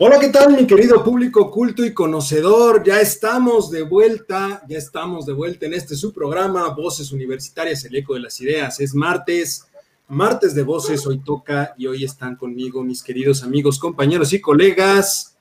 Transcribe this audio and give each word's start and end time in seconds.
Hola, 0.00 0.20
¿qué 0.20 0.28
tal 0.28 0.54
mi 0.54 0.64
querido 0.64 1.02
público 1.02 1.50
culto 1.50 1.84
y 1.84 1.92
conocedor? 1.92 2.84
Ya 2.84 3.00
estamos 3.00 3.68
de 3.68 3.82
vuelta, 3.82 4.62
ya 4.68 4.78
estamos 4.78 5.26
de 5.26 5.32
vuelta 5.32 5.66
en 5.66 5.74
este 5.74 5.96
su 5.96 6.12
programa, 6.12 6.68
Voces 6.68 7.10
Universitarias, 7.10 7.84
el 7.84 7.96
eco 7.96 8.14
de 8.14 8.20
las 8.20 8.40
ideas. 8.40 8.78
Es 8.78 8.94
martes, 8.94 9.66
martes 10.06 10.54
de 10.54 10.62
voces, 10.62 11.04
hoy 11.04 11.18
toca 11.18 11.74
y 11.76 11.88
hoy 11.88 12.04
están 12.04 12.36
conmigo 12.36 12.84
mis 12.84 13.02
queridos 13.02 13.42
amigos, 13.42 13.76
compañeros 13.80 14.32
y 14.32 14.40
colegas. 14.40 15.36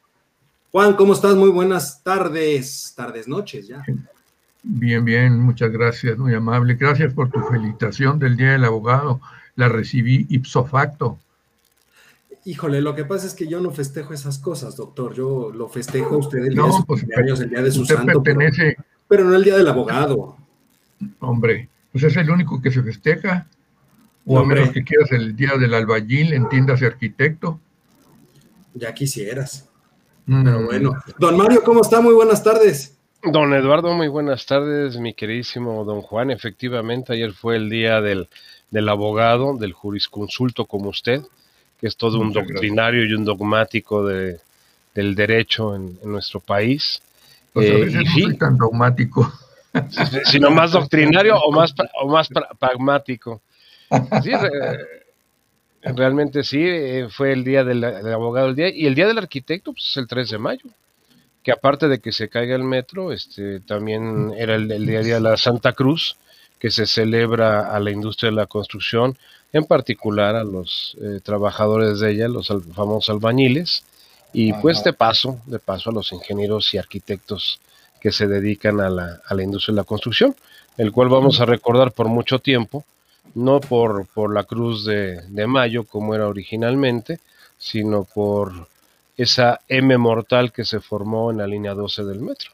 Juan, 0.72 0.96
¿cómo 0.96 1.14
estás? 1.14 1.36
Muy 1.36 1.52
buenas 1.52 2.02
tardes, 2.02 2.96
tardes, 2.98 3.28
noches 3.28 3.68
ya. 3.68 3.86
Bien, 4.64 5.06
bien, 5.06 5.38
muchas 5.38 5.72
gracias, 5.72 6.18
muy 6.18 6.34
amable. 6.34 6.74
Gracias 6.74 7.14
por 7.14 7.30
tu 7.30 7.42
felicitación 7.42 8.18
del 8.18 8.36
Día 8.36 8.54
del 8.54 8.64
Abogado. 8.64 9.22
La 9.56 9.70
recibí 9.70 10.26
ipso 10.30 10.66
facto. 10.66 11.20
Híjole, 12.48 12.80
lo 12.80 12.96
que 12.96 13.04
pasa 13.04 13.28
es 13.28 13.34
que 13.34 13.46
yo 13.46 13.60
no 13.60 13.72
festejo 13.72 14.14
esas 14.14 14.40
cosas, 14.40 14.78
doctor. 14.78 15.14
Yo 15.14 15.52
lo 15.54 15.68
festejo 15.68 16.16
a 16.16 16.18
usted 16.20 16.46
el 16.46 16.54
día 16.54 16.64
de 16.64 16.72
su 16.72 16.86
pues, 16.86 17.02
cumpleaños, 17.02 17.42
el 17.42 17.50
día 17.50 17.62
de 17.62 17.72
su 17.72 17.86
santo, 17.86 18.24
pero, 19.06 19.26
no 19.26 19.36
el 19.36 19.44
día 19.44 19.58
del 19.58 19.68
abogado. 19.68 20.38
Hombre, 21.20 21.68
pues 21.92 22.06
es 22.06 22.16
el 22.16 22.30
único 22.30 22.62
que 22.62 22.72
se 22.72 22.82
festeja. 22.82 23.48
O 24.26 24.40
a 24.40 24.46
menos 24.46 24.70
que 24.70 24.82
quieras 24.86 25.12
el 25.12 25.36
día 25.36 25.58
del 25.60 25.74
albañil, 25.74 26.32
entiendas 26.32 26.82
arquitecto. 26.82 27.60
Ya 28.76 28.94
quisieras. 28.94 29.68
Mm. 30.26 30.44
Pero 30.46 30.66
bueno. 30.68 30.94
Don 31.20 31.36
Mario, 31.36 31.62
¿cómo 31.66 31.82
está? 31.82 32.00
Muy 32.00 32.14
buenas 32.14 32.46
tardes. 32.46 32.98
Don 33.24 33.54
Eduardo, 33.54 33.92
muy 33.92 34.08
buenas 34.08 34.46
tardes, 34.46 34.98
mi 34.98 35.14
queridísimo 35.14 35.84
don 35.84 36.02
Juan. 36.02 36.32
Efectivamente, 36.32 37.12
ayer 37.12 37.34
fue 37.34 37.58
el 37.58 37.70
día 37.70 38.00
del, 38.00 38.30
del 38.72 38.88
abogado, 38.88 39.58
del 39.58 39.74
jurisconsulto 39.74 40.66
como 40.66 40.92
usted 40.92 41.24
que 41.80 41.88
es 41.88 41.96
todo 41.96 42.20
un 42.20 42.34
doctrinario 42.34 43.06
y 43.06 43.14
un 43.14 43.24
dogmático 43.24 44.06
de, 44.06 44.40
del 44.94 45.16
derecho 45.16 45.76
en, 45.76 46.00
nuestro 46.04 46.40
país. 46.40 47.02
Pues 47.54 47.70
eh, 47.70 47.86
no 47.92 48.12
soy 48.12 48.38
tan 48.38 48.58
dogmático. 48.58 49.32
Sino 50.26 50.50
más 50.50 50.72
doctrinario 50.74 51.38
o 51.38 51.52
más, 51.52 51.74
o 52.02 52.08
más 52.08 52.30
pragmático. 52.60 53.42
Sí, 54.24 54.32
realmente 55.82 56.44
sí, 56.44 56.60
eh, 56.62 57.08
fue 57.10 57.32
el 57.32 57.44
día 57.44 57.64
del, 57.64 57.84
abogado 57.84 58.50
el 58.50 58.56
día 58.56 58.70
y 58.70 58.86
el 58.86 58.96
día 58.96 59.08
del 59.08 59.20
arquitecto 59.20 59.72
pues, 59.72 59.86
es 59.90 59.98
el 59.98 60.08
3 60.08 60.32
de 60.32 60.38
mayo, 60.38 60.66
que 61.44 61.52
aparte 61.52 61.88
de 61.88 62.00
que 62.00 62.12
se 62.12 62.28
caiga 62.28 62.56
el 62.56 62.64
metro, 62.64 63.14
este 63.14 63.62
también 63.62 64.34
era 64.38 64.56
el, 64.56 64.70
el 64.72 64.86
día 64.86 65.02
de 65.02 65.22
la 65.22 65.38
Santa 65.38 65.74
Cruz, 65.74 66.18
que 66.60 66.72
se 66.72 66.86
celebra 66.86 67.74
a 67.76 67.80
la 67.80 67.92
industria 67.92 68.30
de 68.30 68.36
la 68.36 68.48
construcción, 68.48 69.18
en 69.54 69.66
particular 69.66 70.36
a 70.36 70.44
los 70.44 70.98
eh, 71.02 71.20
trabajadores 71.24 72.00
de 72.00 72.12
ella, 72.12 72.28
los 72.28 72.48
famosos 72.74 73.10
albañiles, 73.10 73.84
y 74.34 74.54
pues 74.54 74.84
de 74.84 74.94
paso, 74.94 75.40
de 75.46 75.60
paso 75.60 75.90
a 75.90 75.94
los 75.94 76.12
ingenieros 76.12 76.74
y 76.74 76.78
arquitectos 76.78 77.60
que 78.02 78.12
se 78.12 78.28
dedican 78.28 78.80
a 78.82 78.90
la, 78.90 79.22
a 79.26 79.34
la 79.34 79.44
industria 79.44 79.74
de 79.74 79.82
la 79.82 79.86
construcción, 79.86 80.36
el 80.78 80.92
cual 80.92 81.10
vamos 81.10 81.40
a 81.40 81.46
recordar 81.46 81.92
por 81.92 82.08
mucho 82.08 82.40
tiempo, 82.40 82.86
no 83.34 83.60
por, 83.60 84.06
por 84.08 84.34
la 84.34 84.44
cruz 84.44 84.86
de, 84.86 85.22
de 85.28 85.48
mayo 85.48 85.86
como 85.86 86.14
era 86.14 86.28
originalmente, 86.28 87.20
sino 87.58 88.04
por 88.04 88.68
esa 89.16 89.60
M 89.68 89.98
mortal 89.98 90.52
que 90.52 90.66
se 90.66 90.80
formó 90.80 91.32
en 91.32 91.38
la 91.38 91.48
línea 91.48 91.74
12 91.74 92.04
del 92.04 92.20
metro. 92.20 92.52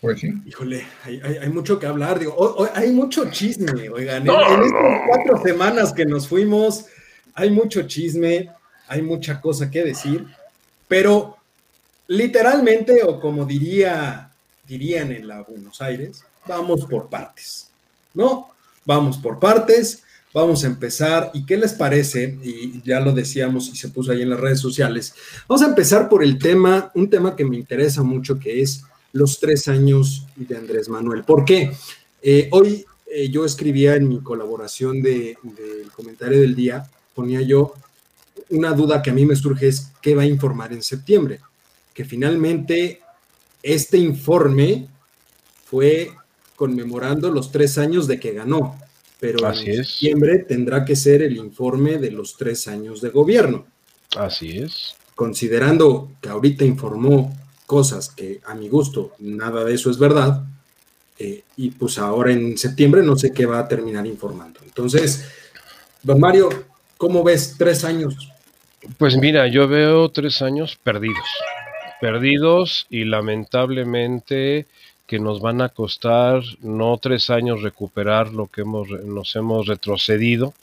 Pues 0.00 0.20
sí. 0.20 0.32
Híjole, 0.46 0.86
hay, 1.04 1.48
mucho 1.50 1.78
que 1.78 1.86
hablar. 1.86 2.18
Digo, 2.18 2.66
hay 2.74 2.90
mucho 2.90 3.30
chisme, 3.30 3.90
oigan. 3.90 4.26
en, 4.26 4.62
estas 4.62 5.00
cuatro 5.06 5.42
semanas 5.42 5.92
que 5.92 6.06
nos 6.06 6.26
fuimos, 6.26 6.86
hay 7.34 7.50
mucho 7.50 7.82
chisme, 7.82 8.50
hay 8.88 9.02
mucha 9.02 9.40
cosa 9.40 9.70
que 9.70 9.84
decir, 9.84 10.26
pero 10.88 11.36
literalmente, 12.08 13.02
o 13.04 13.20
como 13.20 13.44
diría, 13.44 14.30
dirían 14.66 15.12
en 15.12 15.28
la 15.28 15.42
Buenos 15.42 15.82
Aires, 15.82 16.24
vamos 16.46 16.86
por 16.86 17.08
partes, 17.08 17.70
¿no? 18.14 18.50
Vamos 18.86 19.18
por 19.18 19.38
partes, 19.38 20.02
vamos 20.32 20.64
a 20.64 20.68
empezar. 20.68 21.30
¿Y 21.34 21.44
qué 21.44 21.58
les 21.58 21.74
parece? 21.74 22.38
Y 22.42 22.82
ya 22.82 23.00
lo 23.00 23.12
decíamos 23.12 23.68
y 23.68 23.76
se 23.76 23.90
puso 23.90 24.12
ahí 24.12 24.22
en 24.22 24.30
las 24.30 24.40
redes 24.40 24.60
sociales. 24.60 25.14
Vamos 25.46 25.62
a 25.62 25.68
empezar 25.68 26.08
por 26.08 26.24
el 26.24 26.38
tema, 26.38 26.90
un 26.94 27.10
tema 27.10 27.36
que 27.36 27.44
me 27.44 27.56
interesa 27.56 28.02
mucho, 28.02 28.38
que 28.38 28.62
es 28.62 28.82
los 29.12 29.38
tres 29.40 29.68
años 29.68 30.26
de 30.36 30.56
Andrés 30.56 30.88
Manuel. 30.88 31.24
¿Por 31.24 31.44
qué? 31.44 31.72
Eh, 32.22 32.48
hoy 32.52 32.84
eh, 33.06 33.28
yo 33.28 33.44
escribía 33.44 33.96
en 33.96 34.08
mi 34.08 34.20
colaboración 34.20 35.02
del 35.02 35.36
comentario 35.94 36.40
del 36.40 36.54
día, 36.54 36.88
ponía 37.14 37.40
yo 37.40 37.74
una 38.50 38.72
duda 38.72 39.02
que 39.02 39.10
a 39.10 39.14
mí 39.14 39.26
me 39.26 39.36
surge 39.36 39.68
es 39.68 39.92
qué 40.00 40.14
va 40.14 40.22
a 40.22 40.26
informar 40.26 40.72
en 40.72 40.82
septiembre. 40.82 41.40
Que 41.94 42.04
finalmente 42.04 43.00
este 43.62 43.98
informe 43.98 44.88
fue 45.64 46.12
conmemorando 46.56 47.30
los 47.30 47.50
tres 47.50 47.78
años 47.78 48.06
de 48.06 48.20
que 48.20 48.32
ganó, 48.32 48.78
pero 49.18 49.52
en 49.52 49.84
septiembre 49.84 50.38
tendrá 50.38 50.84
que 50.84 50.96
ser 50.96 51.22
el 51.22 51.36
informe 51.36 51.98
de 51.98 52.10
los 52.10 52.36
tres 52.36 52.68
años 52.68 53.00
de 53.00 53.10
gobierno. 53.10 53.66
Así 54.16 54.58
es. 54.58 54.94
Considerando 55.14 56.10
que 56.20 56.28
ahorita 56.28 56.64
informó 56.64 57.34
cosas 57.70 58.08
que 58.08 58.40
a 58.46 58.54
mi 58.56 58.68
gusto 58.68 59.12
nada 59.20 59.62
de 59.62 59.74
eso 59.74 59.92
es 59.92 59.96
verdad, 59.96 60.42
eh, 61.20 61.44
y 61.56 61.70
pues 61.70 61.98
ahora 61.98 62.32
en 62.32 62.58
septiembre 62.58 63.00
no 63.00 63.14
sé 63.14 63.32
qué 63.32 63.46
va 63.46 63.60
a 63.60 63.68
terminar 63.68 64.08
informando. 64.08 64.58
Entonces, 64.64 65.30
don 66.02 66.18
Mario, 66.18 66.48
¿cómo 66.96 67.22
ves 67.22 67.54
tres 67.56 67.84
años? 67.84 68.28
Pues 68.98 69.16
mira, 69.16 69.46
yo 69.46 69.68
veo 69.68 70.08
tres 70.08 70.42
años 70.42 70.80
perdidos, 70.82 71.28
perdidos 72.00 72.88
y 72.90 73.04
lamentablemente 73.04 74.66
que 75.06 75.20
nos 75.20 75.40
van 75.40 75.62
a 75.62 75.68
costar 75.68 76.42
no 76.62 76.98
tres 76.98 77.30
años 77.30 77.62
recuperar 77.62 78.32
lo 78.32 78.48
que 78.48 78.62
hemos, 78.62 78.88
nos 78.88 79.36
hemos 79.36 79.68
retrocedido 79.68 80.54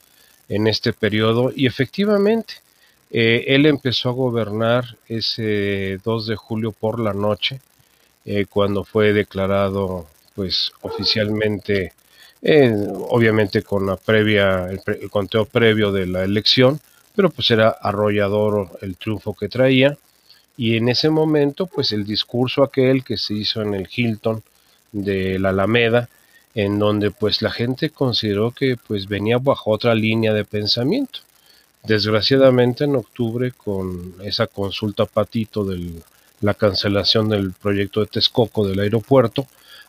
en 0.50 0.66
este 0.66 0.92
periodo 0.92 1.52
y 1.56 1.64
efectivamente 1.64 2.56
eh, 3.10 3.44
él 3.48 3.66
empezó 3.66 4.10
a 4.10 4.12
gobernar 4.12 4.96
ese 5.08 5.98
2 6.04 6.26
de 6.26 6.36
julio 6.36 6.72
por 6.72 7.00
la 7.00 7.14
noche, 7.14 7.60
eh, 8.24 8.46
cuando 8.46 8.84
fue 8.84 9.12
declarado, 9.12 10.06
pues, 10.34 10.72
oficialmente, 10.82 11.92
eh, 12.42 12.74
obviamente 13.08 13.62
con 13.62 13.86
la 13.86 13.96
previa, 13.96 14.68
el, 14.70 15.10
conteo 15.10 15.46
previo 15.46 15.92
de 15.92 16.06
la 16.06 16.24
elección, 16.24 16.80
pero 17.16 17.30
pues 17.30 17.50
era 17.50 17.70
arrollador 17.70 18.78
el 18.82 18.96
triunfo 18.96 19.34
que 19.34 19.48
traía. 19.48 19.96
Y 20.56 20.76
en 20.76 20.88
ese 20.88 21.08
momento, 21.10 21.66
pues 21.66 21.92
el 21.92 22.04
discurso 22.04 22.62
aquel 22.62 23.04
que 23.04 23.16
se 23.16 23.34
hizo 23.34 23.62
en 23.62 23.74
el 23.74 23.88
Hilton 23.90 24.42
de 24.92 25.38
la 25.38 25.50
Alameda, 25.50 26.08
en 26.54 26.78
donde 26.78 27.10
pues 27.10 27.42
la 27.42 27.50
gente 27.50 27.90
consideró 27.90 28.50
que 28.52 28.76
pues 28.76 29.06
venía 29.08 29.38
bajo 29.38 29.70
otra 29.70 29.94
línea 29.94 30.32
de 30.34 30.44
pensamiento. 30.44 31.20
Desgraciadamente 31.88 32.84
en 32.84 32.96
octubre 32.96 33.50
con 33.52 34.12
esa 34.22 34.46
consulta 34.46 35.06
patito 35.06 35.64
de 35.64 36.02
la 36.42 36.52
cancelación 36.52 37.30
del 37.30 37.52
proyecto 37.52 38.00
de 38.00 38.08
Texcoco 38.08 38.68
del 38.68 38.80
aeropuerto, 38.80 39.46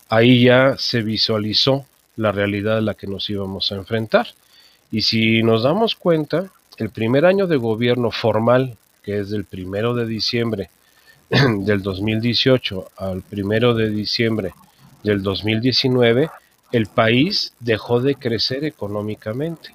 ahí 0.07 0.45
ya 0.45 0.77
se 0.77 1.01
visualizó 1.01 1.85
la 2.15 2.31
realidad 2.31 2.77
a 2.77 2.81
la 2.81 2.93
que 2.93 3.05
nos 3.05 3.29
íbamos 3.29 3.73
a 3.73 3.75
enfrentar. 3.75 4.27
Y 4.93 5.01
si 5.01 5.43
nos 5.43 5.63
damos 5.63 5.95
cuenta, 5.95 6.49
el 6.77 6.89
primer 6.89 7.25
año 7.25 7.47
de 7.47 7.57
gobierno 7.57 8.11
formal, 8.11 8.77
que 9.03 9.19
es 9.19 9.29
del 9.29 9.43
primero 9.43 9.93
de 9.93 10.05
diciembre 10.05 10.69
del 11.29 11.81
2018 11.81 12.91
al 12.95 13.23
primero 13.23 13.73
de 13.73 13.89
diciembre 13.89 14.53
del 15.03 15.21
2019, 15.21 16.29
el 16.71 16.85
país 16.87 17.51
dejó 17.59 17.99
de 17.99 18.15
crecer 18.15 18.63
económicamente 18.63 19.73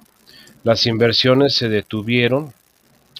las 0.65 0.87
inversiones 0.87 1.53
se 1.53 1.69
detuvieron, 1.69 2.51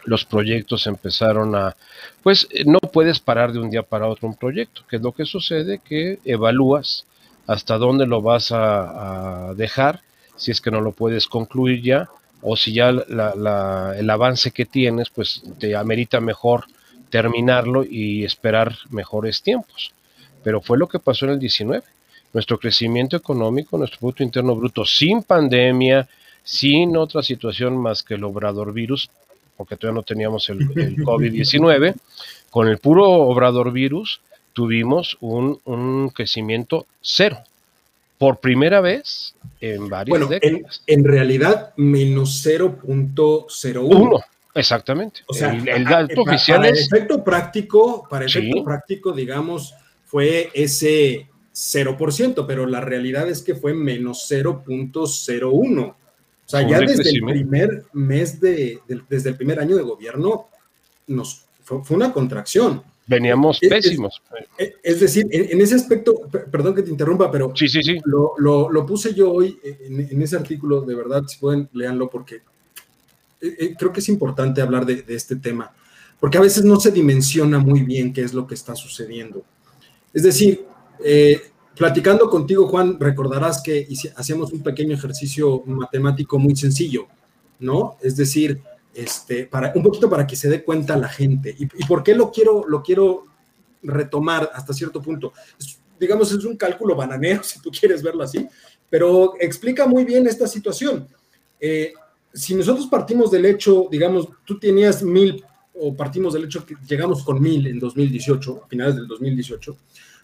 los 0.03 0.25
proyectos 0.25 0.87
empezaron 0.87 1.55
a, 1.55 1.75
pues 2.23 2.47
no 2.65 2.79
puedes 2.79 3.19
parar 3.19 3.53
de 3.53 3.59
un 3.59 3.69
día 3.69 3.83
para 3.83 4.07
otro 4.07 4.27
un 4.27 4.35
proyecto, 4.35 4.81
que 4.89 4.95
es 4.95 5.01
lo 5.03 5.11
que 5.11 5.25
sucede, 5.25 5.77
que 5.77 6.17
evalúas 6.25 7.05
hasta 7.45 7.77
dónde 7.77 8.07
lo 8.07 8.23
vas 8.23 8.51
a, 8.51 9.53
dejar, 9.55 10.01
si 10.35 10.49
es 10.49 10.59
que 10.59 10.71
no 10.71 10.81
lo 10.81 10.91
puedes 10.91 11.27
concluir 11.27 11.83
ya, 11.83 12.09
o 12.41 12.57
si 12.57 12.73
ya 12.73 12.89
el 12.89 14.09
avance 14.09 14.49
que 14.49 14.65
tienes, 14.65 15.11
pues 15.11 15.43
te 15.59 15.75
amerita 15.75 16.19
mejor 16.19 16.65
terminarlo 17.11 17.85
y 17.87 18.25
esperar 18.25 18.75
mejores 18.89 19.43
tiempos. 19.43 19.91
Pero 20.43 20.61
fue 20.61 20.79
lo 20.79 20.87
que 20.87 20.97
pasó 20.97 21.25
en 21.25 21.33
el 21.33 21.39
19. 21.39 21.83
nuestro 22.33 22.57
crecimiento 22.57 23.15
económico, 23.15 23.77
nuestro 23.77 23.99
Producto 23.99 24.23
Interno 24.23 24.55
Bruto, 24.55 24.83
sin 24.83 25.21
pandemia, 25.21 26.09
sin 26.45 26.95
otra 26.95 27.21
situación 27.23 27.75
más 27.75 28.03
que 28.03 28.13
el 28.13 28.23
obrador 28.23 28.71
virus, 28.71 29.09
porque 29.57 29.75
todavía 29.75 29.99
no 29.99 30.03
teníamos 30.03 30.47
el, 30.49 30.61
el 30.77 30.95
COVID-19, 31.03 31.95
con 32.49 32.69
el 32.69 32.77
puro 32.77 33.03
obrador 33.03 33.73
virus 33.73 34.21
tuvimos 34.53 35.17
un, 35.19 35.59
un 35.65 36.09
crecimiento 36.09 36.85
cero 37.01 37.39
por 38.17 38.37
primera 38.37 38.79
vez 38.79 39.35
en 39.59 39.89
varias 39.89 40.17
bueno, 40.17 40.27
décadas. 40.27 40.81
En, 40.87 40.99
en 40.99 41.05
realidad, 41.05 41.73
menos 41.75 42.45
0.01. 42.45 43.79
Uno, 43.83 44.21
exactamente. 44.53 45.21
O 45.27 45.33
sea, 45.33 45.53
el, 45.53 45.67
el 45.67 45.83
dato 45.83 46.23
para, 46.23 46.31
oficial 46.31 46.59
para 46.61 46.69
es... 46.69 46.87
efecto 46.89 47.23
práctico, 47.23 48.07
para 48.09 48.29
Sí. 48.29 48.39
efecto 48.39 48.63
práctico, 48.63 49.11
digamos, 49.11 49.75
fue 50.05 50.49
ese 50.53 51.27
0%, 51.53 52.45
pero 52.47 52.65
la 52.65 52.79
realidad 52.79 53.27
es 53.27 53.41
que 53.41 53.55
fue 53.55 53.73
menos 53.73 54.31
0.01. 54.31 55.95
O 56.45 56.49
sea, 56.49 56.67
ya 56.67 56.79
desde 56.79 57.09
el 57.09 57.21
primer 57.23 57.85
mes 57.93 58.39
de, 58.39 58.79
de- 58.87 59.01
desde 59.09 59.29
el 59.29 59.35
primer 59.37 59.59
año 59.59 59.75
de 59.75 59.81
gobierno, 59.83 60.47
nos 61.07 61.45
fue, 61.63 61.83
fue 61.83 61.97
una 61.97 62.13
contracción. 62.13 62.83
Veníamos 63.07 63.57
Es- 63.61 63.69
pésimos. 63.69 64.21
Eh, 64.57 64.73
Es 64.83 64.99
decir, 64.99 65.27
en, 65.31 65.51
en 65.51 65.61
ese 65.61 65.75
aspecto, 65.75 66.21
per- 66.31 66.45
perdón 66.45 66.75
que 66.75 66.83
te 66.83 66.89
interrumpa, 66.91 67.31
pero 67.31 67.51
Sí, 67.55 67.67
sí, 67.67 67.81
sí. 67.83 67.97
lo, 68.05 68.33
lo- 68.37 68.69
lo 68.71 68.85
puse 68.85 69.13
yo 69.13 69.31
hoy 69.31 69.57
en, 69.63 69.99
en 70.01 70.21
ese 70.21 70.35
artículo, 70.35 70.81
de 70.81 70.95
verdad, 70.95 71.23
si 71.27 71.37
pueden, 71.39 71.67
leanlo, 71.73 72.09
porque 72.09 72.35
eh, 73.41 73.55
eh, 73.59 73.75
creo 73.77 73.91
que 73.91 73.99
es 73.99 74.09
importante 74.09 74.61
hablar 74.61 74.85
de, 74.85 75.01
de 75.03 75.15
este 75.15 75.35
tema, 75.35 75.71
porque 76.19 76.37
a 76.37 76.41
veces 76.41 76.63
no 76.63 76.79
se 76.79 76.91
dimensiona 76.91 77.59
muy 77.59 77.81
bien 77.83 78.13
qué 78.13 78.21
es 78.21 78.33
lo 78.33 78.45
que 78.47 78.53
está 78.55 78.75
sucediendo. 78.75 79.43
Es 80.13 80.23
decir, 80.23 80.65
eh, 81.03 81.41
platicando 81.75 82.29
contigo, 82.29 82.67
Juan, 82.67 82.99
recordarás 82.99 83.61
que 83.61 83.87
hacíamos 84.15 84.51
un 84.51 84.63
pequeño 84.63 84.95
ejercicio 84.95 85.63
matemático 85.65 86.39
muy 86.39 86.55
sencillo, 86.55 87.07
¿no? 87.59 87.97
Es 88.01 88.15
decir, 88.15 88.61
este, 88.93 89.45
para, 89.45 89.73
un 89.75 89.83
poquito 89.83 90.09
para 90.09 90.25
que 90.25 90.35
se 90.35 90.49
dé 90.49 90.63
cuenta 90.63 90.97
la 90.97 91.09
gente. 91.09 91.55
¿Y, 91.57 91.63
y 91.63 91.85
por 91.87 92.03
qué 92.03 92.15
lo 92.15 92.31
quiero, 92.31 92.65
lo 92.67 92.81
quiero 92.81 93.25
retomar 93.83 94.49
hasta 94.53 94.73
cierto 94.73 95.01
punto? 95.01 95.33
Digamos, 95.99 96.31
es 96.31 96.43
un 96.45 96.57
cálculo 96.57 96.95
bananero, 96.95 97.43
si 97.43 97.61
tú 97.61 97.71
quieres 97.71 98.01
verlo 98.01 98.23
así, 98.23 98.47
pero 98.89 99.33
explica 99.39 99.85
muy 99.85 100.05
bien 100.05 100.27
esta 100.27 100.47
situación. 100.47 101.07
Eh, 101.59 101.93
si 102.33 102.53
nosotros 102.53 102.87
partimos 102.87 103.31
del 103.31 103.45
hecho, 103.45 103.87
digamos, 103.89 104.27
tú 104.45 104.59
tenías 104.59 105.01
mil, 105.03 105.43
o 105.73 105.95
partimos 105.95 106.33
del 106.33 106.45
hecho 106.45 106.65
que 106.65 106.75
llegamos 106.87 107.23
con 107.23 107.41
mil 107.41 107.67
en 107.67 107.79
2018, 107.79 108.61
a 108.63 108.67
finales 108.67 108.95
del 108.95 109.07
2018, 109.07 109.77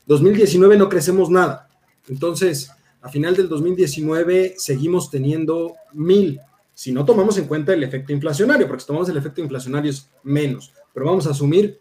2019 0.06 0.77
no 0.77 0.89
crecemos 0.89 1.30
nada. 1.30 1.69
Entonces, 2.09 2.71
a 3.01 3.09
final 3.09 3.36
del 3.36 3.50
2019 3.50 4.56
seguimos 4.57 5.09
teniendo 5.09 5.75
mil, 5.94 6.39
si 6.74 6.92
no 6.92 7.06
tomamos 7.06 7.38
en 7.38 7.45
cuenta 7.45 7.74
el 7.74 7.83
efecto 7.83 8.13
inflacionario, 8.13 8.68
porque 8.68 8.81
si 8.81 8.88
tomamos 8.88 9.09
el 9.09 9.18
efecto 9.18 9.42
inflacionario 9.42 9.92
es 9.92 10.09
menos, 10.24 10.71
pero 10.94 11.06
vamos 11.06 11.27
a 11.27 11.31
asumir 11.31 11.80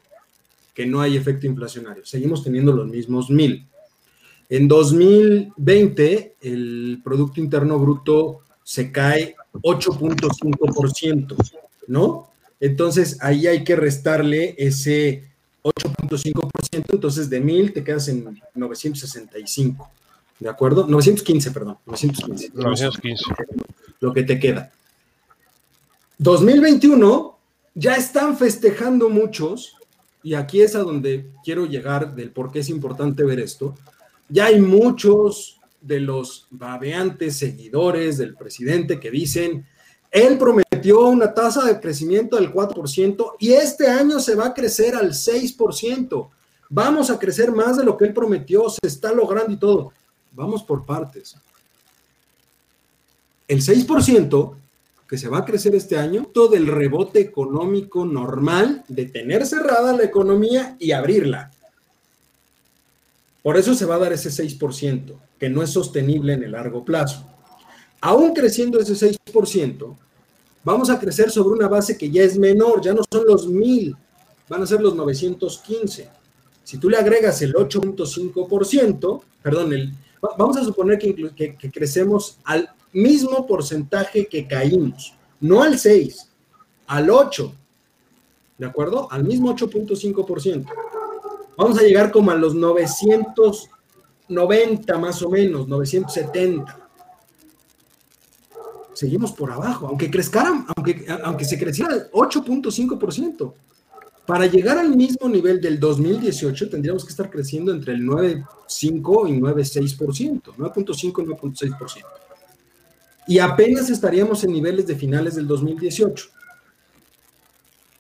que 0.75 0.87
no 0.87 1.00
hay 1.00 1.17
efecto 1.17 1.46
inflacionario, 1.46 2.05
seguimos 2.05 2.43
teniendo 2.43 2.72
los 2.72 2.88
mismos 2.88 3.31
mil. 3.31 3.67
En 4.49 4.67
2020, 4.67 6.37
el 6.40 7.00
Producto 7.05 7.40
Interno 7.40 7.78
Bruto 7.78 8.40
se 8.64 8.90
cae 8.90 9.37
8.5%, 9.62 11.37
¿no? 11.87 12.31
Entonces 12.58 13.19
ahí 13.20 13.46
hay 13.46 13.64
que 13.64 13.76
restarle 13.76 14.55
ese 14.58 15.30
8.5%, 15.62 16.84
entonces 16.94 17.28
de 17.28 17.40
1000 17.40 17.72
te 17.72 17.84
quedas 17.84 18.08
en 18.08 18.40
965, 18.54 19.90
¿de 20.38 20.48
acuerdo? 20.48 20.86
915, 20.86 21.50
perdón, 21.50 21.78
915. 21.86 22.50
915. 22.54 23.24
Lo 24.00 24.12
que 24.12 24.22
te 24.22 24.38
queda. 24.38 24.72
2021 26.18 27.38
ya 27.74 27.94
están 27.94 28.36
festejando 28.36 29.08
muchos, 29.08 29.76
y 30.22 30.34
aquí 30.34 30.60
es 30.60 30.74
a 30.74 30.80
donde 30.80 31.30
quiero 31.44 31.66
llegar 31.66 32.14
del 32.14 32.30
por 32.30 32.52
qué 32.52 32.60
es 32.60 32.68
importante 32.68 33.24
ver 33.24 33.40
esto. 33.40 33.74
Ya 34.28 34.46
hay 34.46 34.60
muchos 34.60 35.60
de 35.80 36.00
los 36.00 36.46
babeantes 36.50 37.38
seguidores 37.38 38.18
del 38.18 38.34
presidente 38.34 39.00
que 39.00 39.10
dicen, 39.10 39.66
él 40.10 40.38
prometió 40.38 41.06
una 41.06 41.32
tasa 41.32 41.64
de 41.64 41.78
crecimiento 41.78 42.36
del 42.36 42.52
4% 42.52 43.36
y 43.38 43.52
este 43.52 43.88
año 43.88 44.18
se 44.18 44.34
va 44.34 44.46
a 44.46 44.54
crecer 44.54 44.94
al 44.94 45.10
6%. 45.10 46.28
Vamos 46.68 47.10
a 47.10 47.18
crecer 47.18 47.52
más 47.52 47.76
de 47.76 47.84
lo 47.84 47.96
que 47.96 48.06
él 48.06 48.14
prometió, 48.14 48.68
se 48.68 48.86
está 48.86 49.12
logrando 49.12 49.52
y 49.52 49.56
todo. 49.56 49.92
Vamos 50.32 50.62
por 50.62 50.84
partes. 50.84 51.36
El 53.46 53.62
6% 53.62 54.54
que 55.08 55.18
se 55.18 55.28
va 55.28 55.38
a 55.38 55.44
crecer 55.44 55.74
este 55.74 55.98
año, 55.98 56.28
todo 56.32 56.54
el 56.54 56.68
rebote 56.68 57.20
económico 57.20 58.04
normal 58.04 58.84
de 58.86 59.06
tener 59.06 59.44
cerrada 59.44 59.92
la 59.92 60.04
economía 60.04 60.76
y 60.78 60.92
abrirla. 60.92 61.50
Por 63.42 63.56
eso 63.56 63.74
se 63.74 63.86
va 63.86 63.96
a 63.96 63.98
dar 63.98 64.12
ese 64.12 64.30
6%, 64.30 65.14
que 65.38 65.48
no 65.48 65.62
es 65.64 65.70
sostenible 65.70 66.34
en 66.34 66.44
el 66.44 66.52
largo 66.52 66.84
plazo. 66.84 67.26
Aún 68.00 68.32
creciendo 68.32 68.81
ese 68.81 68.94
6%, 68.94 69.97
vamos 70.64 70.91
a 70.91 70.99
crecer 70.99 71.31
sobre 71.31 71.56
una 71.56 71.69
base 71.69 71.99
que 71.99 72.11
ya 72.11 72.23
es 72.23 72.38
menor, 72.38 72.81
ya 72.81 72.94
no 72.94 73.02
son 73.11 73.26
los 73.26 73.47
1000, 73.47 73.97
van 74.49 74.62
a 74.62 74.67
ser 74.67 74.81
los 74.81 74.94
915. 74.94 76.08
Si 76.64 76.79
tú 76.79 76.88
le 76.88 76.97
agregas 76.97 77.43
el 77.43 77.55
8.5%, 77.55 79.23
perdón, 79.43 79.97
vamos 80.38 80.56
a 80.56 80.64
suponer 80.64 80.99
que, 80.99 81.14
que, 81.35 81.56
que, 81.56 81.70
crecemos 81.70 82.38
al 82.44 82.70
mismo 82.93 83.47
porcentaje 83.47 84.26
que 84.26 84.46
caímos, 84.46 85.14
no 85.41 85.62
al 85.62 85.79
6, 85.79 86.29
al 86.87 87.11
8, 87.11 87.53
¿de 88.58 88.67
acuerdo? 88.67 89.08
Al 89.11 89.25
mismo 89.25 89.55
8.5% 89.55 90.67
vamos 91.61 91.79
a 91.79 91.82
llegar 91.82 92.11
como 92.11 92.31
a 92.31 92.35
los 92.35 92.55
990 92.55 94.99
más 94.99 95.23
o 95.23 95.29
menos, 95.29 95.69
970. 95.69 96.80
Seguimos 99.00 99.32
por 99.32 99.50
abajo, 99.50 99.87
aunque 99.87 100.11
crezcaran, 100.11 100.67
aunque, 100.76 101.06
aunque 101.25 101.47
se 101.47 101.58
creciera 101.58 101.94
el 101.94 102.11
8.5%. 102.11 103.55
Para 104.26 104.44
llegar 104.44 104.76
al 104.76 104.94
mismo 104.94 105.26
nivel 105.26 105.58
del 105.58 105.81
2018 105.81 106.69
tendríamos 106.69 107.06
que 107.06 107.11
estar 107.11 107.31
creciendo 107.31 107.73
entre 107.73 107.94
el 107.94 108.02
9.5 108.02 109.31
y 109.31 109.41
9.6%, 109.41 110.43
9.5 110.55 111.02
y 111.02 111.26
9.6%. 111.29 112.05
Y 113.27 113.39
apenas 113.39 113.89
estaríamos 113.89 114.44
en 114.44 114.53
niveles 114.53 114.86
de 114.86 114.94
finales 114.94 115.34
del 115.34 115.46
2018. 115.46 116.29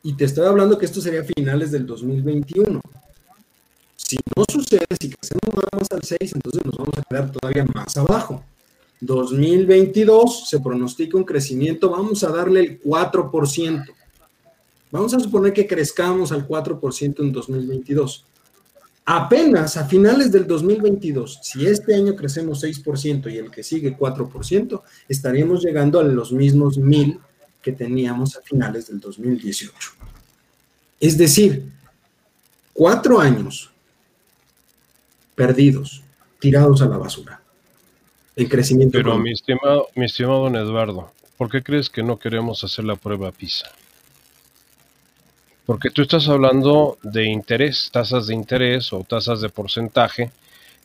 Y 0.02 0.12
te 0.18 0.26
estoy 0.26 0.44
hablando 0.44 0.76
que 0.76 0.84
esto 0.84 1.00
sería 1.00 1.24
finales 1.24 1.70
del 1.70 1.86
2021. 1.86 2.78
Si 3.96 4.18
no 4.36 4.44
sucede, 4.52 4.84
si 5.00 5.08
crecemos 5.08 5.64
más 5.72 5.90
al 5.92 6.02
6, 6.02 6.32
entonces 6.34 6.62
nos 6.66 6.76
vamos 6.76 6.98
a 6.98 7.02
quedar 7.08 7.32
todavía 7.32 7.64
más 7.74 7.96
abajo. 7.96 8.44
2022 9.00 10.48
se 10.48 10.60
pronostica 10.60 11.16
un 11.16 11.24
crecimiento, 11.24 11.90
vamos 11.90 12.22
a 12.22 12.30
darle 12.30 12.60
el 12.60 12.80
4%. 12.82 13.84
Vamos 14.90 15.14
a 15.14 15.20
suponer 15.20 15.52
que 15.52 15.66
crezcamos 15.66 16.32
al 16.32 16.46
4% 16.46 17.20
en 17.20 17.32
2022. 17.32 18.26
Apenas 19.06 19.76
a 19.76 19.86
finales 19.86 20.30
del 20.30 20.46
2022, 20.46 21.40
si 21.42 21.66
este 21.66 21.94
año 21.94 22.14
crecemos 22.14 22.62
6% 22.62 23.32
y 23.32 23.38
el 23.38 23.50
que 23.50 23.62
sigue 23.62 23.96
4%, 23.96 24.82
estaríamos 25.08 25.64
llegando 25.64 25.98
a 25.98 26.04
los 26.04 26.32
mismos 26.32 26.76
mil 26.76 27.18
que 27.62 27.72
teníamos 27.72 28.36
a 28.36 28.42
finales 28.42 28.88
del 28.88 29.00
2018. 29.00 29.72
Es 31.00 31.16
decir, 31.16 31.64
cuatro 32.72 33.18
años 33.18 33.70
perdidos, 35.34 36.02
tirados 36.38 36.82
a 36.82 36.86
la 36.86 36.98
basura. 36.98 37.39
El 38.36 38.48
crecimiento. 38.48 38.98
Pero 38.98 39.18
mi 39.18 39.32
estimado, 39.32 39.88
mi 39.94 40.06
estimado 40.06 40.44
don 40.44 40.56
Eduardo, 40.56 41.12
¿por 41.36 41.50
qué 41.50 41.62
crees 41.62 41.90
que 41.90 42.02
no 42.02 42.18
queremos 42.18 42.62
hacer 42.64 42.84
la 42.84 42.96
prueba 42.96 43.32
PISA? 43.32 43.70
Porque 45.66 45.90
tú 45.90 46.02
estás 46.02 46.28
hablando 46.28 46.98
de 47.02 47.26
interés, 47.26 47.90
tasas 47.92 48.26
de 48.26 48.34
interés 48.34 48.92
o 48.92 49.04
tasas 49.04 49.40
de 49.40 49.48
porcentaje, 49.48 50.30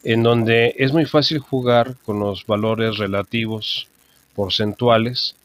en 0.04 0.22
donde 0.22 0.76
es 0.78 0.94
muy 0.94 1.06
fácil 1.06 1.40
jugar 1.40 1.96
con 2.06 2.20
los 2.20 2.46
valores 2.46 2.98
relativos 2.98 3.88
porcentuales 4.36 5.36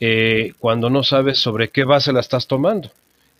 eh, 0.00 0.52
cuando 0.58 0.90
no 0.90 1.04
sabes 1.04 1.38
sobre 1.38 1.68
qué 1.68 1.84
base 1.84 2.12
la 2.12 2.20
estás 2.20 2.46
tomando. 2.46 2.90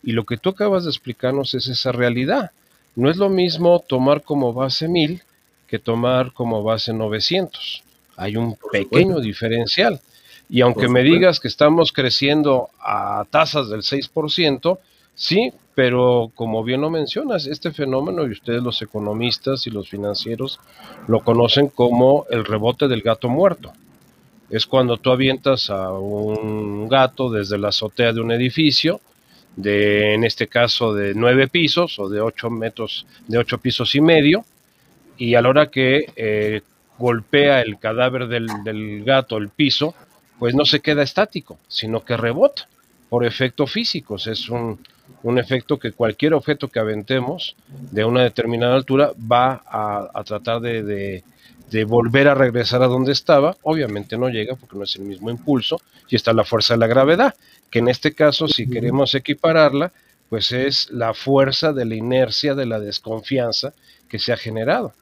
Y 0.01 0.13
lo 0.13 0.25
que 0.25 0.37
tú 0.37 0.49
acabas 0.49 0.85
de 0.85 0.91
explicarnos 0.91 1.53
es 1.53 1.67
esa 1.67 1.91
realidad. 1.91 2.51
No 2.95 3.09
es 3.09 3.17
lo 3.17 3.29
mismo 3.29 3.79
tomar 3.79 4.23
como 4.23 4.53
base 4.53 4.87
1000 4.87 5.23
que 5.67 5.79
tomar 5.79 6.31
como 6.31 6.63
base 6.63 6.93
900. 6.93 7.83
Hay 8.19 8.35
un 8.35 8.57
pequeño 8.71 9.19
diferencial. 9.19 9.99
Y 10.49 10.61
aunque 10.61 10.87
me 10.87 11.03
digas 11.03 11.39
que 11.39 11.47
estamos 11.47 11.91
creciendo 11.91 12.69
a 12.79 13.25
tasas 13.29 13.69
del 13.69 13.81
6%, 13.81 14.79
Sí, 15.19 15.51
pero 15.75 16.31
como 16.33 16.63
bien 16.63 16.79
lo 16.79 16.89
mencionas, 16.89 17.45
este 17.45 17.71
fenómeno, 17.71 18.25
y 18.25 18.31
ustedes 18.31 18.63
los 18.63 18.81
economistas 18.81 19.67
y 19.67 19.69
los 19.69 19.89
financieros 19.89 20.61
lo 21.09 21.19
conocen 21.19 21.67
como 21.67 22.25
el 22.29 22.45
rebote 22.45 22.87
del 22.87 23.01
gato 23.01 23.27
muerto. 23.27 23.73
Es 24.49 24.65
cuando 24.65 24.95
tú 24.95 25.11
avientas 25.11 25.69
a 25.69 25.91
un 25.91 26.87
gato 26.87 27.29
desde 27.29 27.57
la 27.57 27.67
azotea 27.67 28.13
de 28.13 28.21
un 28.21 28.31
edificio, 28.31 29.01
de, 29.57 30.13
en 30.13 30.23
este 30.23 30.47
caso 30.47 30.93
de 30.93 31.13
nueve 31.15 31.49
pisos 31.49 31.99
o 31.99 32.07
de 32.07 32.21
ocho 32.21 32.49
metros, 32.49 33.05
de 33.27 33.39
ocho 33.39 33.57
pisos 33.57 33.93
y 33.95 33.99
medio, 33.99 34.45
y 35.17 35.35
a 35.35 35.41
la 35.41 35.49
hora 35.49 35.67
que 35.67 36.13
eh, 36.15 36.61
golpea 36.99 37.61
el 37.61 37.79
cadáver 37.79 38.27
del, 38.27 38.47
del 38.63 39.03
gato 39.03 39.37
el 39.37 39.49
piso, 39.49 39.95
pues 40.37 40.53
no 40.53 40.65
se 40.65 40.81
queda 40.81 41.01
estático, 41.01 41.57
sino 41.67 42.03
que 42.05 42.17
rebota 42.17 42.67
por 43.09 43.25
efectos 43.25 43.71
físicos. 43.71 44.27
Es 44.27 44.49
un, 44.49 44.79
un 45.23 45.37
efecto 45.37 45.77
que 45.77 45.91
cualquier 45.91 46.33
objeto 46.33 46.67
que 46.67 46.79
aventemos 46.79 47.55
de 47.67 48.05
una 48.05 48.23
determinada 48.23 48.75
altura 48.75 49.11
va 49.31 49.61
a, 49.65 50.23
tratar 50.23 50.61
de, 50.61 51.23
volver 51.85 52.27
a 52.27 52.35
regresar 52.35 52.81
a 52.83 52.87
donde 52.87 53.11
estaba. 53.11 53.55
Obviamente 53.63 54.17
no 54.17 54.29
llega 54.29 54.55
porque 54.55 54.77
no 54.77 54.83
es 54.83 54.95
el 54.95 55.03
mismo 55.03 55.29
impulso 55.29 55.81
y 56.07 56.15
está 56.15 56.33
la 56.33 56.43
fuerza 56.43 56.73
de 56.73 56.79
la 56.79 56.87
gravedad, 56.87 57.35
que 57.69 57.79
en 57.79 57.89
este 57.89 58.13
caso, 58.13 58.47
si 58.47 58.69
queremos 58.69 59.13
equipararla, 59.13 59.91
pues 60.29 60.51
es 60.51 60.89
la 60.91 61.13
fuerza 61.13 61.73
de 61.73 61.85
la 61.85 61.95
inercia, 61.95 62.55
de 62.55 62.65
la 62.65 62.79
desconfianza 62.79 63.73
que 64.07 64.19
se 64.19 64.31
ha 64.31 64.37
generado. 64.37 64.93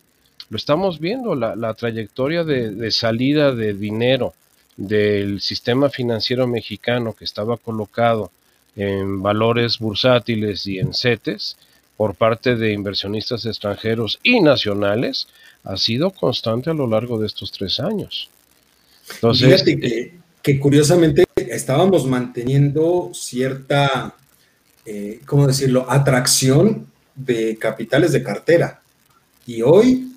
Lo 0.49 0.57
estamos 0.57 0.99
viendo, 0.99 1.35
la, 1.35 1.73
trayectoria 1.73 2.43
de, 2.43 2.91
salida 2.91 3.53
de 3.53 3.73
dinero 3.73 4.33
del 4.77 5.41
sistema 5.41 5.89
financiero 5.89 6.47
mexicano 6.47 7.13
que 7.13 7.25
estaba 7.25 7.57
colocado 7.57 8.31
en 8.75 9.21
valores 9.21 9.79
bursátiles 9.79 10.65
y 10.67 10.79
en 10.79 10.93
CETES 10.93 11.57
por 11.97 12.15
parte 12.15 12.55
de 12.55 12.71
inversionistas 12.71 13.45
extranjeros 13.45 14.19
y 14.23 14.39
nacionales 14.39 15.27
ha 15.63 15.75
sido 15.75 16.11
constante 16.11 16.69
a 16.69 16.73
lo 16.73 16.87
largo 16.87 17.19
de 17.19 17.27
estos 17.27 17.51
tres 17.51 17.79
años. 17.79 18.29
Entonces, 19.15 19.63
que, 20.43 20.59
curiosamente 20.59 21.25
estábamos 21.35 22.05
manteniendo 22.05 23.11
cierta, 23.13 24.15
eh, 24.85 25.19
¿cómo 25.25 25.47
decirlo?, 25.47 25.85
atracción 25.89 26.87
de 27.15 27.57
capitales 27.57 28.13
de 28.13 28.23
cartera. 28.23 28.81
Y 29.45 29.61
hoy 29.61 30.16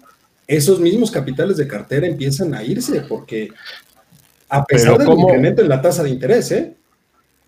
esos 0.51 0.81
mismos 0.81 1.13
capitales 1.13 1.57
de 1.57 1.69
cartera 1.69 2.09
empiezan 2.09 2.53
a 2.55 2.65
irse 2.65 3.03
porque 3.03 3.51
a 4.49 4.65
pesar 4.65 4.99
del 4.99 5.09
incremento 5.09 5.63
en 5.63 5.69
la 5.69 5.81
tasa 5.81 6.03
de 6.03 6.11
interés, 6.11 6.51
¿eh? 6.51 6.75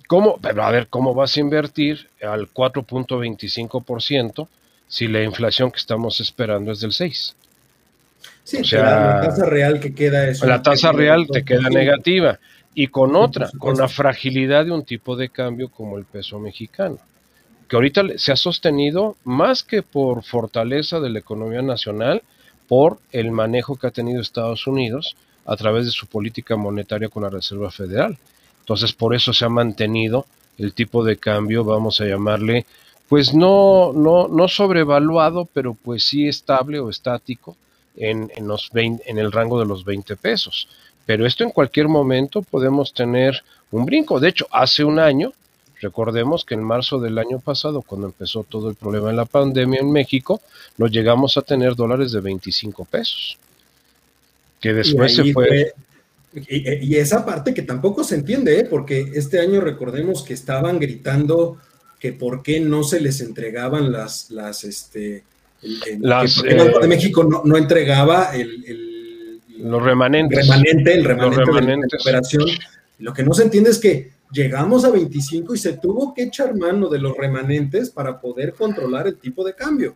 ¿Cómo? 0.06 0.38
Pero 0.40 0.62
a 0.62 0.70
ver, 0.70 0.86
¿cómo 0.86 1.12
vas 1.12 1.36
a 1.36 1.40
invertir 1.40 2.08
al 2.22 2.48
4.25% 2.48 4.46
si 4.86 5.08
la 5.08 5.24
inflación 5.24 5.72
que 5.72 5.78
estamos 5.78 6.20
esperando 6.20 6.70
es 6.70 6.80
del 6.80 6.92
6? 6.92 7.34
Sí, 8.44 8.58
o 8.58 8.64
sea, 8.64 8.82
la, 8.82 9.20
tasa 9.20 9.46
real 9.46 9.80
que 9.80 9.94
queda 9.94 10.28
es... 10.28 10.40
La 10.42 10.62
tasa 10.62 10.92
real 10.92 11.26
te 11.26 11.44
queda 11.44 11.68
negativa. 11.70 12.38
Y 12.72 12.86
con 12.86 13.16
otra, 13.16 13.50
con 13.58 13.76
la 13.76 13.88
fragilidad 13.88 14.64
de 14.64 14.70
un 14.70 14.84
tipo 14.84 15.16
de 15.16 15.28
cambio 15.28 15.70
como 15.70 15.98
el 15.98 16.04
peso 16.04 16.38
mexicano, 16.38 16.98
que 17.68 17.74
ahorita 17.74 18.04
se 18.16 18.30
ha 18.30 18.36
sostenido 18.36 19.16
más 19.24 19.64
que 19.64 19.82
por 19.82 20.22
fortaleza 20.22 21.00
de 21.00 21.10
la 21.10 21.18
economía 21.18 21.62
nacional, 21.62 22.22
por 22.68 22.98
el 23.10 23.30
manejo 23.30 23.76
que 23.76 23.86
ha 23.86 23.90
tenido 23.90 24.20
Estados 24.20 24.66
Unidos 24.66 25.16
a 25.44 25.56
través 25.56 25.86
de 25.86 25.90
su 25.90 26.06
política 26.06 26.56
monetaria 26.56 27.08
con 27.08 27.22
la 27.22 27.30
Reserva 27.30 27.70
Federal. 27.70 28.16
Entonces, 28.60 28.92
por 28.92 29.14
eso 29.14 29.32
se 29.32 29.44
ha 29.44 29.48
mantenido 29.48 30.26
el 30.58 30.72
tipo 30.72 31.04
de 31.04 31.16
cambio, 31.16 31.64
vamos 31.64 32.00
a 32.00 32.04
llamarle, 32.04 32.66
pues 33.08 33.34
no, 33.34 33.92
no, 33.92 34.28
no 34.28 34.48
sobrevaluado, 34.48 35.48
pero 35.52 35.74
pues 35.74 36.04
sí 36.04 36.28
estable 36.28 36.78
o 36.78 36.88
estático 36.88 37.56
en, 37.96 38.30
los 38.40 38.70
en 38.72 39.18
el 39.18 39.32
rango 39.32 39.58
de 39.58 39.66
los 39.66 39.84
20 39.84 40.16
pesos. 40.16 40.68
Pero 41.04 41.26
esto 41.26 41.44
en 41.44 41.50
cualquier 41.50 41.88
momento 41.88 42.42
podemos 42.42 42.94
tener 42.94 43.42
un 43.70 43.84
brinco. 43.84 44.20
De 44.20 44.28
hecho, 44.28 44.46
hace 44.50 44.84
un 44.84 44.98
año, 44.98 45.32
recordemos 45.82 46.44
que 46.46 46.54
en 46.54 46.62
marzo 46.62 46.98
del 46.98 47.18
año 47.18 47.40
pasado, 47.40 47.82
cuando 47.82 48.06
empezó 48.06 48.44
todo 48.44 48.70
el 48.70 48.76
problema 48.76 49.08
de 49.08 49.14
la 49.14 49.26
pandemia 49.26 49.80
en 49.80 49.92
México, 49.92 50.40
nos 50.78 50.90
llegamos 50.90 51.36
a 51.36 51.42
tener 51.42 51.74
dólares 51.74 52.12
de 52.12 52.20
25 52.20 52.86
pesos. 52.86 53.36
Que 54.60 54.72
después 54.72 55.14
se 55.14 55.32
fue 55.32 55.74
y, 56.34 56.96
esa 56.96 57.26
parte 57.26 57.52
que 57.52 57.62
tampoco 57.62 58.04
se 58.04 58.14
entiende, 58.14 58.60
¿eh? 58.60 58.64
porque 58.64 59.10
este 59.14 59.40
año 59.40 59.60
recordemos 59.60 60.22
que 60.22 60.32
estaban 60.32 60.78
gritando 60.78 61.58
que 61.98 62.14
por 62.14 62.42
qué 62.42 62.58
no 62.58 62.82
se 62.84 63.00
les 63.00 63.20
entregaban 63.20 63.92
las, 63.92 64.30
las, 64.30 64.64
este, 64.64 65.24
el, 65.62 66.00
Banco 66.00 66.78
de 66.80 66.84
eh, 66.84 66.88
México 66.88 67.22
no, 67.44 67.56
entregaba 67.56 68.34
el, 68.34 69.40
los 69.58 69.82
remanentes, 69.82 70.46
remanente, 70.46 70.94
el 70.94 71.04
remanente 71.04 71.86
de 71.90 72.00
operación. 72.00 72.44
Lo 72.98 73.12
que 73.12 73.22
no 73.22 73.34
se 73.34 73.42
entiende 73.42 73.70
es 73.70 73.78
que 73.78 74.10
llegamos 74.32 74.84
a 74.84 74.90
25 74.90 75.54
y 75.54 75.58
se 75.58 75.74
tuvo 75.74 76.14
que 76.14 76.24
echar 76.24 76.56
mano 76.56 76.88
de 76.88 76.98
los 76.98 77.16
remanentes 77.16 77.90
para 77.90 78.20
poder 78.20 78.54
controlar 78.54 79.06
el 79.06 79.16
tipo 79.18 79.44
de 79.44 79.54
cambio. 79.54 79.94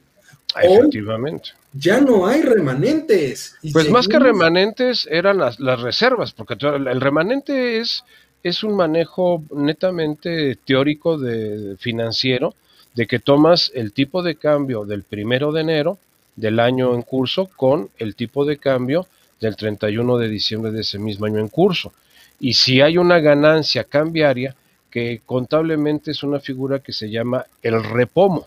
Efectivamente. 0.62 1.50
ya 1.73 2.00
no 2.00 2.26
hay 2.26 2.40
remanentes. 2.40 3.57
Pues 3.73 3.90
más 3.90 4.09
que 4.09 4.19
remanentes 4.19 5.07
eran 5.11 5.38
las, 5.38 5.61
las, 5.61 5.81
reservas, 5.83 6.33
porque 6.33 6.57
el 6.61 7.00
remanente 7.00 7.78
es, 7.78 8.05
es 8.43 8.62
un 8.62 8.75
manejo 8.75 9.43
netamente 9.55 10.57
teórico 10.64 11.19
de 11.19 11.76
financiero, 11.78 12.55
de 12.95 13.07
que 13.07 13.19
tomas 13.19 13.71
el 13.75 13.93
tipo 13.93 14.23
de 14.23 14.37
cambio 14.37 14.87
del 14.87 15.02
primero 15.02 15.52
de 15.52 15.61
enero 15.61 15.99
del 16.37 16.61
año 16.61 16.95
en 16.95 17.02
curso 17.02 17.50
con 17.57 17.90
el 17.99 18.14
tipo 18.14 18.45
de 18.47 18.57
cambio 18.57 19.07
del 19.40 19.57
31 19.57 20.16
de 20.16 20.28
diciembre 20.28 20.71
de 20.71 20.81
ese 20.81 20.99
mismo 20.99 21.26
año 21.26 21.40
en 21.40 21.49
curso. 21.49 21.93
Y 22.40 22.55
si 22.55 22.81
hay 22.81 22.99
una 22.99 23.19
ganancia 23.19 23.85
cambiaria, 23.85 24.55
que 24.90 25.21
contablemente 25.26 26.11
es 26.11 26.23
una 26.23 26.40
figura 26.40 26.78
que 26.78 26.93
se 26.93 27.11
llama 27.11 27.45
el 27.62 27.83
repomo. 27.83 28.47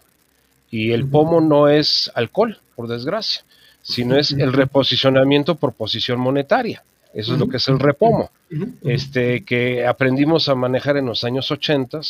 Y 0.71 0.91
el 0.91 1.07
pomo 1.07 1.41
no 1.41 1.67
es 1.67 2.11
alcohol, 2.15 2.59
por 2.75 2.87
desgracia, 2.87 3.43
sino 3.81 4.17
es 4.17 4.31
el 4.31 4.53
reposicionamiento 4.53 5.55
por 5.55 5.73
posición 5.73 6.19
monetaria. 6.19 6.83
Eso 7.13 7.33
es 7.33 7.39
lo 7.39 7.47
que 7.47 7.57
es 7.57 7.67
el 7.67 7.79
repomo, 7.79 8.29
este, 8.83 9.43
que 9.43 9.85
aprendimos 9.85 10.47
a 10.47 10.55
manejar 10.55 10.97
en 10.97 11.07
los 11.07 11.23
años 11.23 11.49
80 11.49 12.01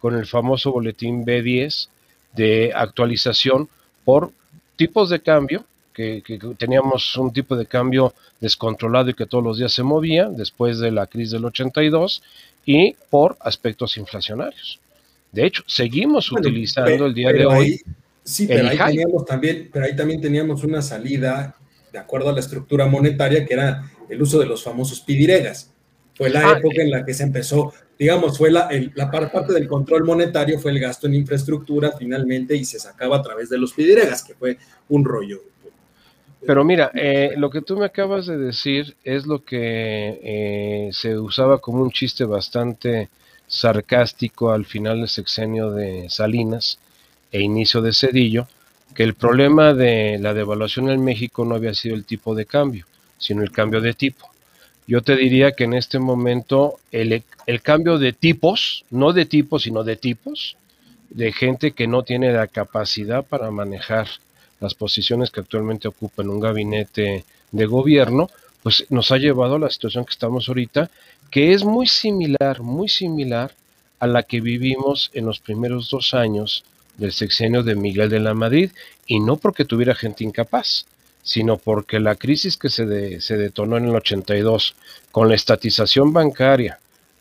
con 0.00 0.16
el 0.16 0.26
famoso 0.26 0.72
boletín 0.72 1.24
B10 1.24 1.88
de 2.34 2.72
actualización 2.74 3.68
por 4.04 4.32
tipos 4.74 5.10
de 5.10 5.20
cambio, 5.20 5.64
que, 5.92 6.22
que, 6.24 6.38
teníamos 6.58 7.16
un 7.16 7.32
tipo 7.32 7.56
de 7.56 7.66
cambio 7.66 8.12
descontrolado 8.40 9.10
y 9.10 9.14
que 9.14 9.26
todos 9.26 9.44
los 9.44 9.58
días 9.58 9.72
se 9.72 9.82
movía 9.82 10.28
después 10.28 10.78
de 10.78 10.90
la 10.90 11.06
crisis 11.06 11.32
del 11.32 11.44
82 11.44 12.22
y 12.64 12.96
por 13.10 13.36
aspectos 13.40 13.96
inflacionarios. 13.96 14.80
De 15.32 15.46
hecho, 15.46 15.62
seguimos 15.66 16.32
utilizando 16.32 17.06
el 17.06 17.14
día 17.14 17.32
de 17.32 17.46
hoy. 17.46 17.80
sí, 18.24 18.46
pero 18.46 18.68
ahí, 18.68 18.78
teníamos 18.78 19.24
también, 19.24 19.68
pero 19.72 19.84
ahí 19.84 19.94
también 19.94 20.20
teníamos 20.20 20.64
una 20.64 20.82
salida 20.82 21.54
de 21.92 21.98
acuerdo 21.98 22.30
a 22.30 22.32
la 22.32 22.40
estructura 22.40 22.86
monetaria, 22.86 23.44
que 23.44 23.54
era 23.54 23.90
el 24.08 24.20
uso 24.20 24.38
de 24.38 24.46
los 24.46 24.62
famosos 24.62 25.00
pidiregas. 25.00 25.70
Fue 26.14 26.30
la 26.30 26.48
ah, 26.48 26.58
época 26.58 26.82
en 26.82 26.90
la 26.90 27.04
que 27.04 27.14
se 27.14 27.22
empezó, 27.22 27.72
digamos, 27.98 28.36
fue 28.36 28.50
la, 28.50 28.68
la 28.94 29.10
parte 29.10 29.52
del 29.52 29.66
control 29.66 30.04
monetario, 30.04 30.58
fue 30.58 30.72
el 30.72 30.80
gasto 30.80 31.06
en 31.06 31.14
infraestructura 31.14 31.92
finalmente 31.98 32.56
y 32.56 32.64
se 32.64 32.78
sacaba 32.78 33.16
a 33.16 33.22
través 33.22 33.48
de 33.48 33.58
los 33.58 33.72
pidiregas, 33.72 34.22
que 34.22 34.34
fue 34.34 34.58
un 34.88 35.04
rollo. 35.04 35.42
Pero 36.46 36.64
mira, 36.64 36.90
eh, 36.94 37.34
lo 37.36 37.50
que 37.50 37.60
tú 37.60 37.76
me 37.76 37.84
acabas 37.84 38.26
de 38.26 38.38
decir 38.38 38.96
es 39.04 39.26
lo 39.26 39.44
que 39.44 40.20
eh, 40.22 40.90
se 40.92 41.18
usaba 41.18 41.58
como 41.58 41.82
un 41.82 41.90
chiste 41.90 42.24
bastante 42.24 43.10
sarcástico 43.46 44.52
al 44.52 44.64
final 44.64 45.00
del 45.00 45.08
sexenio 45.08 45.70
de 45.70 46.08
Salinas 46.08 46.78
e 47.30 47.40
inicio 47.40 47.82
de 47.82 47.92
Cedillo, 47.92 48.48
que 48.94 49.02
el 49.02 49.14
problema 49.14 49.74
de 49.74 50.18
la 50.18 50.32
devaluación 50.32 50.88
en 50.88 51.04
México 51.04 51.44
no 51.44 51.56
había 51.56 51.74
sido 51.74 51.94
el 51.94 52.04
tipo 52.04 52.34
de 52.34 52.46
cambio, 52.46 52.86
sino 53.18 53.42
el 53.42 53.52
cambio 53.52 53.80
de 53.80 53.92
tipo. 53.92 54.30
Yo 54.86 55.02
te 55.02 55.16
diría 55.16 55.52
que 55.52 55.64
en 55.64 55.74
este 55.74 55.98
momento 55.98 56.78
el, 56.90 57.22
el 57.46 57.62
cambio 57.62 57.98
de 57.98 58.12
tipos, 58.12 58.84
no 58.90 59.12
de 59.12 59.26
tipos, 59.26 59.62
sino 59.64 59.84
de 59.84 59.96
tipos, 59.96 60.56
de 61.10 61.32
gente 61.32 61.72
que 61.72 61.86
no 61.86 62.02
tiene 62.02 62.32
la 62.32 62.46
capacidad 62.46 63.24
para 63.24 63.50
manejar 63.50 64.08
las 64.60 64.74
posiciones 64.74 65.30
que 65.30 65.40
actualmente 65.40 65.88
ocupa 65.88 66.22
en 66.22 66.30
un 66.30 66.40
gabinete 66.40 67.24
de 67.50 67.66
gobierno, 67.66 68.30
pues 68.62 68.86
nos 68.90 69.10
ha 69.10 69.16
llevado 69.16 69.56
a 69.56 69.58
la 69.58 69.70
situación 69.70 70.04
que 70.04 70.12
estamos 70.12 70.48
ahorita, 70.48 70.90
que 71.30 71.52
es 71.52 71.64
muy 71.64 71.86
similar, 71.86 72.60
muy 72.60 72.88
similar 72.88 73.52
a 73.98 74.06
la 74.06 74.22
que 74.22 74.40
vivimos 74.40 75.10
en 75.14 75.26
los 75.26 75.40
primeros 75.40 75.90
dos 75.90 76.14
años 76.14 76.64
del 76.96 77.12
sexenio 77.12 77.62
de 77.62 77.74
Miguel 77.74 78.10
de 78.10 78.20
la 78.20 78.34
Madrid, 78.34 78.70
y 79.06 79.20
no 79.20 79.36
porque 79.36 79.64
tuviera 79.64 79.94
gente 79.94 80.24
incapaz, 80.24 80.86
sino 81.22 81.56
porque 81.56 82.00
la 82.00 82.16
crisis 82.16 82.56
que 82.56 82.68
se, 82.68 83.20
se 83.20 83.36
detonó 83.36 83.76
en 83.76 83.86
el 83.86 83.94
82 83.94 84.74
con 85.10 85.28
la 85.28 85.34
estatización 85.34 86.12
bancaria, 86.12 86.78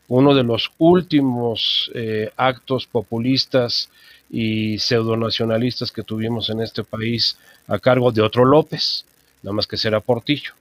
uno 0.09 0.33
de 0.33 0.43
los 0.43 0.71
últimos 0.79 1.91
eh, 1.93 2.31
actos 2.35 2.87
populistas 2.87 3.89
y 4.29 4.77
pseudonacionalistas 4.77 5.91
que 5.91 6.03
tuvimos 6.03 6.49
en 6.49 6.61
este 6.61 6.83
país 6.83 7.37
a 7.67 7.79
cargo 7.79 8.11
de 8.11 8.21
otro 8.21 8.45
López, 8.45 9.05
nada 9.41 9.53
más 9.53 9.67
que 9.67 9.77
será 9.77 9.99
Portillo. 9.99 10.53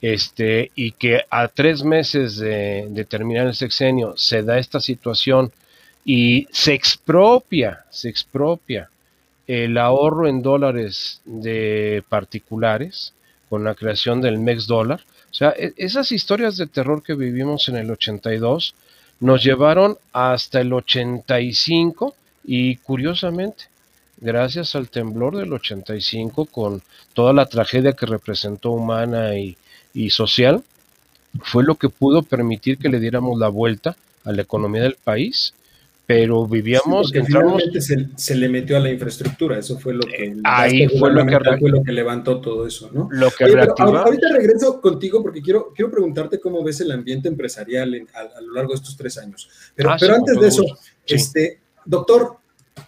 Este, 0.00 0.72
y 0.74 0.90
que 0.92 1.20
a 1.30 1.46
tres 1.46 1.84
meses 1.84 2.36
de, 2.36 3.06
terminar 3.08 3.46
el 3.46 3.54
sexenio 3.54 4.14
se 4.16 4.42
da 4.42 4.58
esta 4.58 4.80
situación 4.80 5.52
y 6.04 6.48
se 6.50 6.74
expropia, 6.74 7.84
se 7.88 8.08
expropia 8.08 8.90
el 9.46 9.78
ahorro 9.78 10.26
en 10.26 10.42
dólares 10.42 11.20
de 11.24 12.02
particulares 12.08 13.14
con 13.48 13.62
la 13.62 13.76
creación 13.76 14.20
del 14.20 14.40
MEX 14.40 14.66
dólar. 14.66 15.02
O 15.30 15.34
sea, 15.34 15.50
e, 15.50 15.72
esas 15.76 16.10
historias 16.10 16.56
de 16.56 16.66
terror 16.66 17.04
que 17.04 17.14
vivimos 17.14 17.68
en 17.68 17.76
el 17.76 17.88
82 17.88 18.74
nos 19.20 19.44
llevaron 19.44 19.98
hasta 20.12 20.60
el 20.60 20.72
85 20.72 22.16
y 22.44 22.76
curiosamente, 22.76 23.64
gracias 24.18 24.74
al 24.74 24.88
temblor 24.88 25.36
del 25.36 25.52
85 25.52 26.46
con 26.46 26.82
toda 27.14 27.32
la 27.32 27.46
tragedia 27.46 27.92
que 27.92 28.06
representó 28.06 28.72
humana 28.72 29.36
y, 29.36 29.56
y 29.94 30.10
social, 30.10 30.62
fue 31.42 31.64
lo 31.64 31.76
que 31.76 31.88
pudo 31.88 32.22
permitir 32.22 32.78
que 32.78 32.88
le 32.88 33.00
diéramos 33.00 33.38
la 33.38 33.48
vuelta 33.48 33.96
a 34.24 34.32
la 34.32 34.42
economía 34.42 34.82
del 34.82 34.96
país 35.02 35.54
pero 36.04 36.46
vivíamos, 36.46 37.10
sí, 37.10 37.18
entramos, 37.18 37.62
se, 37.78 38.08
se, 38.16 38.34
le 38.34 38.48
metió 38.48 38.76
a 38.76 38.80
la 38.80 38.90
infraestructura, 38.90 39.58
eso 39.58 39.78
fue 39.78 39.94
lo 39.94 40.00
que 40.00 40.36
ahí 40.44 40.88
fue 40.88 41.12
lo 41.12 41.24
que, 41.24 41.38
fue 41.58 41.70
lo 41.70 41.82
que 41.82 41.92
levantó 41.92 42.40
todo 42.40 42.66
eso, 42.66 42.90
¿no? 42.92 43.08
Lo 43.12 43.30
que 43.30 43.44
Oye, 43.44 43.60
ahorita 43.60 44.28
regreso 44.32 44.80
contigo 44.80 45.22
porque 45.22 45.40
quiero, 45.40 45.72
quiero 45.74 45.90
preguntarte 45.90 46.40
cómo 46.40 46.62
ves 46.64 46.80
el 46.80 46.90
ambiente 46.90 47.28
empresarial 47.28 47.94
en, 47.94 48.08
a, 48.14 48.38
a, 48.38 48.40
lo 48.40 48.52
largo 48.52 48.72
de 48.72 48.76
estos 48.76 48.96
tres 48.96 49.16
años. 49.16 49.48
Pero, 49.74 49.90
ah, 49.90 49.96
pero 49.98 50.14
sí, 50.14 50.20
antes 50.20 50.40
de 50.40 50.48
eso, 50.48 50.64
sí. 51.06 51.14
este, 51.14 51.60
doctor, 51.84 52.38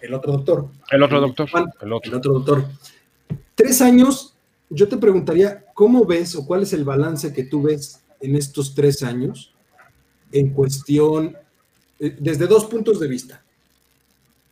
el 0.01 0.13
otro 0.13 0.33
doctor. 0.33 0.69
El 0.91 1.03
otro 1.03 1.21
doctor. 1.21 1.49
Juan, 1.49 1.65
el, 1.81 1.93
otro. 1.93 2.11
el 2.11 2.17
otro 2.17 2.33
doctor. 2.33 2.65
Tres 3.55 3.81
años, 3.81 4.35
yo 4.69 4.87
te 4.87 4.97
preguntaría, 4.97 5.65
¿cómo 5.73 6.05
ves 6.05 6.35
o 6.35 6.45
cuál 6.45 6.63
es 6.63 6.73
el 6.73 6.83
balance 6.83 7.33
que 7.33 7.43
tú 7.43 7.63
ves 7.63 8.01
en 8.19 8.35
estos 8.35 8.73
tres 8.73 9.03
años 9.03 9.53
en 10.31 10.49
cuestión 10.51 11.37
eh, 11.99 12.15
desde 12.19 12.47
dos 12.47 12.65
puntos 12.65 12.99
de 12.99 13.07
vista. 13.07 13.43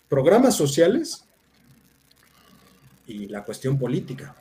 Programas 0.08 0.56
sociales 0.56 1.26
y 3.08 3.28
la 3.28 3.44
cuestión 3.44 3.78
política. 3.78 4.36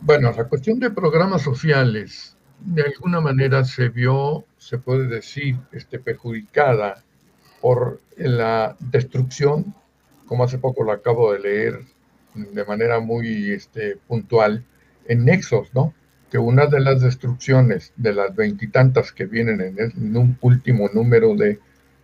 Bueno, 0.00 0.32
la 0.36 0.48
cuestión 0.48 0.78
de 0.78 0.90
programas 0.90 1.42
sociales 1.42 2.36
de 2.60 2.82
alguna 2.82 3.20
manera 3.20 3.64
se 3.64 3.88
vio, 3.88 4.44
se 4.58 4.78
puede 4.78 5.06
decir, 5.06 5.56
este, 5.72 5.98
perjudicada 5.98 7.02
por 7.60 8.00
la 8.16 8.76
destrucción, 8.80 9.74
como 10.26 10.44
hace 10.44 10.58
poco 10.58 10.84
lo 10.84 10.92
acabo 10.92 11.32
de 11.32 11.40
leer 11.40 11.80
de 12.34 12.64
manera 12.64 13.00
muy 13.00 13.50
este, 13.50 13.96
puntual, 14.06 14.64
en 15.06 15.24
Nexos, 15.24 15.74
¿no? 15.74 15.94
que 16.30 16.38
una 16.38 16.66
de 16.66 16.80
las 16.80 17.00
destrucciones 17.00 17.92
de 17.96 18.12
las 18.12 18.34
veintitantas 18.34 19.12
que 19.12 19.24
vienen 19.24 19.60
en, 19.60 19.78
el, 19.78 20.36
último 20.40 20.90
número 20.92 21.34
de, 21.34 21.58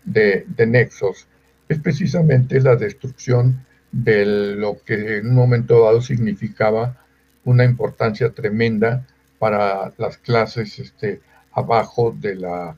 de, 0.04 0.46
de, 0.48 0.66
nexos 0.66 1.26
es 1.68 1.78
precisamente 1.78 2.60
la 2.60 2.76
destrucción 2.76 3.64
de 3.92 4.24
lo 4.56 4.78
que 4.84 5.18
en 5.18 5.28
un 5.28 5.34
momento 5.34 5.84
dado 5.84 6.00
significaba 6.00 6.96
una 7.44 7.64
importancia 7.64 8.30
tremenda 8.30 9.06
para 9.38 9.92
las 9.98 10.16
clases 10.18 10.78
este, 10.78 11.20
abajo 11.54 12.14
de 12.18 12.36
la, 12.36 12.76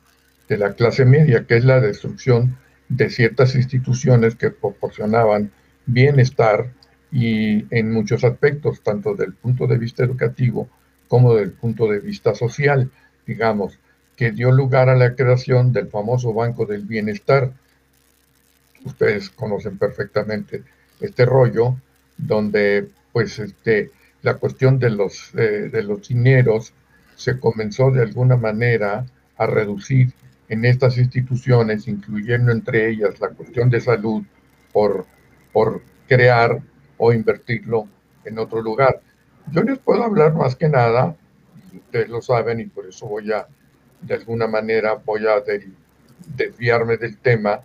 de 0.48 0.58
la 0.58 0.74
clase 0.74 1.04
media, 1.04 1.46
que 1.46 1.56
es 1.56 1.64
la 1.64 1.80
destrucción 1.80 2.56
de 2.88 3.10
ciertas 3.10 3.54
instituciones 3.54 4.36
que 4.36 4.50
proporcionaban 4.50 5.50
bienestar 5.86 6.72
y 7.10 7.64
en 7.74 7.92
muchos 7.92 8.24
aspectos, 8.24 8.82
tanto 8.82 9.14
del 9.14 9.32
punto 9.32 9.66
de 9.66 9.78
vista 9.78 10.04
educativo, 10.04 10.68
como 11.08 11.34
del 11.34 11.52
punto 11.52 11.88
de 11.90 12.00
vista 12.00 12.34
social, 12.34 12.90
digamos, 13.26 13.78
que 14.16 14.32
dio 14.32 14.50
lugar 14.50 14.88
a 14.88 14.96
la 14.96 15.14
creación 15.14 15.72
del 15.72 15.88
famoso 15.88 16.32
Banco 16.32 16.66
del 16.66 16.82
Bienestar. 16.82 17.52
Ustedes 18.84 19.30
conocen 19.30 19.78
perfectamente 19.78 20.62
este 21.00 21.24
rollo, 21.24 21.76
donde 22.16 22.88
pues 23.12 23.38
este, 23.38 23.90
la 24.22 24.34
cuestión 24.34 24.78
de 24.78 24.90
los, 24.90 25.34
eh, 25.34 25.68
de 25.70 25.82
los 25.82 26.08
dineros 26.08 26.72
se 27.16 27.40
comenzó 27.40 27.90
de 27.90 28.02
alguna 28.02 28.36
manera 28.36 29.04
a 29.36 29.46
reducir 29.46 30.12
en 30.48 30.64
estas 30.64 30.96
instituciones, 30.98 31.88
incluyendo 31.88 32.52
entre 32.52 32.88
ellas 32.88 33.18
la 33.20 33.30
cuestión 33.30 33.68
de 33.68 33.80
salud, 33.80 34.22
por, 34.72 35.06
por 35.52 35.82
crear 36.06 36.60
o 36.98 37.12
invertirlo 37.12 37.88
en 38.24 38.38
otro 38.38 38.62
lugar. 38.62 39.00
Yo 39.50 39.62
les 39.62 39.78
puedo 39.78 40.04
hablar 40.04 40.34
más 40.34 40.54
que 40.54 40.68
nada, 40.68 41.16
ustedes 41.74 42.08
lo 42.08 42.20
saben, 42.20 42.60
y 42.60 42.66
por 42.66 42.86
eso 42.86 43.06
voy 43.06 43.32
a, 43.32 43.46
de 44.00 44.14
alguna 44.14 44.46
manera, 44.46 44.94
voy 44.94 45.26
a 45.26 45.42
desviarme 46.36 46.96
del 46.96 47.16
tema 47.16 47.60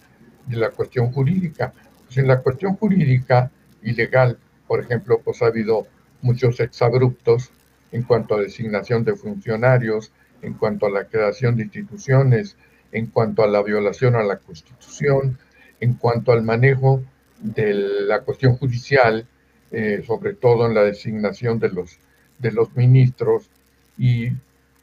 de 0.48 0.58
la 0.58 0.70
cuestión 0.70 1.12
jurídica. 1.12 1.74
Pues 2.06 2.18
en 2.18 2.28
la 2.28 2.40
cuestión 2.40 2.76
jurídica 2.78 3.52
y 3.84 3.92
legal, 3.92 4.38
por 4.68 4.80
ejemplo, 4.80 5.20
pues 5.24 5.42
ha 5.42 5.48
habido 5.48 5.88
muchos 6.22 6.60
exabruptos 6.60 7.52
en 7.92 8.04
cuanto 8.04 8.36
a 8.36 8.42
designación 8.42 9.04
de 9.04 9.16
funcionarios, 9.16 10.12
en 10.42 10.54
cuanto 10.54 10.86
a 10.86 10.90
la 10.90 11.06
creación 11.06 11.56
de 11.56 11.64
instituciones, 11.64 12.56
en 12.92 13.08
cuanto 13.08 13.44
a 13.44 13.48
la 13.48 13.62
violación 13.62 14.16
a 14.16 14.24
la 14.24 14.38
Constitución, 14.38 15.38
en 15.80 15.94
cuanto 15.96 16.32
al 16.32 16.44
manejo 16.44 17.04
de 17.40 17.74
la 17.74 18.22
cuestión 18.22 18.58
judicial, 18.58 19.26
eh, 19.72 20.04
sobre 20.06 20.34
todo 20.34 20.68
en 20.68 20.76
la 20.76 20.84
designación 20.84 21.60
de 21.60 21.70
los, 21.70 21.98
de 22.40 22.52
los 22.52 22.76
ministros 22.76 23.50
y, 23.98 24.28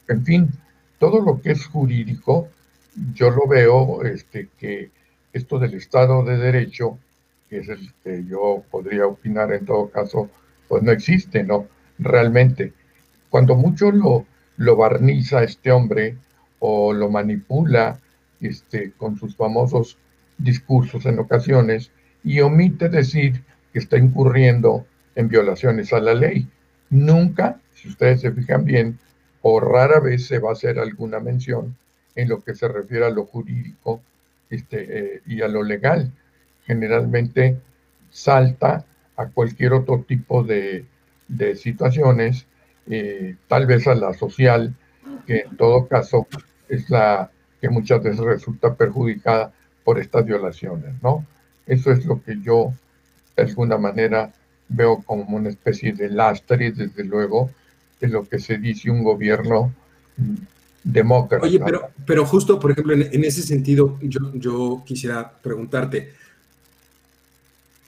en 0.07 0.25
fin, 0.25 0.49
todo 0.97 1.21
lo 1.21 1.41
que 1.41 1.51
es 1.51 1.65
jurídico, 1.65 2.49
yo 3.13 3.29
lo 3.29 3.47
veo 3.47 4.03
este, 4.03 4.49
que 4.57 4.91
esto 5.31 5.59
del 5.59 5.75
Estado 5.75 6.23
de 6.23 6.37
Derecho, 6.37 6.97
que 7.49 7.59
es 7.59 7.69
el 7.69 7.93
que 8.03 8.25
yo 8.25 8.63
podría 8.69 9.07
opinar 9.07 9.53
en 9.53 9.65
todo 9.65 9.89
caso, 9.89 10.29
pues 10.67 10.83
no 10.83 10.91
existe, 10.91 11.43
¿no? 11.43 11.67
Realmente. 11.97 12.73
Cuando 13.29 13.55
mucho 13.55 13.91
lo, 13.91 14.25
lo 14.57 14.75
barniza 14.75 15.43
este 15.43 15.71
hombre 15.71 16.17
o 16.59 16.93
lo 16.93 17.09
manipula 17.09 17.99
este, 18.41 18.91
con 18.91 19.17
sus 19.17 19.35
famosos 19.35 19.97
discursos 20.37 21.05
en 21.05 21.19
ocasiones 21.19 21.91
y 22.23 22.41
omite 22.41 22.89
decir 22.89 23.43
que 23.71 23.79
está 23.79 23.97
incurriendo 23.97 24.85
en 25.15 25.27
violaciones 25.27 25.93
a 25.93 25.99
la 25.99 26.13
ley. 26.13 26.47
Nunca, 26.89 27.59
si 27.73 27.89
ustedes 27.89 28.21
se 28.21 28.31
fijan 28.31 28.65
bien, 28.65 28.99
o 29.41 29.59
rara 29.59 29.99
vez 29.99 30.25
se 30.25 30.39
va 30.39 30.49
a 30.49 30.53
hacer 30.53 30.79
alguna 30.79 31.19
mención 31.19 31.77
en 32.15 32.29
lo 32.29 32.43
que 32.43 32.55
se 32.55 32.67
refiere 32.67 33.05
a 33.05 33.09
lo 33.09 33.25
jurídico 33.25 34.01
este, 34.49 35.15
eh, 35.15 35.21
y 35.25 35.41
a 35.41 35.47
lo 35.47 35.63
legal. 35.63 36.11
Generalmente 36.65 37.57
salta 38.09 38.85
a 39.15 39.27
cualquier 39.27 39.73
otro 39.73 40.03
tipo 40.07 40.43
de, 40.43 40.85
de 41.27 41.55
situaciones, 41.55 42.45
eh, 42.89 43.35
tal 43.47 43.65
vez 43.65 43.87
a 43.87 43.95
la 43.95 44.13
social, 44.13 44.73
que 45.25 45.41
en 45.41 45.57
todo 45.57 45.87
caso 45.87 46.27
es 46.67 46.89
la 46.89 47.29
que 47.61 47.69
muchas 47.69 48.01
veces 48.01 48.19
resulta 48.19 48.73
perjudicada 48.73 49.51
por 49.83 49.99
estas 49.99 50.25
violaciones, 50.25 50.93
¿no? 51.01 51.25
Eso 51.65 51.91
es 51.91 52.05
lo 52.05 52.21
que 52.23 52.39
yo, 52.41 52.73
de 53.35 53.43
alguna 53.43 53.77
manera, 53.77 54.31
veo 54.67 55.01
como 55.03 55.35
una 55.35 55.49
especie 55.49 55.93
de 55.93 56.09
lastre, 56.09 56.71
desde 56.71 57.03
luego, 57.03 57.51
de 57.99 58.07
lo 58.07 58.27
que 58.27 58.39
se 58.39 58.57
dice 58.57 58.89
un 58.89 59.03
gobierno 59.03 59.73
demócrata. 60.83 61.45
Oye, 61.45 61.59
pero, 61.59 61.89
pero 62.05 62.25
justo, 62.25 62.59
por 62.59 62.71
ejemplo, 62.71 62.93
en, 62.93 63.03
en 63.11 63.23
ese 63.23 63.41
sentido, 63.41 63.99
yo, 64.01 64.31
yo, 64.33 64.83
quisiera 64.85 65.31
preguntarte, 65.31 66.13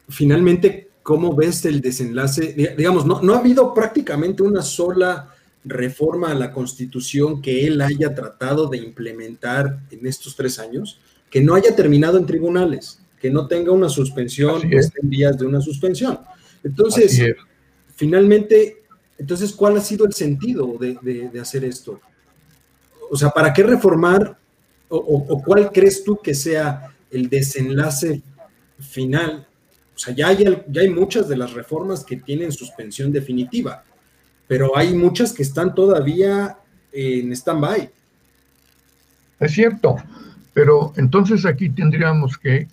finalmente, 0.10 0.91
¿cómo 1.04 1.36
ves 1.36 1.66
el 1.66 1.82
desenlace? 1.82 2.76
Digamos, 2.78 3.06
no, 3.06 3.22
no 3.22 3.34
ha 3.34 3.40
habido 3.40 3.74
prácticamente 3.74 4.44
una 4.44 4.62
sola 4.62 5.34
reforma 5.64 6.32
a 6.32 6.36
la 6.36 6.52
Constitución 6.52 7.42
que 7.42 7.68
él 7.68 7.82
haya 7.82 8.16
tratado 8.16 8.68
de 8.68 8.78
implementar 8.78 9.80
en 9.92 10.08
estos 10.08 10.36
tres 10.36 10.60
años, 10.60 11.00
que 11.30 11.42
no 11.42 11.54
haya 11.54 11.76
terminado 11.76 12.18
en 12.18 12.26
tribunales, 12.26 13.00
que 13.20 13.30
no 13.30 13.48
tenga 13.48 13.72
una 13.72 13.90
suspensión, 13.90 14.62
que 14.68 14.78
esté 14.78 15.00
en 15.02 15.10
vías 15.10 15.38
de 15.38 15.46
una 15.46 15.62
suspensión. 15.62 16.20
Entonces, 16.64 17.22
finalmente, 17.96 18.84
entonces, 19.18 19.54
¿cuál 19.54 19.78
ha 19.78 19.82
sido 19.82 20.06
el 20.06 20.14
sentido 20.14 20.78
de, 20.80 20.98
de, 21.02 21.30
de, 21.30 21.40
hacer 21.40 21.64
esto? 21.64 22.00
O 23.10 23.16
sea, 23.16 23.30
¿para 23.30 23.54
qué 23.54 23.62
reformar 23.62 24.38
o, 24.90 24.98
o, 24.98 25.44
cuál 25.44 25.72
crees 25.72 26.04
tú 26.04 26.18
que 26.18 26.34
sea 26.34 26.94
el 27.12 27.30
desenlace 27.30 28.22
final? 28.80 29.48
O 29.96 30.00
sea, 30.00 30.14
ya 30.16 30.30
hay, 30.30 30.64
ya 30.68 30.82
hay 30.82 30.90
muchas 30.90 31.28
de 31.28 31.38
las 31.38 31.54
reformas 31.54 32.04
que 32.04 32.18
tienen 32.18 32.52
suspensión 32.52 33.12
definitiva, 33.12 33.84
pero 34.48 34.76
hay 34.76 34.94
muchas 34.94 35.34
que 35.34 35.44
están 35.44 35.76
todavía 35.76 36.58
en 36.92 37.32
stand-by. 37.32 37.90
Es 39.40 39.52
cierto, 39.54 39.98
pero 40.54 40.94
entonces 40.98 41.46
aquí 41.46 41.70
tendríamos 41.70 42.38
que 42.38 42.68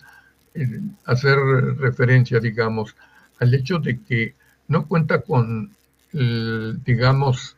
eh, 0.54 0.80
hacer 1.04 1.36
referencia, 1.78 2.40
digamos, 2.40 2.94
al 3.38 3.54
hecho 3.54 3.78
de 3.78 4.00
que 4.00 4.34
no 4.66 4.86
cuenta 4.86 5.20
con, 5.20 5.74
digamos, 6.12 7.56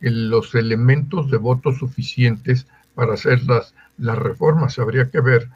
los 0.00 0.54
elementos 0.54 1.30
de 1.30 1.36
voto 1.36 1.72
suficientes 1.72 2.66
para 2.94 3.14
hacer 3.14 3.44
las, 3.44 3.74
las 3.98 4.18
reformas. 4.18 4.78
Habría 4.78 5.10
que 5.10 5.20
ver 5.20 5.48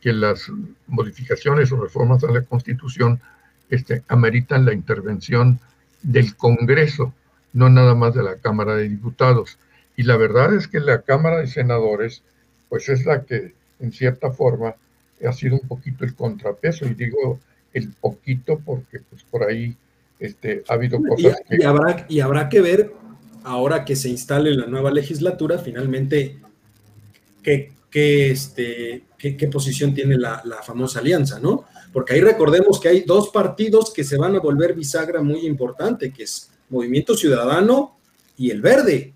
que 0.00 0.12
las 0.12 0.50
modificaciones 0.86 1.72
o 1.72 1.80
reformas 1.80 2.22
a 2.24 2.30
la 2.30 2.42
Constitución 2.42 3.20
este, 3.70 4.02
ameritan 4.08 4.64
la 4.64 4.72
intervención 4.72 5.60
del 6.02 6.36
Congreso, 6.36 7.12
no 7.52 7.68
nada 7.68 7.94
más 7.94 8.14
de 8.14 8.22
la 8.22 8.36
Cámara 8.36 8.74
de 8.76 8.88
Diputados. 8.88 9.58
Y 9.96 10.04
la 10.04 10.16
verdad 10.16 10.54
es 10.54 10.68
que 10.68 10.80
la 10.80 11.02
Cámara 11.02 11.38
de 11.38 11.46
Senadores, 11.46 12.22
pues 12.68 12.88
es 12.88 13.04
la 13.04 13.24
que, 13.24 13.54
en 13.80 13.92
cierta 13.92 14.30
forma, 14.30 14.74
ha 15.26 15.32
sido 15.32 15.58
un 15.60 15.66
poquito 15.66 16.04
el 16.04 16.14
contrapeso. 16.14 16.86
Y 16.86 16.94
digo 16.94 17.40
el 17.72 17.90
poquito 18.00 18.60
porque, 18.64 19.00
pues, 19.10 19.22
por 19.24 19.42
ahí 19.42 19.76
este, 20.20 20.62
ha 20.68 20.74
habido 20.74 21.00
cosas 21.02 21.40
y, 21.44 21.48
que... 21.48 21.62
Y 21.62 21.64
habrá, 21.64 22.06
y 22.08 22.20
habrá 22.20 22.48
que 22.48 22.60
ver, 22.60 22.92
ahora 23.44 23.84
que 23.84 23.96
se 23.96 24.08
instale 24.08 24.54
la 24.54 24.66
nueva 24.66 24.90
legislatura, 24.90 25.58
finalmente, 25.58 26.38
qué, 27.42 27.72
qué, 27.90 28.30
este, 28.30 29.02
qué, 29.18 29.48
posición 29.48 29.92
tiene 29.94 30.16
la, 30.16 30.40
la 30.44 30.62
famosa 30.62 31.00
alianza, 31.00 31.40
¿no? 31.40 31.64
Porque 31.92 32.14
ahí 32.14 32.20
recordemos 32.20 32.78
que 32.80 32.88
hay 32.88 33.00
dos 33.02 33.30
partidos 33.30 33.92
que 33.92 34.04
se 34.04 34.16
van 34.16 34.36
a 34.36 34.40
volver 34.40 34.74
bisagra 34.74 35.22
muy 35.22 35.46
importante, 35.46 36.12
que 36.12 36.22
es 36.22 36.50
Movimiento 36.70 37.16
Ciudadano 37.16 37.96
y 38.36 38.50
el 38.50 38.62
Verde. 38.62 39.12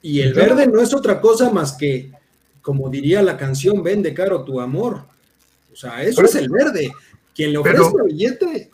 Y 0.00 0.20
el 0.20 0.32
Verde 0.32 0.66
no 0.66 0.80
es 0.80 0.94
otra 0.94 1.20
cosa 1.20 1.50
más 1.50 1.72
que, 1.72 2.10
como 2.60 2.88
diría 2.88 3.22
la 3.22 3.36
canción, 3.36 3.82
vende 3.82 4.14
caro 4.14 4.44
tu 4.44 4.60
amor. 4.60 5.04
O 5.72 5.76
sea, 5.76 6.02
eso 6.02 6.24
es 6.24 6.34
el 6.34 6.48
Verde. 6.48 6.90
Quien 7.34 7.52
le 7.52 7.58
ofrece 7.58 7.90
el 7.96 8.12
billete. 8.12 8.70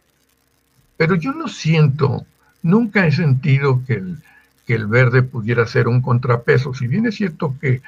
Pero 0.96 1.14
yo 1.16 1.32
no 1.32 1.48
siento, 1.48 2.26
nunca 2.62 3.06
he 3.06 3.12
sentido 3.12 3.82
que 3.86 3.94
el, 3.94 4.18
que 4.66 4.74
el 4.74 4.86
Verde 4.86 5.22
pudiera 5.22 5.66
ser 5.66 5.86
un 5.86 6.02
contrapeso. 6.02 6.74
Si 6.74 6.86
bien 6.86 7.06
es 7.06 7.16
cierto 7.16 7.54
que 7.60 7.82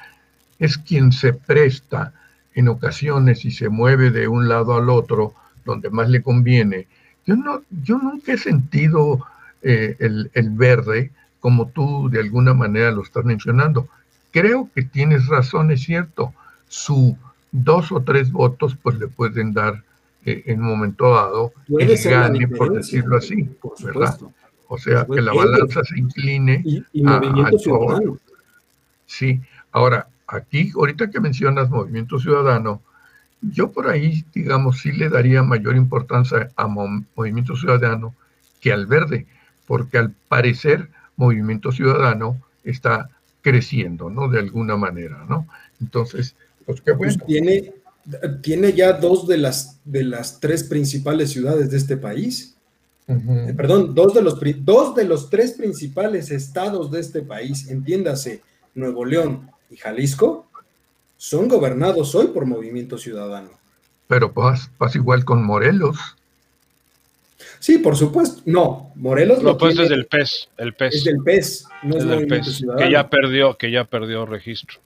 es 0.60 0.78
quien 0.78 1.10
se 1.10 1.32
presta 1.32 2.12
en 2.54 2.68
ocasiones 2.68 3.44
y 3.44 3.50
se 3.50 3.68
mueve 3.68 4.10
de 4.10 4.28
un 4.28 4.48
lado 4.48 4.76
al 4.76 4.88
otro 4.88 5.34
donde 5.64 5.90
más 5.90 6.08
le 6.08 6.22
conviene. 6.22 6.86
Yo, 7.26 7.34
no, 7.36 7.62
yo 7.82 7.98
nunca 7.98 8.34
he 8.34 8.38
sentido 8.38 9.26
eh, 9.62 9.96
el, 9.98 10.30
el, 10.34 10.50
verde 10.50 11.10
como 11.40 11.68
tú 11.68 12.08
de 12.10 12.20
alguna 12.20 12.54
manera 12.54 12.90
lo 12.90 13.02
estás 13.02 13.24
mencionando. 13.24 13.88
Creo 14.30 14.68
que 14.74 14.82
tienes 14.82 15.26
razón, 15.26 15.70
es 15.70 15.82
cierto. 15.82 16.32
Su 16.68 17.16
dos 17.50 17.90
o 17.90 18.00
tres 18.02 18.30
votos 18.30 18.76
pues 18.80 18.98
le 18.98 19.08
pueden 19.08 19.52
dar 19.52 19.82
eh, 20.24 20.42
en 20.46 20.60
un 20.60 20.68
momento 20.68 21.10
dado 21.14 21.52
el 21.78 21.96
gane, 21.96 22.46
por 22.48 22.74
decirlo 22.74 23.16
así, 23.16 23.48
¿verdad? 23.82 24.18
O 24.68 24.78
sea, 24.78 25.06
que 25.06 25.20
la 25.20 25.32
balanza 25.32 25.82
se 25.82 25.98
incline 25.98 26.62
y, 26.92 27.06
a, 27.06 27.16
al 27.16 28.20
Sí, 29.06 29.40
ahora, 29.72 30.06
aquí, 30.30 30.72
ahorita 30.74 31.10
que 31.10 31.20
mencionas 31.20 31.70
Movimiento 31.70 32.18
Ciudadano, 32.18 32.80
yo 33.40 33.72
por 33.72 33.88
ahí, 33.88 34.24
digamos, 34.34 34.80
sí 34.80 34.92
le 34.92 35.08
daría 35.08 35.42
mayor 35.42 35.76
importancia 35.76 36.50
a 36.56 36.66
Movimiento 36.66 37.56
Ciudadano 37.56 38.14
que 38.60 38.72
al 38.72 38.86
verde, 38.86 39.26
porque 39.66 39.98
al 39.98 40.10
parecer 40.28 40.88
Movimiento 41.16 41.72
Ciudadano 41.72 42.40
está 42.64 43.10
creciendo, 43.42 44.10
¿no? 44.10 44.28
De 44.28 44.38
alguna 44.38 44.76
manera, 44.76 45.24
¿no? 45.28 45.46
Entonces, 45.80 46.34
pues 46.66 46.80
qué 46.82 46.92
bueno. 46.92 47.14
Pues 47.14 47.26
tiene, 47.26 47.72
tiene 48.42 48.72
ya 48.72 48.92
dos 48.92 49.26
de 49.26 49.38
las, 49.38 49.80
de 49.84 50.04
las 50.04 50.40
tres 50.40 50.64
principales 50.64 51.30
ciudades 51.30 51.70
de 51.70 51.78
este 51.78 51.96
país. 51.96 52.56
Eh, 53.08 53.54
perdón, 53.56 53.94
dos 53.94 54.14
de, 54.14 54.22
los, 54.22 54.38
dos 54.58 54.94
de 54.94 55.04
los 55.04 55.30
tres 55.30 55.52
principales 55.52 56.30
estados 56.30 56.92
de 56.92 57.00
este 57.00 57.22
país, 57.22 57.68
entiéndase, 57.68 58.42
Nuevo 58.74 59.04
León, 59.04 59.50
y 59.70 59.76
Jalisco 59.76 60.46
son 61.16 61.48
gobernados 61.48 62.14
hoy 62.14 62.28
por 62.28 62.46
Movimiento 62.46 62.98
Ciudadano. 62.98 63.50
Pero 64.08 64.32
pasa, 64.32 64.70
igual 64.94 65.24
con 65.24 65.44
Morelos. 65.44 65.96
Sí, 67.58 67.78
por 67.78 67.96
supuesto. 67.96 68.42
No, 68.46 68.90
Morelos 68.96 69.42
no. 69.42 69.56
pues 69.56 69.78
es 69.78 69.88
del 69.88 70.06
PES, 70.06 70.48
el 70.56 70.74
PES. 70.74 70.94
Es 70.94 71.04
del 71.04 71.22
PES, 71.22 71.68
no 71.82 71.96
es, 71.96 72.06
del 72.06 72.26
PES, 72.26 72.64
Que 72.78 72.90
ya 72.90 73.08
perdió, 73.08 73.56
que 73.56 73.70
ya 73.70 73.84
perdió 73.84 74.26
registro. 74.26 74.80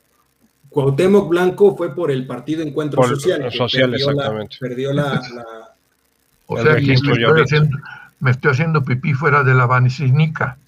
Cuauhtémoc 0.68 1.28
Blanco 1.28 1.76
fue 1.76 1.94
por 1.94 2.10
el 2.10 2.26
Partido 2.26 2.62
Encuentro 2.62 3.02
Social. 3.04 3.50
social, 3.52 3.92
perdió 3.92 4.10
exactamente. 4.10 4.56
La, 4.60 4.68
perdió 4.68 4.92
la, 4.92 5.22
o 6.46 6.60
sea, 6.60 6.72
registro 6.74 7.14
me, 7.14 7.22
estoy 7.22 7.42
haciendo, 7.42 7.78
me 8.18 8.30
estoy 8.32 8.50
haciendo 8.50 8.82
pipí 8.82 9.14
fuera 9.14 9.44
de 9.44 9.54
la 9.54 9.66
vanicínica. 9.66 10.58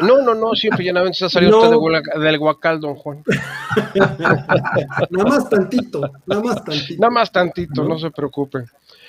No, 0.00 0.22
no, 0.22 0.34
no, 0.34 0.54
siempre 0.54 0.84
llanamente 0.84 1.18
se 1.18 1.24
ha 1.26 1.28
salido 1.28 1.60
usted 1.60 2.20
del 2.20 2.38
Huacal, 2.38 2.80
don 2.80 2.94
Juan. 2.94 3.22
nada 3.94 5.24
más 5.24 5.48
tantito, 5.48 6.00
nada 6.26 6.42
más 6.42 6.64
tantito. 6.64 7.00
Nada 7.00 7.10
más 7.10 7.32
tantito, 7.32 7.84
no, 7.84 7.98
se 7.98 8.10
preocupe. 8.10 8.64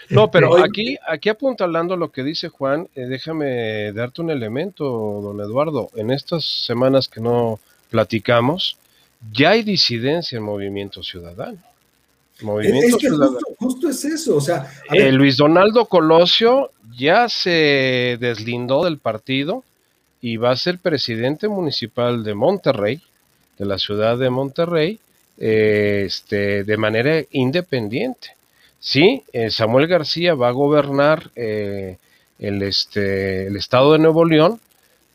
No, 0.10 0.30
pero 0.30 0.63
aquí, 0.63 0.97
aquí 1.08 1.30
apuntando 1.30 1.95
lo 1.95 2.12
que 2.12 2.23
dice 2.23 2.49
Juan, 2.49 2.88
eh, 2.95 3.06
déjame 3.06 3.93
darte 3.93 4.21
un 4.21 4.30
elemento, 4.30 4.84
don 5.21 5.39
Eduardo. 5.39 5.89
En 5.95 6.12
estas 6.12 6.43
semanas 6.43 7.08
que 7.08 7.21
no 7.21 7.60
platicamos, 7.89 8.77
ya 9.32 9.51
hay 9.51 9.63
disidencia 9.63 10.38
en 10.38 10.43
Movimiento 10.43 11.01
Ciudadano. 11.04 11.60
Movimiento 12.41 12.97
es 12.97 13.04
que 13.04 13.10
Justo, 13.60 13.89
es 13.89 14.04
eso, 14.04 14.38
o 14.38 14.41
sea... 14.41 14.67
Eh, 14.91 15.12
Luis 15.12 15.38
Donaldo 15.38 15.86
Colosio 15.86 16.71
ya 16.97 17.30
se 17.30 18.17
deslindó 18.19 18.84
del 18.84 18.97
partido 18.97 19.63
y 20.21 20.38
va 20.38 20.51
a 20.51 20.55
ser 20.55 20.77
presidente 20.77 21.47
municipal 21.47 22.23
de 22.23 22.36
Monterrey, 22.36 23.01
de 23.57 23.65
la 23.65 23.79
ciudad 23.79 24.17
de 24.17 24.29
Monterrey, 24.29 24.99
eh, 25.38 26.03
este, 26.05 26.63
de 26.63 26.77
manera 26.77 27.21
independiente. 27.31 28.36
Sí, 28.79 29.23
eh, 29.34 29.49
Samuel 29.49 29.88
García 29.88 30.36
va 30.36 30.49
a 30.49 30.51
gobernar 30.51 31.31
eh, 31.36 31.97
el, 32.39 32.62
este, 32.62 33.47
el 33.47 33.55
estado 33.55 33.93
de 33.93 33.99
Nuevo 33.99 34.25
León, 34.25 34.60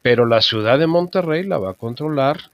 pero 0.03 0.27
la 0.27 0.41
ciudad 0.41 0.79
de 0.79 0.87
Monterrey 0.87 1.45
la 1.45 1.59
va 1.59 1.71
a 1.71 1.75
controlar 1.75 2.51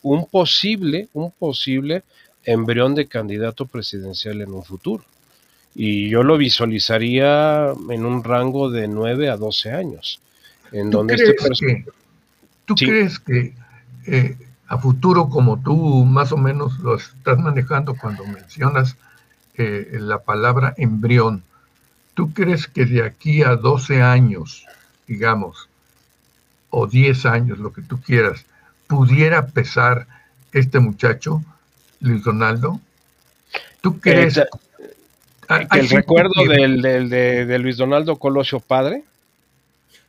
un 0.00 0.24
posible, 0.24 1.08
un 1.12 1.30
posible 1.30 2.04
embrión 2.42 2.94
de 2.94 3.06
candidato 3.06 3.66
presidencial 3.66 4.40
en 4.40 4.50
un 4.54 4.64
futuro. 4.64 5.04
Y 5.74 6.08
yo 6.08 6.22
lo 6.22 6.38
visualizaría 6.38 7.74
en 7.90 8.06
un 8.06 8.24
rango 8.24 8.70
de 8.70 8.88
9 8.88 9.28
a 9.28 9.36
12 9.36 9.72
años. 9.72 10.20
En 10.72 10.90
¿Tú 10.90 10.98
donde 10.98 11.14
crees 11.14 11.60
que, 11.60 11.84
¿tú 12.64 12.74
crees 12.74 13.18
que 13.18 13.54
eh, 14.06 14.36
a 14.68 14.78
futuro, 14.78 15.28
como 15.28 15.60
tú 15.60 16.04
más 16.04 16.32
o 16.32 16.36
menos 16.36 16.78
lo 16.80 16.96
estás 16.96 17.38
manejando 17.38 17.94
cuando 17.96 18.24
mencionas 18.24 18.96
eh, 19.56 19.98
la 20.00 20.18
palabra 20.18 20.74
embrión, 20.76 21.42
¿tú 22.14 22.32
crees 22.32 22.66
que 22.66 22.84
de 22.84 23.04
aquí 23.04 23.42
a 23.42 23.56
12 23.56 24.02
años, 24.02 24.66
digamos, 25.06 25.68
o 26.70 26.86
10 26.86 27.26
años, 27.26 27.58
lo 27.58 27.72
que 27.72 27.82
tú 27.82 28.00
quieras, 28.00 28.44
pudiera 28.86 29.46
pesar 29.46 30.06
este 30.52 30.80
muchacho, 30.80 31.42
Luis 32.00 32.24
Donaldo? 32.24 32.80
¿Tú 33.80 33.90
eh, 33.90 34.00
crees? 34.00 34.34
que 34.34 35.78
el 35.78 35.88
recuerdo 35.88 36.44
del, 36.48 36.82
del, 36.82 37.08
de 37.08 37.58
Luis 37.60 37.76
Donaldo 37.76 38.16
Colosio 38.16 38.58
padre 38.58 39.04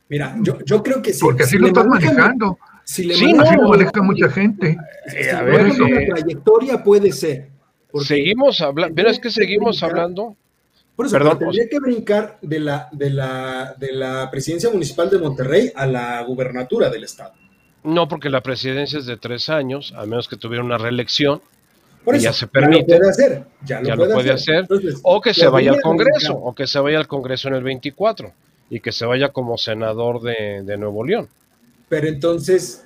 Mira, 0.08 0.36
yo, 0.40 0.58
yo 0.64 0.82
creo 0.82 1.02
que 1.02 1.12
sí. 1.12 1.20
Porque 1.20 1.42
así 1.42 1.58
lo 1.58 1.68
estás 1.68 1.86
manejando. 1.86 2.58
Si 2.84 3.04
le 3.04 3.14
sí, 3.14 3.34
así 3.38 3.56
lo 3.56 3.68
maneja 3.68 4.02
mucha 4.02 4.30
gente. 4.30 4.78
Eh, 5.14 5.30
a 5.30 5.42
ver, 5.42 5.66
eh, 5.66 6.08
trayectoria 6.08 6.82
puede 6.82 7.12
ser. 7.12 7.50
Seguimos 8.02 8.60
hablando, 8.60 8.94
pero 8.94 9.10
es 9.10 9.18
que 9.18 9.30
seguimos 9.30 9.82
hablando. 9.82 10.36
Por 10.96 11.06
eso, 11.06 11.16
Perdón, 11.16 11.38
tendría 11.38 11.68
que 11.68 11.78
brincar 11.78 12.38
de 12.42 12.58
la, 12.58 12.88
de, 12.90 13.10
la, 13.10 13.74
de 13.78 13.92
la 13.92 14.30
presidencia 14.30 14.70
municipal 14.70 15.08
de 15.10 15.18
Monterrey 15.18 15.70
a 15.74 15.86
la 15.86 16.22
gubernatura 16.22 16.88
del 16.88 17.04
estado. 17.04 17.34
No, 17.84 18.08
porque 18.08 18.30
la 18.30 18.40
presidencia 18.40 18.98
es 18.98 19.06
de 19.06 19.16
tres 19.16 19.48
años, 19.48 19.92
a 19.96 20.06
menos 20.06 20.26
que 20.26 20.36
tuviera 20.36 20.64
una 20.64 20.76
reelección. 20.76 21.40
Por 22.04 22.16
eso, 22.16 22.24
ya 22.24 22.32
se 22.32 22.46
permite. 22.46 22.86
Ya 22.88 22.96
lo 22.96 23.00
puede 23.00 23.10
hacer. 23.10 23.44
Ya 23.64 23.80
lo, 23.80 23.96
puede, 23.96 24.32
hacer. 24.32 24.66
o 25.02 25.20
que 25.20 25.34
se 25.34 25.46
vaya 25.46 25.72
al 25.72 25.80
Congreso, 25.82 26.34
o 26.34 26.54
que 26.54 26.66
se 26.66 26.80
vaya 26.80 26.98
al 26.98 27.06
Congreso 27.06 27.48
en 27.48 27.54
el 27.54 27.62
24 27.62 28.32
y 28.70 28.80
que 28.80 28.92
se 28.92 29.06
vaya 29.06 29.30
como 29.30 29.56
senador 29.58 30.20
de, 30.22 30.76
Nuevo 30.76 31.04
León. 31.04 31.28
Pero 31.88 32.08
entonces... 32.08 32.84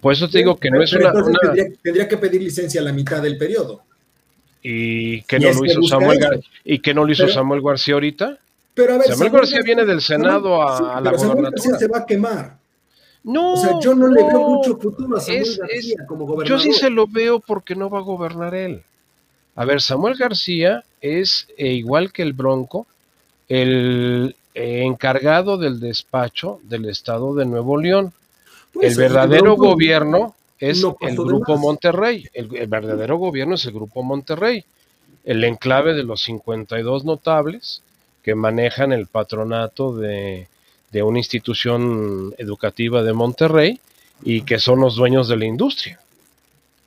Pues 0.00 0.18
eso 0.18 0.28
te 0.28 0.38
digo 0.38 0.56
que 0.56 0.70
no 0.70 0.82
es 0.82 0.92
una... 0.92 1.12
Tendría, 1.82 2.08
que 2.08 2.18
pedir 2.18 2.42
licencia 2.42 2.80
a 2.80 2.84
la 2.84 2.92
mitad 2.92 3.22
del 3.22 3.38
periodo. 3.38 3.82
¿Y 4.62 5.22
que 5.22 5.38
no 5.38 5.52
lo 5.52 5.64
hizo 5.64 5.82
Samuel, 5.82 6.44
¿y 6.64 6.78
que 6.78 6.94
no 6.94 7.04
lo 7.04 7.12
hizo 7.12 7.28
Samuel 7.28 7.62
García 7.62 7.94
ahorita? 7.94 8.38
Pero 8.74 8.94
a 8.94 8.98
ver, 8.98 9.06
Samuel, 9.08 9.32
García 9.32 9.60
viene 9.62 9.84
del 9.84 10.00
Senado 10.00 10.62
a, 10.62 11.00
la 11.00 11.16
Samuel 11.16 11.44
García 11.44 11.76
se 11.78 11.86
va 11.86 11.98
a 11.98 12.06
quemar. 12.06 12.58
No, 13.22 13.52
o 13.52 13.56
sea, 13.56 13.72
yo 13.80 13.94
no, 13.94 14.08
le 14.08 14.22
veo 14.22 14.48
mucho 14.48 14.76
futuro 14.76 15.16
a 15.16 15.20
Samuel 15.20 15.58
García 15.58 16.06
como 16.06 16.26
gobernador. 16.26 16.48
Yo 16.48 16.58
sí 16.58 16.78
se 16.78 16.90
lo 16.90 17.06
veo 17.06 17.40
porque 17.40 17.74
no 17.76 17.88
va 17.88 18.00
a 18.00 18.02
gobernar 18.02 18.54
él. 18.54 18.82
A 19.54 19.64
ver, 19.64 19.80
Samuel 19.80 20.16
García 20.16 20.82
es 21.00 21.46
eh, 21.56 21.68
igual 21.68 22.12
que 22.12 22.22
el 22.22 22.32
Bronco, 22.32 22.86
el 23.48 24.36
eh, 24.54 24.82
encargado 24.84 25.56
del 25.58 25.80
despacho 25.80 26.60
del 26.64 26.88
Estado 26.88 27.34
de 27.34 27.46
Nuevo 27.46 27.76
León. 27.78 28.12
Pues, 28.72 28.92
el 28.92 28.98
verdadero 28.98 29.56
gobierno 29.56 30.34
es 30.58 30.82
no 30.82 30.96
el 31.00 31.16
Grupo. 31.16 31.56
Monterrey. 31.56 32.26
El, 32.32 32.56
el 32.56 32.66
verdadero 32.66 33.16
gobierno 33.18 33.54
es 33.54 33.64
el 33.66 33.72
Grupo 33.72 34.02
Monterrey, 34.02 34.64
el 35.24 35.44
enclave 35.44 35.94
de 35.94 36.04
los 36.04 36.22
52 36.22 37.04
notables 37.04 37.82
que 38.22 38.34
manejan 38.34 38.92
el 38.92 39.06
patronato 39.06 39.94
de, 39.94 40.48
de 40.90 41.02
una 41.02 41.18
institución 41.18 42.34
educativa 42.38 43.02
de 43.02 43.12
Monterrey 43.12 43.80
y 44.22 44.42
que 44.42 44.58
son 44.58 44.80
los 44.80 44.94
dueños 44.94 45.28
de 45.28 45.36
la 45.36 45.44
industria. 45.44 46.00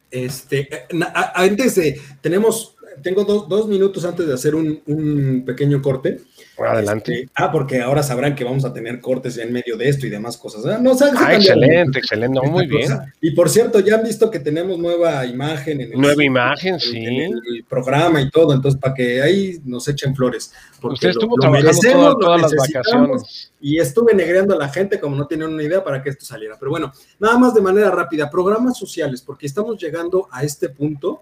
Este, 0.10 0.70
eh, 0.74 0.88
antes 1.34 1.76
de, 1.76 2.02
tenemos, 2.22 2.76
tengo 3.01 3.23
do- 3.23 3.45
dos 3.47 3.67
minutos 3.67 4.03
antes 4.05 4.27
de 4.27 4.33
hacer 4.33 4.55
un, 4.55 4.81
un 4.86 5.43
pequeño 5.45 5.81
corte. 5.81 6.21
Adelante. 6.57 7.13
Este, 7.21 7.29
ah, 7.36 7.51
porque 7.51 7.81
ahora 7.81 8.01
sabrán 8.01 8.33
que 8.33 8.43
vamos 8.43 8.65
a 8.65 8.73
tener 8.73 8.99
cortes 8.99 9.38
en 9.38 9.53
medio 9.53 9.77
de 9.77 9.89
esto 9.89 10.07
y 10.07 10.10
demás 10.10 10.38
cosas. 10.38 10.65
Ah, 10.65 10.79
no, 10.81 10.93
Ah, 11.15 11.36
excelente, 11.36 11.99
excelente, 11.99 12.39
no, 12.43 12.49
muy 12.51 12.65
bien. 12.65 12.91
Y 13.21 13.31
por 13.31 13.47
cierto, 13.49 13.79
ya 13.79 13.95
han 13.95 14.03
visto 14.03 14.31
que 14.31 14.39
tenemos 14.39 14.77
nueva 14.79 15.23
imagen 15.25 15.81
en 15.81 15.93
el, 15.93 16.01
Nueva 16.01 16.23
imagen, 16.23 16.73
en- 16.75 16.79
sí. 16.79 16.97
en 16.97 17.21
el 17.33 17.65
programa 17.69 18.21
y 18.21 18.29
todo, 18.31 18.53
entonces 18.53 18.79
para 18.81 18.93
que 18.95 19.21
ahí 19.21 19.60
nos 19.65 19.88
echen 19.88 20.15
flores. 20.15 20.51
porque 20.81 20.93
Usted 20.95 21.07
lo- 21.10 21.12
estuvo 21.12 21.38
lo 21.38 21.41
trabajando 21.41 21.67
merecemos, 21.71 21.95
toda- 22.03 22.10
lo 22.13 22.17
todas 22.19 22.41
las 22.41 22.53
vacaciones. 22.55 23.51
Y 23.62 23.79
estuve 23.79 24.13
negreando 24.13 24.55
a 24.55 24.57
la 24.57 24.69
gente 24.69 24.99
como 24.99 25.15
no 25.15 25.27
tienen 25.27 25.49
una 25.49 25.62
idea 25.63 25.83
para 25.83 26.01
que 26.01 26.10
esto 26.10 26.25
saliera. 26.25 26.55
Pero 26.60 26.71
bueno, 26.71 26.91
nada 27.19 27.38
más 27.38 27.53
de 27.53 27.62
manera 27.62 27.91
rápida, 27.91 28.29
programas 28.29 28.77
sociales, 28.77 29.21
porque 29.21 29.45
estamos 29.45 29.79
llegando 29.81 30.27
a 30.31 30.43
este 30.43 30.69
punto 30.69 31.21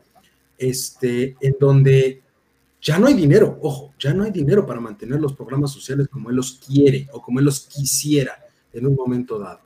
este, 0.57 1.35
en 1.41 1.55
donde 1.59 2.21
ya 2.81 2.99
no 2.99 3.07
hay 3.07 3.13
dinero, 3.13 3.57
ojo, 3.61 3.93
ya 3.99 4.13
no 4.13 4.23
hay 4.23 4.31
dinero 4.31 4.65
para 4.65 4.79
mantener 4.79 5.19
los 5.19 5.33
programas 5.33 5.71
sociales 5.71 6.07
como 6.07 6.29
él 6.29 6.35
los 6.35 6.53
quiere 6.53 7.07
o 7.13 7.21
como 7.21 7.39
él 7.39 7.45
los 7.45 7.61
quisiera 7.61 8.33
en 8.71 8.85
un 8.85 8.95
momento 8.95 9.39
dado. 9.39 9.59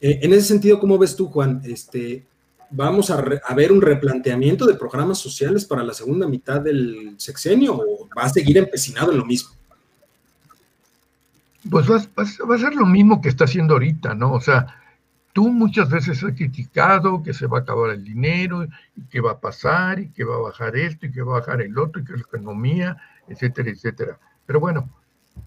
Eh, 0.00 0.20
en 0.22 0.32
ese 0.32 0.48
sentido, 0.48 0.78
¿cómo 0.78 0.98
ves 0.98 1.16
tú, 1.16 1.26
Juan? 1.28 1.62
Este, 1.64 2.24
¿Vamos 2.72 3.10
a, 3.10 3.20
ver 3.54 3.72
un 3.72 3.82
replanteamiento 3.82 4.64
de 4.64 4.74
programas 4.74 5.18
sociales 5.18 5.64
para 5.64 5.82
la 5.82 5.92
segunda 5.92 6.28
mitad 6.28 6.60
del 6.60 7.14
sexenio 7.16 7.74
o 7.74 8.08
va 8.16 8.24
a 8.24 8.28
seguir 8.28 8.58
empecinado 8.58 9.10
en 9.10 9.18
lo 9.18 9.24
mismo? 9.24 9.50
Pues 11.68 11.90
va- 11.90 12.06
va 12.16 12.54
a 12.54 12.58
ser 12.58 12.74
lo 12.74 12.86
mismo 12.86 13.20
que 13.20 13.28
está 13.28 13.44
haciendo 13.44 13.74
ahorita, 13.74 14.14
¿no? 14.14 14.32
O 14.34 14.40
sea, 14.40 14.79
tú 15.32 15.48
muchas 15.52 15.90
veces 15.90 16.22
has 16.22 16.32
criticado 16.32 17.22
que 17.22 17.34
se 17.34 17.46
va 17.46 17.58
a 17.58 17.60
acabar 17.62 17.90
el 17.90 18.04
dinero, 18.04 18.64
y 18.96 19.02
que 19.10 19.20
va 19.20 19.32
a 19.32 19.40
pasar, 19.40 20.00
y 20.00 20.10
que 20.10 20.24
va 20.24 20.36
a 20.36 20.40
bajar 20.40 20.76
esto, 20.76 21.06
y 21.06 21.12
que 21.12 21.22
va 21.22 21.36
a 21.36 21.40
bajar 21.40 21.62
el 21.62 21.78
otro, 21.78 22.00
y 22.00 22.04
que 22.04 22.14
la 22.14 22.20
economía, 22.20 22.96
etcétera, 23.28 23.70
etcétera. 23.70 24.18
Pero 24.46 24.60
bueno, 24.60 24.88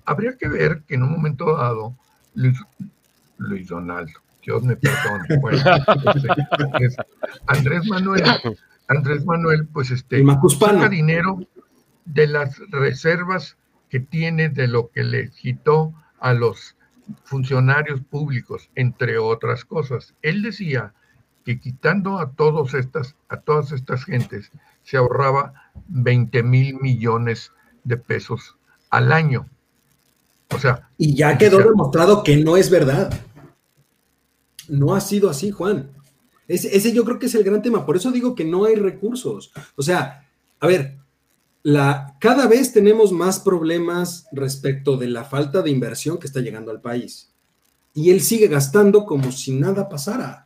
habría 0.05 0.37
que 0.37 0.47
ver 0.47 0.83
que 0.87 0.95
en 0.95 1.03
un 1.03 1.11
momento 1.11 1.57
dado, 1.57 1.95
Luis, 2.35 2.57
Luis 3.37 3.67
Donaldo, 3.67 4.19
Dios 4.41 4.63
me 4.63 4.75
perdone, 4.75 5.37
bueno, 5.39 5.61
Andrés 7.47 7.87
Manuel, 7.87 8.23
Andrés 8.87 9.25
Manuel, 9.25 9.67
pues 9.67 9.91
este, 9.91 10.23
saca 10.59 10.89
dinero 10.89 11.39
de 12.05 12.27
las 12.27 12.59
reservas 12.69 13.57
que 13.89 13.99
tiene 13.99 14.49
de 14.49 14.67
lo 14.67 14.89
que 14.89 15.03
le 15.03 15.29
quitó 15.29 15.93
a 16.19 16.33
los 16.33 16.75
funcionarios 17.23 18.01
públicos, 18.01 18.69
entre 18.75 19.17
otras 19.17 19.65
cosas. 19.65 20.13
Él 20.21 20.41
decía 20.41 20.93
que 21.45 21.59
quitando 21.59 22.19
a 22.19 22.31
todos 22.31 22.73
estas, 22.73 23.15
a 23.29 23.37
todas 23.37 23.71
estas 23.71 24.05
gentes, 24.05 24.51
se 24.83 24.97
ahorraba 24.97 25.53
20 25.87 26.43
mil 26.43 26.75
millones 26.79 27.51
de 27.83 27.97
pesos 27.97 28.55
al 28.89 29.11
año. 29.11 29.47
O 30.49 30.59
sea, 30.59 30.89
Y 30.97 31.15
ya 31.15 31.37
quedó 31.37 31.57
sea- 31.57 31.67
demostrado 31.67 32.23
que 32.23 32.37
no 32.37 32.57
es 32.57 32.69
verdad. 32.69 33.11
No 34.69 34.95
ha 34.95 35.01
sido 35.01 35.29
así, 35.29 35.51
Juan. 35.51 35.89
Ese, 36.47 36.75
ese 36.75 36.93
yo 36.93 37.03
creo 37.03 37.19
que 37.19 37.25
es 37.25 37.35
el 37.35 37.43
gran 37.43 37.61
tema. 37.61 37.85
Por 37.85 37.95
eso 37.97 38.11
digo 38.11 38.35
que 38.35 38.45
no 38.45 38.65
hay 38.65 38.75
recursos. 38.75 39.51
O 39.75 39.81
sea, 39.81 40.27
a 40.59 40.67
ver, 40.67 40.97
la, 41.63 42.15
cada 42.19 42.47
vez 42.47 42.73
tenemos 42.73 43.11
más 43.11 43.39
problemas 43.39 44.27
respecto 44.31 44.97
de 44.97 45.07
la 45.07 45.23
falta 45.23 45.61
de 45.61 45.69
inversión 45.71 46.17
que 46.17 46.27
está 46.27 46.41
llegando 46.41 46.71
al 46.71 46.81
país. 46.81 47.29
Y 47.93 48.09
él 48.09 48.21
sigue 48.21 48.47
gastando 48.47 49.05
como 49.05 49.31
si 49.31 49.51
nada 49.53 49.87
pasara. 49.87 50.45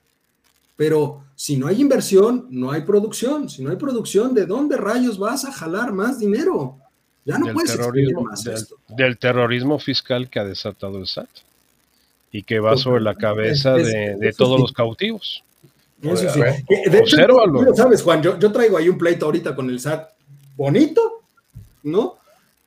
Pero 0.75 1.23
si 1.35 1.57
no 1.57 1.67
hay 1.67 1.81
inversión, 1.81 2.45
no 2.51 2.71
hay 2.71 2.81
producción. 2.81 3.49
Si 3.49 3.63
no 3.63 3.71
hay 3.71 3.77
producción, 3.77 4.33
¿de 4.35 4.45
dónde 4.45 4.77
rayos 4.77 5.17
vas 5.17 5.43
a 5.45 5.51
jalar 5.51 5.91
más 5.91 6.19
dinero? 6.19 6.77
Ya 7.25 7.39
no 7.39 7.47
del 7.47 7.55
puedes 7.55 7.71
terrorismo, 7.71 8.21
más 8.21 8.43
del, 8.43 8.53
esto. 8.53 8.75
del 8.89 9.17
terrorismo 9.17 9.79
fiscal 9.79 10.29
que 10.29 10.39
ha 10.39 10.43
desatado 10.45 10.99
el 10.99 11.07
SAT 11.07 11.27
y 12.31 12.43
que 12.43 12.59
va 12.59 12.77
sobre 12.77 13.01
la 13.01 13.15
cabeza 13.15 13.75
Es- 13.77 13.87
es- 13.87 14.19
de, 14.19 14.33
todos 14.33 14.57
sí. 14.57 14.61
los 14.61 14.71
cautivos. 14.73 15.43
Eso 16.01 16.29
A 16.29 16.33
sí. 16.33 16.39
ver, 16.39 16.53
Eh, 16.69 16.89
De 16.91 16.99
hecho, 16.99 17.17
tú 17.25 17.63
lo 17.63 17.73
sabes, 17.75 18.03
Juan, 18.03 18.21
yo, 18.21 18.37
yo 18.37 18.51
traigo 18.51 18.77
ahí 18.77 18.87
un 18.87 18.97
pleito 18.99 19.25
ahorita 19.25 19.55
con 19.55 19.69
el 19.69 19.79
SAT 19.79 20.09
bonito, 20.57 21.21
¿no? 21.83 22.15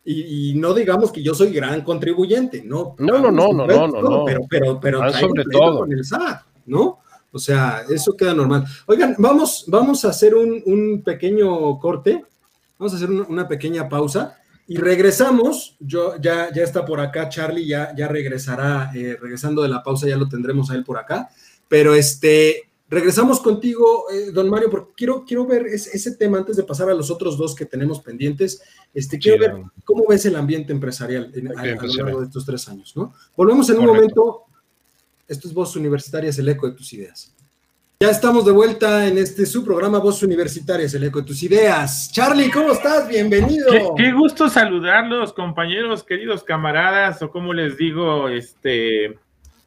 Y, 0.05 0.53
y 0.53 0.55
no 0.55 0.73
digamos 0.73 1.13
que 1.13 1.23
yo 1.23 1.35
soy 1.35 1.53
gran 1.53 1.83
contribuyente, 1.83 2.63
¿no? 2.65 2.95
No, 2.99 3.19
no, 3.19 3.31
no, 3.31 3.53
no, 3.53 3.67
no, 3.67 3.87
no, 3.89 4.01
no. 4.03 4.25
Pero, 4.25 4.47
pero, 4.49 4.81
pero 4.81 5.03
Ah, 5.03 5.13
sobre 5.13 5.45
todo. 5.45 5.81
con 5.81 5.93
el 5.93 6.05
SAT, 6.05 6.43
¿no? 6.67 7.01
O 7.33 7.39
sea, 7.39 7.85
eso 7.89 8.17
queda 8.17 8.35
normal. 8.35 8.65
Oigan, 8.87 9.15
vamos, 9.19 9.65
vamos 9.69 10.05
a 10.05 10.09
hacer 10.09 10.35
un, 10.35 10.63
un 10.67 11.03
pequeño 11.03 11.79
corte, 11.79 12.25
vamos 12.79 12.93
a 12.93 12.97
hacer 12.97 13.11
una, 13.11 13.25
una 13.29 13.47
pequeña 13.49 13.89
pausa 13.89 14.37
y 14.67 14.77
regresamos. 14.79 15.77
Yo 15.79 16.17
ya, 16.21 16.53
ya 16.53 16.63
está 16.65 16.85
por 16.85 16.99
acá, 17.01 17.29
Charlie, 17.29 17.67
ya, 17.67 17.95
ya 17.95 18.09
regresará, 18.09 18.91
eh, 18.95 19.17
regresando 19.21 19.63
de 19.63 19.69
la 19.69 19.83
pausa, 19.83 20.09
ya 20.09 20.17
lo 20.17 20.29
tendremos 20.29 20.71
a 20.71 20.75
él 20.75 20.83
por 20.83 20.99
acá. 20.99 21.29
Pero 21.69 21.95
este, 21.95 22.70
regresamos 22.91 23.41
contigo, 23.41 24.11
eh, 24.11 24.31
don 24.33 24.51
Mario, 24.51 24.69
porque 24.69 24.93
quiero, 24.97 25.25
quiero 25.25 25.47
ver 25.47 25.67
ese, 25.67 25.97
ese 25.97 26.17
tema 26.17 26.39
antes 26.39 26.57
de 26.57 26.65
pasar 26.65 26.91
a 26.91 26.95
los 26.95 27.11
otros 27.11 27.39
dos 27.39 27.55
que 27.55 27.65
tenemos 27.65 28.01
pendientes. 28.01 28.61
Este, 28.93 29.19
quiero 29.19 29.39
ver 29.39 29.63
cómo 29.85 30.05
ves 30.09 30.27
el 30.27 30.35
ambiente 30.37 30.73
empresarial 30.73 31.31
en- 31.35 31.57
a, 31.57 31.63
a 31.63 31.67
lo 31.67 31.93
largo 32.05 32.21
de 32.21 32.27
estos 32.27 32.45
tres 32.45 32.69
años, 32.69 32.95
¿no? 32.97 33.15
Volvemos 33.37 33.71
en 33.71 33.79
un 33.79 33.87
momento. 33.87 34.43
Esto 35.29 35.47
es 35.47 35.55
Voz 35.55 35.77
Universitarias, 35.77 36.37
el 36.41 36.49
eco 36.49 36.69
de 36.69 36.77
tus 36.77 36.93
ideas. 36.93 37.33
Ya 38.03 38.11
estamos 38.11 38.45
de 38.47 38.51
vuelta 38.51 39.07
en 39.07 39.19
este 39.19 39.45
su 39.47 39.63
programa 39.63 39.99
Voz 39.99 40.23
Universitarias, 40.25 40.93
el 40.95 41.05
eco 41.05 41.21
de 41.21 41.27
tus 41.27 41.43
ideas. 41.45 42.11
Charlie, 42.11 42.51
¿cómo 42.51 42.73
estás? 42.73 43.07
Bienvenido. 43.07 43.71
Qué, 43.71 43.87
qué 43.97 44.13
gusto 44.13 44.49
saludarlos, 44.49 45.33
compañeros, 45.35 46.03
queridos 46.03 46.43
camaradas, 46.43 47.23
o 47.23 47.31
como 47.31 47.53
les 47.53 47.77
digo, 47.77 48.29
este, 48.31 49.19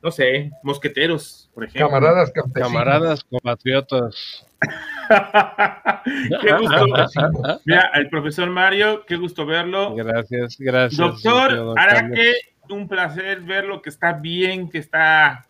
no 0.04 0.12
sé, 0.12 0.52
mosqueteros, 0.63 1.50
por 1.54 1.63
ejemplo. 1.63 1.89
camaradas 1.89 2.32
campesinos. 2.32 2.74
Camaradas, 2.74 3.24
compatriotas. 3.24 4.46
qué 6.42 6.54
gusto. 6.60 6.76
campesinos. 6.76 7.62
Mira, 7.63 7.89
el 7.94 8.10
profesor 8.10 8.50
Mario, 8.50 9.06
qué 9.06 9.16
gusto 9.16 9.46
verlo. 9.46 9.96
Gracias, 9.96 10.58
gracias. 10.60 10.98
Doctor 10.98 11.48
Carlos. 11.48 11.76
Araque, 11.78 12.34
un 12.70 12.89
placer 12.89 13.39
verlo, 13.42 13.82
que 13.82 13.89
está 13.89 14.12
bien, 14.12 14.70
que 14.70 14.80
está 14.80 15.48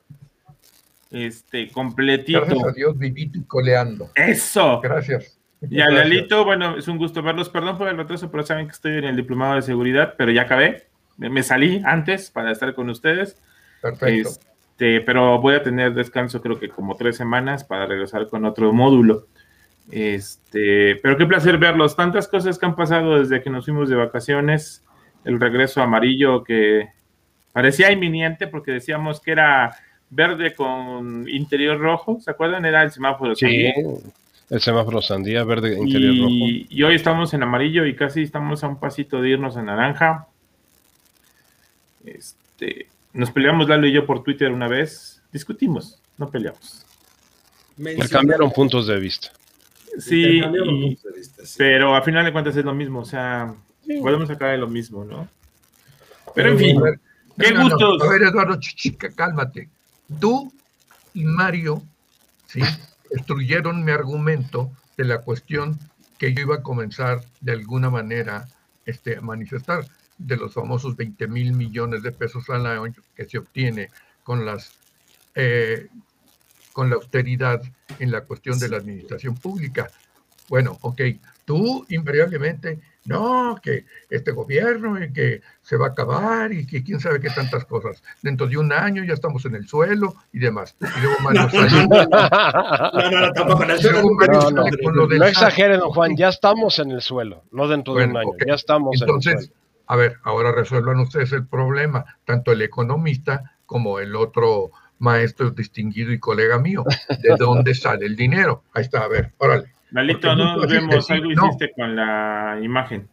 este 1.10 1.72
completito. 1.72 2.42
Gracias 2.42 2.64
a 2.64 2.72
Dios 2.74 2.98
vivito 2.98 3.40
y 3.40 3.44
coleando. 3.46 4.12
Eso. 4.14 4.80
Gracias. 4.82 5.40
Y 5.68 5.82
a. 5.82 5.90
Lalito, 5.90 6.46
bueno, 6.46 6.78
es 6.78 6.88
un 6.88 7.00
gusto 7.00 7.24
verlos. 7.24 7.50
Perdón 7.50 7.80
por 7.80 7.88
el 7.88 7.98
retraso, 7.98 8.30
pero 8.30 8.44
saben 8.44 8.68
que 8.68 8.74
estoy 8.74 9.00
en 9.00 9.06
el 9.06 9.16
diplomado 9.16 9.56
de 9.56 9.64
seguridad, 9.64 10.14
pero 10.16 10.32
ya 10.32 10.44
acabé. 10.44 10.88
Me 11.18 11.42
salí 11.42 11.82
antes 11.86 12.30
para 12.30 12.52
estar 12.52 12.76
con 12.76 12.92
ustedes. 12.92 13.42
Perfecto. 13.84 14.30
Este, 14.30 15.02
pero 15.02 15.40
voy 15.40 15.56
a 15.56 15.62
tener 15.62 15.94
descanso 15.94 16.42
creo 16.42 16.58
que 16.58 16.70
como 16.70 16.96
tres 16.96 17.18
semanas 17.18 17.64
para 17.66 17.86
regresar 17.86 18.28
con 18.28 18.46
otro 18.46 18.72
módulo. 18.72 19.28
Este, 19.92 20.96
pero 21.04 21.18
qué 21.18 21.26
placer 21.26 21.58
verlos. 21.58 21.96
Tantas 21.96 22.30
cosas 22.30 22.58
que 22.58 22.66
han 22.66 22.76
pasado 22.76 23.20
desde 23.20 23.42
que 23.44 23.50
nos 23.50 23.66
fuimos 23.66 23.90
de 23.90 23.98
vacaciones. 23.98 24.82
El 25.26 25.40
regreso 25.40 25.82
amarillo 25.82 26.44
que 26.44 26.88
parecía 27.52 27.92
inminente 27.92 28.48
porque 28.48 28.72
decíamos 28.72 29.20
que 29.20 29.32
era 29.32 29.76
verde 30.10 30.56
con 30.56 31.28
interior 31.28 31.78
rojo. 31.78 32.20
¿Se 32.22 32.32
acuerdan? 32.32 32.66
Era 32.66 32.84
el 32.84 32.92
semáforo. 32.92 33.36
Sí, 33.36 33.46
también. 33.46 34.00
el 34.50 34.62
semáforo 34.62 35.02
sandía, 35.02 35.44
verde, 35.44 35.78
interior 35.78 36.16
rojo. 36.18 36.30
Y, 36.30 36.68
y 36.70 36.84
hoy 36.84 36.96
estamos 36.96 37.34
en 37.34 37.44
amarillo 37.44 37.86
y 37.86 37.96
casi 37.96 38.22
estamos 38.22 38.64
a 38.64 38.70
un 38.70 38.80
pasito 38.80 39.22
de 39.22 39.30
irnos 39.32 39.58
a 39.58 39.62
naranja. 39.62 40.28
Este, 42.06 42.88
nos 43.14 43.32
peleamos 43.32 43.70
Lalo 43.70 43.88
y 43.88 43.94
yo 43.94 44.06
por 44.06 44.24
Twitter 44.24 44.52
una 44.52 44.68
vez. 44.68 45.22
Discutimos, 45.32 46.00
no 46.18 46.30
peleamos. 46.30 46.86
Me 47.78 47.96
cambiaron 48.08 48.52
puntos 48.52 48.88
de 48.88 49.00
vista. 49.00 49.32
Sí, 49.98 50.40
y- 50.40 50.42
puntos 50.42 51.04
de 51.04 51.12
vista, 51.20 51.46
sí. 51.46 51.56
pero 51.58 51.96
a 51.96 52.02
final 52.02 52.26
de 52.26 52.32
cuentas 52.32 52.56
es 52.56 52.66
lo 52.66 52.74
mismo. 52.74 53.00
O 53.00 53.06
sea, 53.06 53.54
podemos 54.02 54.28
sacar 54.28 54.52
de 54.52 54.58
lo 54.58 54.68
mismo, 54.68 55.04
¿no? 55.06 55.28
Pero 56.36 56.50
en 56.52 56.58
fin, 56.58 56.82
ver, 56.82 57.00
qué 57.40 57.52
no. 57.54 57.64
gustos. 57.64 58.02
A 58.02 58.10
ver, 58.10 58.24
Eduardo, 58.24 58.60
chichica, 58.60 59.12
cálmate. 59.12 59.70
Tú 60.20 60.52
y 61.14 61.24
Mario, 61.24 61.84
¿sí? 62.48 62.62
Destruyeron 63.12 63.84
mi 63.84 63.92
argumento 63.92 64.72
de 64.98 65.06
la 65.06 65.20
cuestión 65.20 65.80
que 66.18 66.34
yo 66.34 66.42
iba 66.42 66.56
a 66.56 66.64
comenzar 66.64 67.22
de 67.42 67.52
alguna 67.52 67.90
manera 67.90 68.48
este, 68.86 69.18
a 69.18 69.22
manifestar 69.22 69.86
de 70.18 70.38
los 70.38 70.54
famosos 70.54 70.96
20 70.96 71.28
mil 71.28 71.54
millones 71.54 72.04
de 72.04 72.12
pesos 72.12 72.50
al 72.50 72.66
año 72.66 72.94
que 73.16 73.26
se 73.26 73.38
obtiene 73.38 73.90
con 74.24 74.46
las 74.46 74.72
eh, 75.36 75.88
con 76.74 76.90
la 76.90 76.96
austeridad 76.96 77.62
en 78.00 78.12
la 78.12 78.22
cuestión 78.22 78.60
de 78.60 78.68
la 78.68 78.78
administración 78.78 79.36
pública. 79.36 79.90
Bueno, 80.50 80.78
ok, 80.82 81.02
tú 81.46 81.86
invariablemente, 81.90 82.80
no, 83.06 83.60
que 83.62 83.86
este 84.10 84.32
gobierno 84.32 85.02
y 85.02 85.14
que 85.14 85.42
se 85.62 85.78
va 85.78 85.88
a 85.88 85.90
acabar 85.90 86.52
y 86.52 86.66
que 86.66 86.84
quién 86.84 87.00
sabe 87.00 87.20
qué 87.20 87.30
tantas 87.30 87.66
cosas. 87.66 88.02
Dentro 88.22 88.48
de 88.48 88.58
un 88.58 88.74
año 88.74 89.04
ya 89.04 89.14
estamos 89.14 89.46
en 89.46 89.56
el 89.56 89.68
suelo 89.68 90.16
y 90.32 90.40
demás. 90.40 90.76
Y 90.82 91.02
luego 91.02 91.20
Mario 91.22 91.42
no, 95.18 95.28
exageren, 95.28 95.80
don 95.80 95.92
Juan, 95.92 96.18
ya 96.18 96.30
estamos 96.30 96.80
en 96.80 96.92
el 96.92 97.02
suelo, 97.02 97.44
no 97.52 97.68
dentro 97.68 97.94
de 97.94 98.06
un 98.06 98.18
año, 98.18 98.32
ya 98.46 98.56
estamos 98.56 99.00
Entonces, 99.00 99.34
en 99.34 99.40
el 99.40 99.46
suelo. 99.46 99.63
A 99.88 99.96
ver, 99.96 100.18
ahora 100.24 100.52
resuelvan 100.52 101.00
ustedes 101.00 101.32
el 101.34 101.46
problema, 101.46 102.06
tanto 102.26 102.52
el 102.52 102.62
economista 102.62 103.56
como 103.66 104.00
el 104.00 104.16
otro 104.16 104.72
maestro 105.00 105.52
distinguido 105.52 106.12
y 106.12 106.20
colega 106.20 106.60
mío. 106.60 106.84
¿De 107.22 107.36
dónde 107.38 107.76
sale 107.76 108.06
el 108.06 108.16
dinero? 108.16 108.64
Ahí 108.74 108.84
está, 108.84 109.04
a 109.04 109.08
ver, 109.08 109.34
órale. 109.38 109.74
Lalito, 109.92 110.36
no 110.36 110.58
nos 110.58 110.68
vemos, 110.72 111.12
algo 111.12 111.32
hiciste 111.32 111.72
con 111.76 111.96
la 111.96 112.60
imagen. 112.62 113.08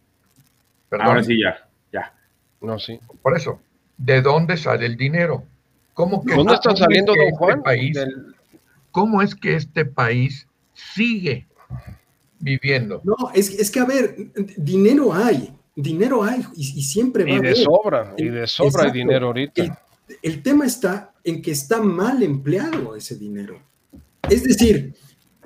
Ahora 0.98 1.22
sí, 1.22 1.40
ya, 1.40 1.68
ya. 1.92 2.12
No, 2.60 2.78
sí. 2.78 2.98
Por 3.22 3.36
eso, 3.36 3.60
¿de 3.96 4.22
dónde 4.22 4.56
sale 4.56 4.86
el 4.86 4.96
dinero? 4.96 5.44
¿Cómo 5.94 6.24
que, 6.24 6.34
¿Dónde 6.34 6.54
está 6.54 6.74
saliendo, 6.74 7.12
don 7.12 7.22
este 7.22 7.36
Juan? 7.36 7.62
país, 7.62 7.98
¿Cómo 8.90 9.22
es 9.22 9.34
que 9.34 9.54
este 9.54 9.84
país 9.84 10.46
sigue 10.72 11.46
viviendo? 12.38 13.00
No, 13.04 13.16
es, 13.34 13.50
es 13.50 13.70
que, 13.70 13.80
a 13.80 13.84
ver, 13.84 14.16
dinero 14.56 15.12
hay, 15.12 15.52
dinero 15.74 16.22
hay 16.22 16.42
y, 16.54 16.78
y 16.78 16.82
siempre 16.82 17.24
va 17.24 17.30
y 17.30 17.40
de 17.40 17.54
sobra, 17.54 18.14
y 18.16 18.28
de 18.28 18.46
sobra 18.46 18.84
hay 18.84 18.92
dinero 18.92 19.28
ahorita. 19.28 19.62
El, 19.62 19.72
el 20.22 20.42
tema 20.42 20.66
está 20.66 21.14
en 21.24 21.42
que 21.42 21.52
está 21.52 21.80
mal 21.80 22.22
empleado 22.22 22.96
ese 22.96 23.16
dinero. 23.16 23.60
Es 24.28 24.44
decir, 24.44 24.94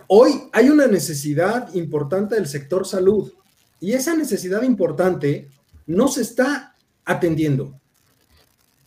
hoy 0.09 0.33
hay 0.53 0.69
una 0.69 0.87
necesidad 0.87 1.73
importante 1.75 2.35
del 2.35 2.47
sector 2.47 2.87
salud 2.87 3.33
y 3.81 3.93
esa 3.93 4.17
necesidad 4.17 4.63
importante 4.63 5.49
no 5.87 6.09
se 6.09 6.23
está 6.23 6.75
atendiendo. 7.05 7.79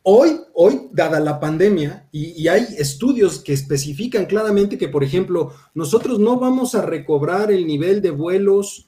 Hoy, 0.10 0.40
hoy, 0.54 0.88
dada 0.94 1.20
la 1.20 1.38
pandemia, 1.38 2.08
y, 2.14 2.42
y, 2.42 2.48
hay 2.48 2.66
estudios 2.78 3.40
que 3.40 3.52
especifican 3.52 4.26
claramente 4.26 4.78
que, 4.78 4.88
por 4.88 5.04
ejemplo, 5.04 5.54
nosotros 5.74 6.18
no 6.18 6.40
vamos 6.40 6.76
a 6.76 6.82
recobrar 6.82 7.52
el 7.52 7.68
nivel 7.68 8.02
de 8.02 8.12
vuelos 8.12 8.87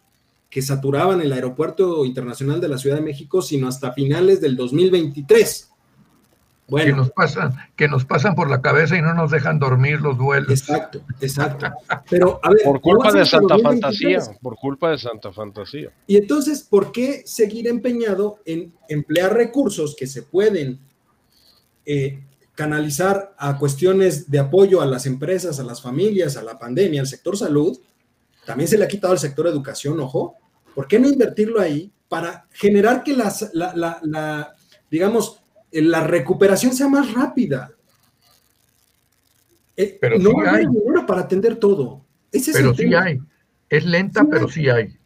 que 0.50 0.62
saturaban 0.62 1.22
el 1.22 1.32
Aeropuerto 1.32 2.06
Internacional 2.06 2.60
de 2.60 2.70
la 2.70 2.78
Ciudad 2.78 2.96
de 2.96 3.04
México, 3.04 3.42
sino 3.42 3.68
hasta 3.68 3.94
finales 3.94 4.42
del 4.42 4.56
2023. 4.56 5.70
Bueno. 6.68 6.86
Que 6.86 6.94
nos 6.94 7.12
pasan, 7.12 7.56
que 7.76 7.88
nos 7.88 8.06
pasan 8.06 8.36
por 8.36 8.50
la 8.50 8.62
cabeza 8.62 8.96
y 8.96 9.02
no 9.02 9.14
nos 9.16 9.32
dejan 9.32 9.58
dormir 9.58 10.02
los 10.02 10.18
vuelos. 10.18 10.52
Exacto, 10.52 11.02
exacto. 11.20 11.68
Pero 12.10 12.40
a 12.44 12.52
ver, 12.52 12.62
por 12.64 12.80
culpa 12.80 13.12
de 13.12 13.26
Santa 13.26 13.58
Fantasía, 13.58 14.20
por 14.42 14.56
culpa 14.56 14.92
de 14.92 15.00
Santa 15.00 15.32
Fantasía. 15.32 15.92
Y 16.06 16.18
entonces, 16.18 16.62
¿por 16.62 16.92
qué 16.92 17.24
seguir 17.26 17.68
empeñado 17.68 18.40
en 18.46 18.72
emplear 18.88 19.34
recursos 19.34 19.96
que 19.96 20.06
se 20.06 20.22
pueden 20.22 20.80
eh, 21.88 22.24
canalizar 22.54 23.34
a 23.40 23.58
cuestiones 23.58 24.30
de 24.30 24.38
apoyo 24.38 24.82
a 24.82 24.86
las 24.86 25.08
empresas, 25.08 25.60
a 25.60 25.64
las 25.64 25.82
familias, 25.82 26.38
a 26.38 26.44
la 26.44 26.60
pandemia, 26.60 27.02
al 27.02 27.08
sector 27.08 27.36
salud? 27.36 27.80
También 28.50 28.68
se 28.68 28.80
le 28.80 28.86
ha 28.86 28.88
quitado 28.88 29.14
al 29.14 29.20
sector 29.20 29.46
educación, 29.46 30.00
ojo. 30.00 30.36
¿Por 30.74 30.88
qué 30.88 30.98
no 30.98 31.08
invertirlo 31.08 31.62
ahí 31.62 31.94
para 32.08 32.48
generar 32.50 33.04
que 33.04 33.16
las, 33.16 33.52
la, 33.54 33.76
la, 33.76 34.00
la 34.02 34.56
digamos, 34.90 35.40
la 35.72 36.02
recuperación 36.02 36.74
sea 36.74 36.88
más 36.88 37.14
rápida. 37.14 37.70
Eh, 39.78 40.00
pero 40.02 40.18
no 40.18 40.32
sí 40.32 40.36
hay 40.48 40.66
dinero 40.66 41.06
para 41.06 41.22
atender 41.22 41.58
todo. 41.58 42.04
Ese 42.32 42.52
pero 42.52 42.72
es 42.72 42.78
sí 42.78 42.84
tema. 42.86 43.04
hay. 43.04 43.20
Es 43.70 43.86
lenta, 43.86 44.22
sí 44.22 44.28
pero 44.32 44.46
hay. 44.48 44.52
sí 44.52 44.68
hay. 44.68 44.98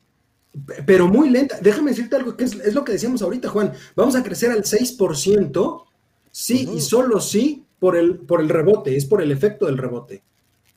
Pero 0.86 1.10
muy 1.10 1.30
lenta. 1.30 1.58
Déjame 1.62 1.92
decirte 1.92 2.16
algo 2.16 2.38
que 2.38 2.46
es, 2.46 2.54
es, 2.54 2.74
lo 2.74 2.86
que 2.86 2.94
decíamos 2.94 3.22
ahorita, 3.22 3.50
Juan. 3.50 3.74
Vamos 3.94 4.16
a 4.16 4.24
crecer 4.24 4.52
al 4.52 4.64
6%, 4.64 5.84
sí, 6.32 6.66
uh 6.66 6.72
-huh. 6.72 6.78
y 6.78 6.80
solo 6.80 7.20
sí, 7.20 7.66
por 7.78 7.98
el, 7.98 8.20
por 8.20 8.40
el 8.40 8.48
rebote, 8.48 8.96
es 8.96 9.06
por 9.06 9.22
el 9.22 9.34
efecto 9.34 9.66
del 9.66 9.78
rebote. 9.78 10.24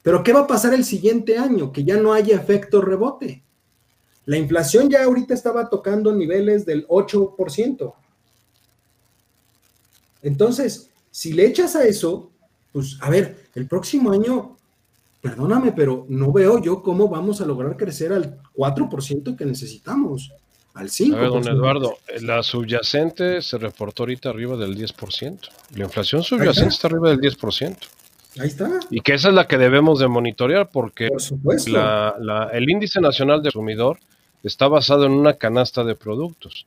Pero 0.07 0.23
¿qué 0.23 0.33
va 0.33 0.43
a 0.43 0.47
pasar 0.47 0.73
el 0.73 0.85
siguiente 0.85 1.37
año? 1.37 1.73
Que 1.73 1.83
ya 1.83 1.97
no 1.97 2.13
haya 2.13 2.37
efecto 2.37 2.81
rebote. 2.81 3.43
La 4.25 4.37
inflación 4.37 4.89
ya 4.89 5.03
ahorita 5.03 5.35
estaba 5.35 5.69
tocando 5.69 6.15
niveles 6.15 6.65
del 6.65 6.87
8%. 6.87 7.93
Entonces, 10.23 10.91
si 11.11 11.33
le 11.33 11.45
echas 11.47 11.75
a 11.75 11.85
eso, 11.85 12.31
pues 12.71 12.99
a 13.01 13.11
ver, 13.11 13.49
el 13.57 13.67
próximo 13.67 14.13
año, 14.13 14.57
perdóname, 15.23 15.73
pero 15.73 16.07
no 16.09 16.31
veo 16.31 16.63
yo 16.63 16.85
cómo 16.85 17.09
vamos 17.09 17.41
a 17.41 17.45
lograr 17.45 17.77
crecer 17.77 18.13
al 18.13 18.41
4% 18.55 19.37
que 19.37 19.45
necesitamos, 19.45 20.31
al 20.75 20.89
5%. 20.89 21.17
A 21.17 21.19
ver, 21.19 21.31
don 21.31 21.49
Eduardo, 21.49 21.97
la 22.21 22.45
subyacente 22.45 23.43
se 23.43 23.59
reportó 23.59 24.05
ahorita 24.05 24.29
arriba 24.29 24.57
del 24.57 24.79
10%. 24.79 25.49
La 25.75 25.85
inflación 25.85 26.23
subyacente 26.23 26.69
está. 26.69 26.87
está 26.87 26.87
arriba 26.87 27.09
del 27.09 27.19
10%. 27.19 27.77
Ahí 28.39 28.49
está. 28.49 28.71
Y 28.91 29.01
que 29.01 29.15
esa 29.15 29.29
es 29.29 29.35
la 29.35 29.47
que 29.47 29.59
debemos 29.59 29.99
de 29.99 30.09
monitorear 30.09 30.69
porque 30.71 31.09
Por. 31.43 31.69
La, 31.69 32.17
la, 32.21 32.51
el 32.53 32.69
índice 32.71 33.01
nacional 33.01 33.43
de 33.43 33.51
consumidor 33.51 33.99
está 34.43 34.69
basado 34.69 35.07
en 35.07 35.13
una 35.13 35.35
canasta 35.35 35.85
de 35.85 35.95
productos 35.95 36.67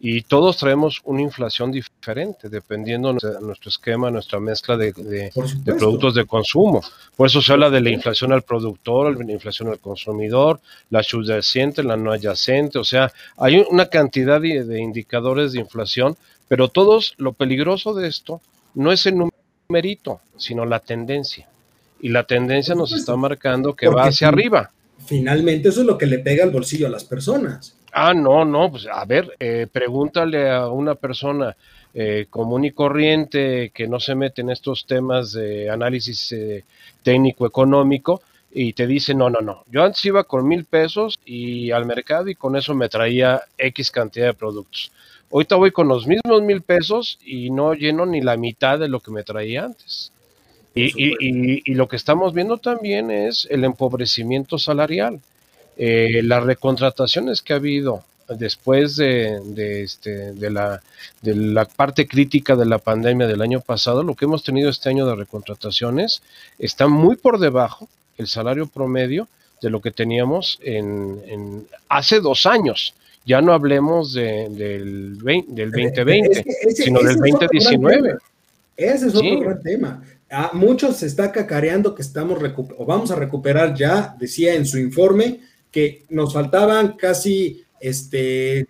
y 0.00 0.22
todos 0.22 0.56
traemos 0.56 1.00
una 1.04 1.22
inflación 1.22 1.72
diferente 1.72 2.48
dependiendo 2.48 3.12
de 3.14 3.40
nuestro 3.40 3.68
esquema, 3.68 4.10
nuestra 4.10 4.38
mezcla 4.38 4.76
de, 4.76 4.92
de, 4.92 5.32
de, 5.64 5.74
productos 5.74 6.14
de 6.14 6.24
consumo. 6.24 6.82
Por 7.16 7.26
eso 7.26 7.42
se 7.42 7.52
habla 7.52 7.68
de 7.68 7.80
la 7.80 7.90
inflación 7.90 8.32
al 8.32 8.42
productor, 8.42 9.24
la 9.24 9.32
inflación 9.32 9.68
al 9.68 9.80
consumidor, 9.80 10.60
la 10.90 11.02
subyacente, 11.02 11.82
la 11.82 11.96
no 11.96 12.12
adyacente, 12.12 12.78
o 12.78 12.84
sea, 12.84 13.12
hay 13.36 13.64
una 13.68 13.86
cantidad 13.86 14.40
de, 14.40 14.64
de 14.64 14.80
indicadores 14.80 15.52
de 15.52 15.60
inflación, 15.60 16.16
pero 16.46 16.68
todos, 16.68 17.14
lo 17.18 17.32
peligroso 17.32 17.92
de 17.92 18.08
esto 18.08 18.40
no 18.74 18.92
es 18.92 19.04
el 19.06 19.16
numerito, 19.70 20.22
sino 20.38 20.64
la 20.64 20.80
tendencia. 20.80 21.46
Y 22.00 22.08
la 22.08 22.24
tendencia 22.24 22.74
nos 22.74 22.94
está 22.94 23.16
marcando 23.16 23.74
que 23.74 23.86
va 23.86 24.04
hacia 24.04 24.28
arriba. 24.28 24.70
Finalmente 25.04 25.68
eso 25.68 25.82
es 25.82 25.86
lo 25.86 25.98
que 25.98 26.06
le 26.06 26.20
pega 26.20 26.42
al 26.42 26.50
bolsillo 26.50 26.86
a 26.86 26.90
las 26.90 27.04
personas. 27.04 27.76
Ah, 27.92 28.14
no, 28.14 28.46
no, 28.46 28.70
pues 28.70 28.86
a 28.90 29.04
ver, 29.04 29.36
eh, 29.38 29.66
pregúntale 29.70 30.50
a 30.50 30.68
una 30.68 30.94
persona 30.94 31.54
eh, 31.92 32.28
común 32.30 32.64
y 32.64 32.70
corriente 32.70 33.70
que 33.74 33.86
no 33.86 34.00
se 34.00 34.14
mete 34.14 34.40
en 34.40 34.48
estos 34.48 34.86
temas 34.86 35.32
de 35.32 35.68
análisis 35.68 36.32
eh, 36.32 36.64
técnico-económico 37.02 38.22
y 38.50 38.72
te 38.72 38.86
dice, 38.86 39.14
no, 39.14 39.28
no, 39.28 39.40
no, 39.40 39.64
yo 39.70 39.84
antes 39.84 40.02
iba 40.06 40.24
con 40.24 40.48
mil 40.48 40.64
pesos 40.64 41.18
y 41.26 41.72
al 41.72 41.84
mercado 41.84 42.30
y 42.30 42.34
con 42.34 42.56
eso 42.56 42.74
me 42.74 42.88
traía 42.88 43.42
X 43.58 43.90
cantidad 43.90 44.28
de 44.28 44.34
productos. 44.34 44.90
Ahorita 45.30 45.56
voy 45.56 45.70
con 45.72 45.88
los 45.88 46.06
mismos 46.06 46.42
mil 46.42 46.62
pesos 46.62 47.18
y 47.24 47.50
no 47.50 47.74
lleno 47.74 48.06
ni 48.06 48.20
la 48.20 48.36
mitad 48.36 48.78
de 48.78 48.88
lo 48.88 49.00
que 49.00 49.10
me 49.10 49.22
traía 49.22 49.64
antes. 49.64 50.12
Y, 50.74 50.86
y, 50.86 51.14
y, 51.20 51.62
y 51.64 51.74
lo 51.74 51.88
que 51.88 51.96
estamos 51.96 52.32
viendo 52.32 52.58
también 52.58 53.10
es 53.10 53.46
el 53.50 53.64
empobrecimiento 53.64 54.58
salarial. 54.58 55.20
Eh, 55.76 56.22
las 56.24 56.42
recontrataciones 56.44 57.42
que 57.42 57.52
ha 57.52 57.56
habido 57.56 58.04
después 58.28 58.96
de, 58.96 59.40
de, 59.44 59.82
este, 59.82 60.32
de, 60.32 60.50
la, 60.50 60.82
de 61.22 61.34
la 61.34 61.64
parte 61.64 62.06
crítica 62.06 62.56
de 62.56 62.66
la 62.66 62.78
pandemia 62.78 63.26
del 63.26 63.42
año 63.42 63.60
pasado, 63.60 64.02
lo 64.02 64.14
que 64.14 64.26
hemos 64.26 64.44
tenido 64.44 64.70
este 64.70 64.88
año 64.90 65.06
de 65.06 65.16
recontrataciones 65.16 66.22
está 66.58 66.88
muy 66.88 67.16
por 67.16 67.38
debajo 67.38 67.88
el 68.18 68.26
salario 68.26 68.66
promedio 68.66 69.28
de 69.62 69.70
lo 69.70 69.80
que 69.80 69.90
teníamos 69.90 70.58
en, 70.62 71.22
en 71.26 71.66
hace 71.88 72.20
dos 72.20 72.44
años. 72.46 72.94
Ya 73.28 73.42
no 73.42 73.52
hablemos 73.52 74.14
de, 74.14 74.48
del, 74.48 75.18
20, 75.22 75.52
del 75.52 75.70
2020, 75.70 76.30
ese, 76.30 76.44
ese, 76.62 76.82
sino 76.84 77.00
ese 77.00 77.08
del 77.08 77.18
2019. 77.18 78.16
Ese 78.74 79.06
es 79.08 79.14
otro 79.14 79.20
sí. 79.20 79.40
gran 79.40 79.62
tema. 79.62 80.02
A 80.30 80.52
muchos 80.54 80.96
se 80.96 81.06
está 81.06 81.30
cacareando 81.30 81.94
que 81.94 82.00
estamos 82.00 82.38
o 82.78 82.86
vamos 82.86 83.10
a 83.10 83.16
recuperar 83.16 83.74
ya, 83.74 84.16
decía 84.18 84.54
en 84.54 84.64
su 84.64 84.78
informe, 84.78 85.40
que 85.70 86.06
nos 86.08 86.32
faltaban 86.32 86.96
casi 86.96 87.62
este 87.80 88.66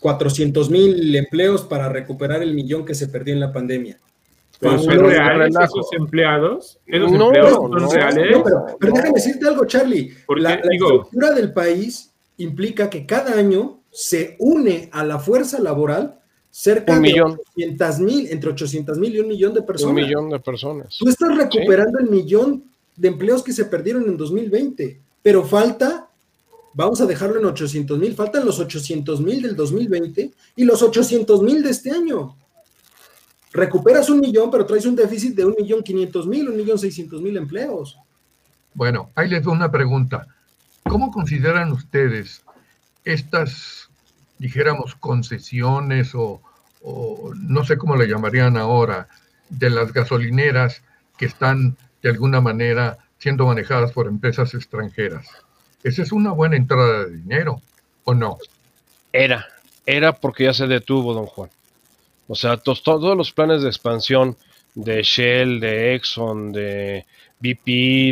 400 0.00 0.70
mil 0.70 1.14
empleos 1.14 1.62
para 1.62 1.90
recuperar 1.90 2.42
el 2.42 2.54
millón 2.54 2.86
que 2.86 2.94
se 2.94 3.08
perdió 3.08 3.34
en 3.34 3.40
la 3.40 3.52
pandemia. 3.52 3.98
Pero 4.58 4.78
¿Son 4.78 4.98
reales 4.98 5.54
esos 5.54 5.92
empleados? 5.92 6.78
¿Esos 6.86 7.12
no, 7.12 7.26
empleados 7.26 7.52
no, 7.52 7.58
son 7.58 7.70
no, 7.72 7.92
reales? 7.92 8.36
No, 8.38 8.42
pero, 8.42 8.64
pero, 8.80 8.92
déjame 8.94 9.12
decirte 9.16 9.46
algo, 9.46 9.66
Charlie. 9.66 10.14
La, 10.36 10.56
la 10.56 10.62
digo, 10.70 10.86
estructura 10.86 11.32
del 11.32 11.52
país 11.52 12.09
implica 12.42 12.90
que 12.90 13.06
cada 13.06 13.34
año 13.34 13.80
se 13.90 14.36
une 14.38 14.88
a 14.92 15.04
la 15.04 15.18
fuerza 15.18 15.58
laboral 15.60 16.18
cerca 16.50 16.96
un 16.96 17.02
de 17.02 17.08
millón. 17.08 17.38
800 17.56 17.98
mil, 18.00 18.26
entre 18.30 18.50
800 18.50 18.98
mil 18.98 19.14
y 19.14 19.20
un 19.20 19.28
millón 19.28 19.54
de 19.54 19.62
personas. 19.62 19.96
Un 19.96 20.02
millón 20.02 20.30
de 20.30 20.40
personas. 20.40 20.96
Tú 20.98 21.08
estás 21.08 21.36
recuperando 21.36 21.98
sí. 21.98 22.04
el 22.04 22.10
millón 22.10 22.64
de 22.96 23.08
empleos 23.08 23.42
que 23.42 23.52
se 23.52 23.64
perdieron 23.64 24.04
en 24.04 24.16
2020 24.16 25.00
pero 25.22 25.44
falta 25.44 26.08
vamos 26.72 27.00
a 27.00 27.06
dejarlo 27.06 27.38
en 27.38 27.46
800 27.46 27.98
mil, 27.98 28.14
faltan 28.14 28.44
los 28.44 28.58
800 28.58 29.20
mil 29.20 29.42
del 29.42 29.56
2020 29.56 30.30
y 30.56 30.64
los 30.64 30.82
800 30.82 31.42
mil 31.42 31.62
de 31.62 31.70
este 31.70 31.90
año. 31.90 32.36
Recuperas 33.52 34.08
un 34.08 34.20
millón, 34.20 34.50
pero 34.50 34.64
traes 34.64 34.86
un 34.86 34.94
déficit 34.94 35.34
de 35.34 35.44
un 35.44 35.56
millón 35.58 35.82
500 35.82 36.26
mil, 36.28 36.48
un 36.48 36.56
millón 36.56 36.78
600 36.78 37.20
mil 37.20 37.36
empleos. 37.36 37.98
Bueno, 38.72 39.10
ahí 39.16 39.28
les 39.28 39.42
doy 39.42 39.54
una 39.54 39.70
pregunta. 39.70 40.26
¿Cómo 40.84 41.10
consideran 41.10 41.72
ustedes 41.72 42.42
estas, 43.04 43.90
dijéramos, 44.38 44.94
concesiones 44.94 46.14
o, 46.14 46.40
no 47.36 47.64
sé 47.64 47.76
cómo 47.76 47.96
le 47.96 48.08
llamarían 48.08 48.56
ahora, 48.56 49.08
de 49.48 49.70
las 49.70 49.92
gasolineras 49.92 50.82
que 51.18 51.26
están 51.26 51.76
de 52.02 52.10
alguna 52.10 52.40
manera 52.40 52.98
siendo 53.18 53.46
manejadas 53.46 53.92
por 53.92 54.06
empresas 54.06 54.54
extranjeras? 54.54 55.26
¿Esa 55.82 56.02
es 56.02 56.12
una 56.12 56.32
buena 56.32 56.56
entrada 56.56 57.04
de 57.04 57.16
dinero 57.16 57.60
o 58.04 58.14
no? 58.14 58.38
Era, 59.12 59.46
era 59.86 60.12
porque 60.12 60.44
ya 60.44 60.54
se 60.54 60.66
detuvo, 60.66 61.14
don 61.14 61.26
Juan. 61.26 61.50
O 62.28 62.34
sea, 62.34 62.56
todos 62.58 63.16
los 63.16 63.32
planes 63.32 63.62
de 63.62 63.68
expansión 63.68 64.36
de 64.74 65.02
Shell, 65.02 65.58
de 65.60 65.94
Exxon, 65.94 66.52
de 66.52 67.04
BP, 67.40 67.66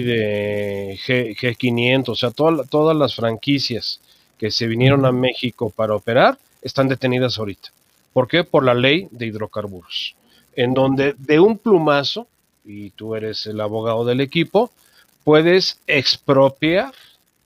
de 0.04 0.98
G, 1.06 1.56
500 1.56 2.12
o 2.12 2.18
sea, 2.18 2.30
todas 2.30 2.96
las 2.96 3.14
franquicias 3.14 4.00
que 4.38 4.50
se 4.50 4.66
vinieron 4.66 5.04
a 5.04 5.12
México 5.12 5.70
para 5.70 5.94
operar 5.94 6.38
están 6.62 6.88
detenidas 6.88 7.38
ahorita. 7.38 7.70
¿Por 8.12 8.26
qué? 8.26 8.44
Por 8.44 8.64
la 8.64 8.74
ley 8.74 9.08
de 9.10 9.26
hidrocarburos, 9.26 10.16
en 10.56 10.74
donde 10.74 11.14
de 11.18 11.40
un 11.40 11.58
plumazo, 11.58 12.26
y 12.64 12.90
tú 12.90 13.14
eres 13.14 13.46
el 13.46 13.60
abogado 13.60 14.04
del 14.04 14.20
equipo, 14.20 14.70
puedes 15.24 15.78
expropiar 15.86 16.92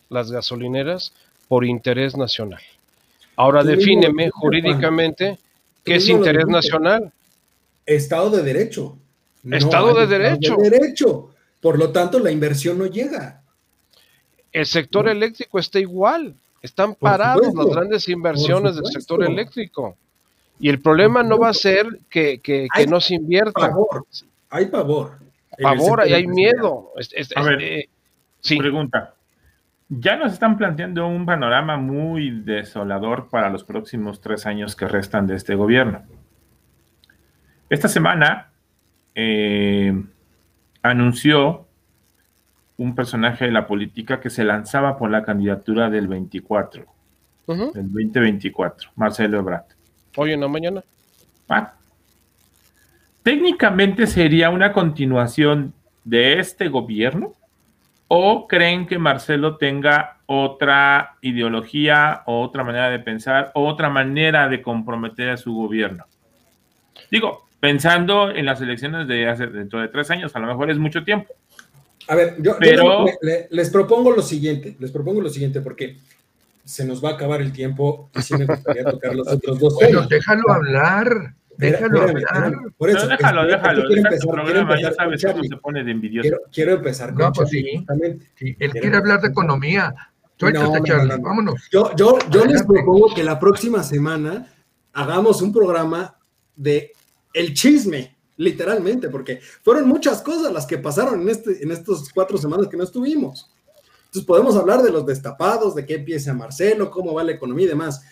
las 0.09 0.31
gasolineras 0.31 1.13
por 1.49 1.65
interés 1.65 2.17
nacional. 2.17 2.63
Ahora 3.37 3.65
defíneme 3.65 4.31
jurídicamente 4.31 5.39
qué 5.85 5.97
es 5.97 6.09
interés 6.09 6.47
nacional. 6.47 7.13
Estado 7.85 8.31
de 8.31 8.43
Derecho. 8.43 8.97
estado 9.51 9.95
de 9.95 10.07
Derecho. 10.07 10.57
de 10.57 10.71
Derecho. 10.71 11.32
Por 11.63 11.79
lo 11.79 11.91
tanto, 11.91 12.19
la 12.19 12.31
inversión 12.31 12.77
no 12.77 12.85
llega. 12.85 13.43
El 14.53 14.67
sector 14.67 15.09
eléctrico 15.09 15.59
está 15.59 15.79
igual. 15.79 16.35
Están 16.61 16.95
parados 16.95 17.55
las 17.55 17.67
grandes 17.67 18.09
inversiones 18.11 18.77
del 18.77 18.85
sector 18.87 19.25
eléctrico. 19.25 19.97
Y 20.61 20.69
el 20.69 20.83
problema 20.83 21.23
no 21.23 21.39
va 21.39 21.49
a 21.49 21.55
ser 21.55 21.87
que, 22.11 22.69
no 22.87 23.01
se 23.01 23.15
invierta. 23.15 23.53
Pavor. 23.53 24.07
Hay 24.51 24.67
pavor. 24.67 25.19
Pavor 25.61 26.03
y 26.07 26.13
hay 26.13 26.27
miedo. 26.27 26.93
a 27.35 27.43
ver, 27.43 27.63
eh, 27.63 27.89
pregunta 28.59 29.15
ya 30.01 30.17
nos 30.17 30.33
están 30.33 30.57
planteando 30.57 31.07
un 31.07 31.27
panorama 31.27 31.77
muy 31.77 32.31
desolador 32.31 33.29
para 33.29 33.51
los 33.51 33.65
próximos 33.65 34.21
tres 34.21 34.47
años 34.47 34.75
que 34.75 34.89
restan 34.89 35.27
de 35.27 35.37
este 35.37 35.55
gobierno. 35.55 36.03
Esta 37.69 37.89
semana 37.89 38.53
eh, 39.15 40.03
anunció 40.83 41.67
un 42.77 42.95
personaje 42.95 43.47
de 43.47 43.53
la 43.53 43.67
política 43.67 44.21
que 44.21 44.31
se 44.31 44.45
lanzaba 44.45 44.99
por 44.99 45.11
la 45.11 45.23
candidatura 45.23 45.91
del 45.91 46.09
24, 46.09 46.87
del 47.47 47.73
2024, 47.73 48.91
Marcelo 48.97 49.39
Ebrard. 49.39 49.65
Hoy 50.17 50.33
en 50.33 50.41
la 50.41 50.49
mañana. 50.49 50.83
Ah. 51.49 51.75
Técnicamente 53.23 54.07
sería 54.07 54.51
una 54.51 54.73
continuación 54.73 55.73
de 56.05 56.41
este 56.41 56.69
gobierno 56.69 57.35
¿O 58.15 58.47
creen 58.47 58.87
que 58.87 58.99
Marcelo 58.99 59.57
tenga 59.57 60.19
otra 60.27 61.17
ideología 61.23 62.23
o 62.27 62.43
otra 62.43 62.63
manera 62.63 62.91
de 62.91 62.99
pensar 62.99 63.51
o 63.55 63.67
otra 63.67 63.89
manera 63.89 64.51
de 64.51 64.61
comprometer 64.61 65.31
a 65.31 65.39
su 65.39 65.55
gobierno? 65.55 66.05
Digo, 67.11 67.49
pensando 67.63 68.29
en 68.29 68.45
las 68.45 68.61
elecciones 68.61 69.07
de 69.07 69.29
hace, 69.29 69.47
dentro 69.47 69.79
de 69.79 69.87
tres 69.87 70.11
años, 70.11 70.35
a 70.35 70.41
lo 70.41 70.49
mejor 70.49 70.69
es 70.73 70.79
mucho 70.79 71.05
tiempo. 71.05 71.33
A 72.09 72.17
ver, 72.17 72.35
yo, 72.43 72.57
Pero, 72.59 73.07
les 73.51 73.71
propongo 73.71 74.11
lo 74.11 74.21
siguiente, 74.21 74.77
les 74.81 74.91
propongo 74.91 75.21
lo 75.21 75.29
siguiente 75.29 75.61
porque 75.61 75.97
se 76.65 76.85
nos 76.85 77.03
va 77.03 77.11
a 77.11 77.13
acabar 77.13 77.41
el 77.41 77.53
tiempo 77.53 78.11
y 78.17 78.23
sí 78.23 78.35
me 78.37 78.47
gustaría 78.47 78.83
tocar 78.83 79.15
los 79.15 79.29
otros 79.29 79.61
dos 79.61 79.79
temas. 79.79 80.09
déjalo 80.09 80.51
hablar. 80.51 81.35
Déjalo 81.57 82.03
hablar. 82.03 82.53
Por 82.77 82.91
eso, 82.91 83.07
déjalo, 83.07 83.47
déjalo. 83.47 83.87
Quiero 83.87 84.03
empezar, 84.09 84.45
quiero 84.45 84.61
empezar 84.61 84.81
ya 84.81 84.93
sabes 84.95 85.23
cómo 85.25 85.45
se 85.45 85.57
pone 85.59 85.85
de 85.85 85.91
envidioso. 85.93 86.37
Quiero, 86.51 86.73
empezar 86.73 87.15
con 87.15 87.27
no, 87.27 87.33
pues 87.33 87.49
sí, 87.49 87.87
sí, 88.35 88.57
Él 88.59 88.73
quiere 88.73 88.97
hablar 88.97 89.21
de 89.21 89.29
economía. 89.29 89.95
Suéltate, 90.37 90.81
no, 90.81 90.85
Charlie, 90.85 91.17
vámonos. 91.21 91.69
Yo, 91.71 91.95
yo, 91.95 92.19
yo 92.29 92.45
les 92.45 92.65
propongo 92.65 93.15
que 93.15 93.23
la 93.23 93.39
próxima 93.39 93.85
semana 93.85 94.49
hagamos 94.93 95.41
un 95.43 95.53
programa 95.53 96.17
de 96.57 96.93
el 97.33 97.55
chisme, 97.55 98.17
literalmente, 98.37 99.09
porque 99.09 99.41
fueron 99.63 99.89
muchas 99.89 100.23
cosas 100.23 100.53
las 100.53 100.67
que 100.67 100.79
pasaron 100.79 101.23
en, 101.23 101.29
este, 101.29 101.63
en 101.63 101.71
estas 101.71 102.11
cuatro 102.13 102.39
semanas 102.39 102.69
que 102.69 102.77
no 102.77 102.85
estuvimos. 102.85 103.51
Entonces 104.07 104.27
podemos 104.27 104.57
hablar 104.57 104.83
de 104.83 104.91
los 104.91 105.07
destapados, 105.07 105.75
de 105.75 105.87
qué 105.87 105.95
empieza 105.95 106.35
Marcelo, 106.35 106.91
cómo 106.91 107.15
va 107.15 107.25
la 107.25 107.33
economía 107.33 107.67
y 107.67 107.71
demás. 107.71 108.03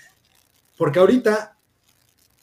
Porque 0.78 0.98
ahorita 0.98 1.58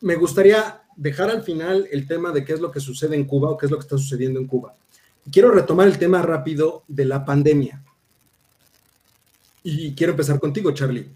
me 0.02 0.16
gustaría 0.16 0.84
dejar 0.96 1.30
al 1.30 1.44
final 1.44 1.88
el 1.92 2.08
tema 2.08 2.32
de 2.32 2.46
qué 2.46 2.54
es 2.54 2.60
lo 2.60 2.72
que 2.72 2.80
sucede 2.80 3.16
en 3.16 3.26
Cuba 3.26 3.50
o 3.50 3.58
qué 3.58 3.66
es 3.66 3.72
lo 3.72 3.78
que 3.78 3.84
está 3.84 3.98
sucediendo 3.98 4.40
en 4.40 4.48
Cuba. 4.48 4.76
Quiero 5.32 5.52
retomar 5.52 5.88
el 5.88 5.98
tema 5.98 6.22
rápido 6.22 6.84
de 6.88 7.06
la 7.06 7.26
pandemia. 7.26 7.84
Y 9.64 9.96
quiero 9.96 10.12
empezar 10.12 10.40
contigo, 10.40 10.72
Charlie. 10.72 11.10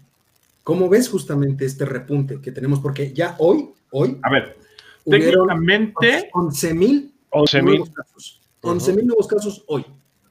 ¿Cómo 0.62 0.88
ves 0.88 1.08
justamente 1.08 1.64
este 1.64 1.84
repunte 1.84 2.40
que 2.40 2.52
tenemos? 2.52 2.80
Porque 2.80 3.12
ya 3.12 3.36
hoy, 3.38 3.70
hoy... 3.90 4.18
A 4.22 4.30
ver, 4.30 4.56
técnicamente... 5.04 6.30
11 6.32 6.74
mil 6.74 7.14
nuevos 7.32 7.90
casos. 7.90 8.40
11 8.60 8.92
mil 8.94 9.06
nuevos 9.06 9.26
casos 9.26 9.64
hoy. 9.66 9.84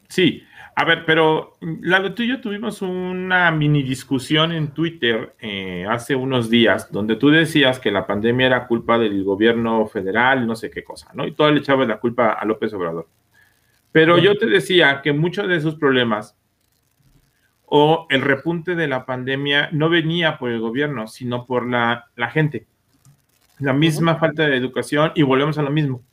Sí, 0.08 0.44
a 0.76 0.86
ver, 0.86 1.06
pero 1.06 1.58
Lalo, 1.60 2.14
tú 2.14 2.24
y 2.24 2.30
yo 2.30 2.42
tuvimos 2.42 2.82
una 2.82 3.52
mini 3.52 3.84
discusión 3.84 4.52
en 4.52 4.74
Twitter 4.74 5.36
eh, 5.40 5.86
hace 5.90 6.16
unos 6.16 6.50
días, 6.50 6.92
donde 6.92 7.18
tú 7.18 7.30
decías 7.30 7.80
que 7.80 7.92
la 7.92 8.08
pandemia 8.08 8.48
era 8.48 8.68
culpa 8.68 8.98
del 8.98 9.24
gobierno 9.24 9.86
federal, 9.88 10.48
no 10.48 10.56
sé 10.56 10.70
qué 10.70 10.84
cosa, 10.84 11.10
¿no? 11.14 11.28
Y 11.28 11.34
todo 11.34 11.52
le 11.52 11.60
echabas 11.60 11.88
la 11.88 12.00
culpa 12.00 12.34
a 12.34 12.46
López 12.46 12.74
Obrador. 12.74 13.08
Pero 13.92 14.18
yo 14.18 14.38
te 14.38 14.46
decía 14.46 15.02
que 15.02 15.12
muchos 15.12 15.48
de 15.48 15.58
esos 15.58 15.76
problemas 15.76 16.38
o 17.66 18.06
el 18.10 18.22
repunte 18.22 18.76
de 18.76 18.88
la 18.88 19.06
pandemia 19.06 19.70
no 19.72 19.90
venía 19.90 20.38
por 20.38 20.52
el 20.52 20.60
gobierno, 20.60 21.08
sino 21.08 21.46
por 21.46 21.70
la, 21.70 22.10
gente. 22.32 22.68
La 23.62 23.74
misma 23.74 24.18
falta 24.18 24.46
de 24.48 24.58
educación 24.58 25.14
y 25.16 25.24
volvemos 25.24 25.58
a 25.58 25.62
lo 25.62 25.72
mismo 25.72 26.04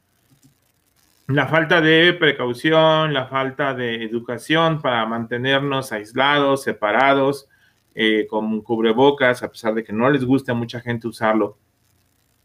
la 1.29 1.47
falta 1.47 1.83
de 1.83 2.15
precaución, 2.15 3.13
la 3.13 3.27
falta 3.27 3.75
de 3.75 4.03
educación 4.03 4.81
para 4.81 5.05
mantenernos 5.05 5.93
aislados, 5.93 6.63
separados, 6.63 7.49
eh, 7.95 8.27
con 8.29 8.63
cubrebocas, 8.63 9.43
a 9.43 9.51
pesar 9.51 9.75
de 9.75 9.85
que 9.85 9.93
no 9.93 10.09
les 10.09 10.25
gusta 10.25 10.53
a 10.53 10.55
mucha 10.55 10.81
gente 10.81 11.07
usarlo. 11.07 11.59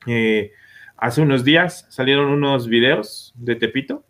Eh, 0.05 0.51
hace 0.97 1.21
unos 1.21 1.45
días 1.45 1.85
salieron 1.89 2.25
unos 2.25 2.67
videos 2.67 3.33
de 3.37 3.55
Tepito, 3.55 4.03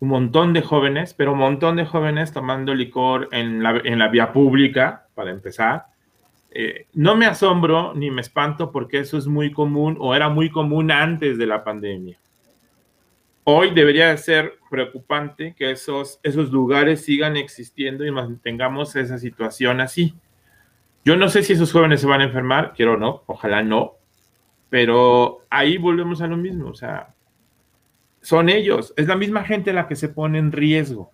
un 0.00 0.08
montón 0.08 0.54
de 0.54 0.62
jóvenes, 0.62 1.12
pero 1.12 1.32
un 1.32 1.38
montón 1.38 1.76
de 1.76 1.84
jóvenes 1.84 2.32
tomando 2.32 2.74
licor 2.74 3.28
en 3.32 3.62
la, 3.62 4.08
vía 4.08 4.32
pública, 4.32 5.08
para 5.14 5.30
empezar. 5.30 5.88
Eh, 6.54 6.86
no 6.92 7.16
me 7.16 7.24
asombro 7.24 7.94
ni 7.94 8.10
me 8.10 8.20
espanto 8.20 8.70
porque 8.70 8.98
eso 8.98 9.16
es 9.16 9.26
muy 9.26 9.52
común 9.52 9.96
o 9.98 10.14
era 10.14 10.28
muy 10.28 10.50
común 10.50 10.90
antes 10.90 11.38
de 11.38 11.46
la 11.46 11.64
pandemia. 11.64 12.18
Hoy 13.44 13.70
debería 13.70 14.14
ser 14.18 14.58
preocupante 14.70 15.54
que 15.56 15.70
esos, 15.70 16.20
esos 16.22 16.52
lugares 16.52 17.04
sigan 17.04 17.36
existiendo 17.36 18.04
y 18.04 18.10
mantengamos 18.10 18.94
esa 18.96 19.18
situación 19.18 19.80
así. 19.80 20.14
Yo 21.04 21.16
no 21.16 21.28
sé 21.28 21.42
si 21.42 21.54
esos 21.54 21.72
jóvenes 21.72 22.00
se 22.02 22.06
van 22.06 22.20
a 22.20 22.24
enfermar, 22.24 22.74
quiero 22.76 22.94
o 22.94 22.96
no, 22.96 23.22
ojalá 23.26 23.62
no, 23.62 23.94
pero 24.68 25.44
ahí 25.50 25.78
volvemos 25.78 26.22
a 26.22 26.28
lo 26.28 26.36
mismo, 26.36 26.68
o 26.68 26.74
sea, 26.74 27.14
son 28.20 28.48
ellos, 28.48 28.94
es 28.96 29.08
la 29.08 29.16
misma 29.16 29.42
gente 29.42 29.72
la 29.72 29.88
que 29.88 29.96
se 29.96 30.08
pone 30.08 30.38
en 30.38 30.52
riesgo. 30.52 31.10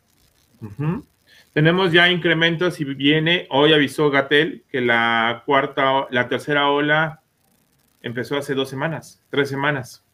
Tenemos 1.59 1.91
ya 1.91 2.09
incrementos 2.09 2.81
y 2.81 2.85
viene, 2.85 3.49
hoy 3.51 3.73
avisó 3.73 4.11
Gatel 4.11 4.63
que 4.71 4.81
la 4.81 5.43
cuarta, 5.45 6.07
la 6.09 6.29
tercera 6.29 6.71
ola 6.71 7.21
empezó 8.01 8.37
hace 8.37 8.55
dos 8.55 8.69
semanas, 8.69 9.25
tres 9.29 9.49
semanas. 9.49 10.07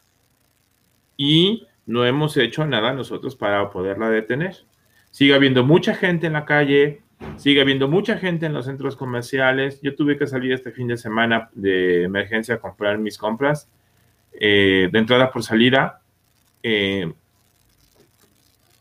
Y 1.18 1.66
no 1.84 2.06
hemos 2.06 2.34
hecho 2.38 2.64
nada 2.64 2.94
nosotros 2.94 3.36
para 3.36 3.68
poderla 3.68 4.08
detener. 4.08 4.56
Sigue 5.10 5.34
habiendo 5.34 5.64
mucha 5.64 5.94
gente 5.94 6.28
en 6.28 6.32
la 6.32 6.46
calle, 6.46 7.02
sigue 7.36 7.60
habiendo 7.60 7.88
mucha 7.88 8.16
gente 8.16 8.46
en 8.46 8.54
los 8.54 8.64
centros 8.64 8.96
comerciales. 8.96 9.82
Yo 9.82 9.94
tuve 9.94 10.16
que 10.16 10.26
salir 10.26 10.50
este 10.50 10.72
fin 10.72 10.88
de 10.88 10.96
semana 10.96 11.50
de 11.52 12.04
emergencia 12.04 12.54
a 12.54 12.58
comprar 12.58 12.96
mis 12.96 13.18
compras 13.18 13.68
eh, 14.32 14.88
de 14.90 14.98
entrada 14.98 15.30
por 15.30 15.42
salida. 15.42 16.00
Eh, 16.62 17.12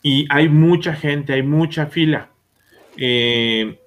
y 0.01 0.25
hay 0.29 0.47
mucha 0.47 0.93
gente, 0.93 1.33
hay 1.33 1.43
mucha 1.43 1.87
fila. 1.87 2.29
Eh, 2.97 3.79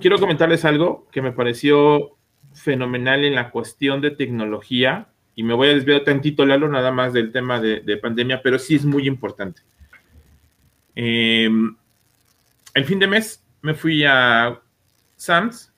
quiero 0.00 0.18
comentarles 0.18 0.64
algo 0.64 1.06
que 1.10 1.22
me 1.22 1.32
pareció 1.32 2.16
fenomenal 2.54 3.24
en 3.24 3.34
la 3.34 3.50
cuestión 3.50 4.00
de 4.00 4.10
tecnología 4.10 5.08
y 5.34 5.42
me 5.42 5.54
voy 5.54 5.68
a 5.68 5.74
desviar 5.74 6.04
tantito, 6.04 6.46
Lalo, 6.46 6.68
nada 6.68 6.92
más 6.92 7.12
del 7.12 7.32
tema 7.32 7.60
de, 7.60 7.96
pandemia, 7.96 8.40
pero 8.42 8.58
sí 8.58 8.76
es 8.76 8.84
muy 8.84 9.06
importante. 9.08 9.62
Em, 10.94 11.76
el 12.72 12.84
fin 12.84 12.98
de 13.00 13.08
mes 13.08 13.44
me 13.60 13.74
fui 13.74 14.04
a 14.04 14.60
Sam's, 15.16 15.72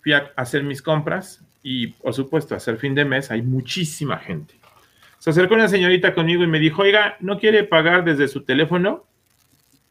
fui 0.00 0.12
a 0.12 0.32
hacer 0.36 0.62
mis 0.62 0.80
compras 0.80 1.44
y, 1.62 1.88
por 1.88 2.14
supuesto, 2.14 2.54
hacer 2.54 2.76
fin 2.78 2.94
de 2.94 3.04
mes 3.04 3.30
hay 3.30 3.42
muchísima 3.42 4.18
gente. 4.18 4.54
Se 5.18 5.30
acercó 5.30 5.54
una 5.54 5.68
señorita 5.68 6.14
conmigo 6.14 6.42
y 6.44 6.48
me 6.48 6.58
dijo, 6.58 6.82
oiga, 6.82 7.16
¿no 7.20 7.38
quiere 7.38 7.64
pagar 7.64 8.04
desde 8.04 8.28
su 8.28 8.42
teléfono? 8.42 9.04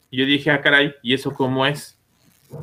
Y 0.09 0.17
yo 0.17 0.25
dije, 0.25 0.51
ah, 0.51 0.61
caray, 0.61 0.93
¿y 1.01 1.13
eso 1.13 1.33
cómo 1.33 1.65
es? 1.65 1.97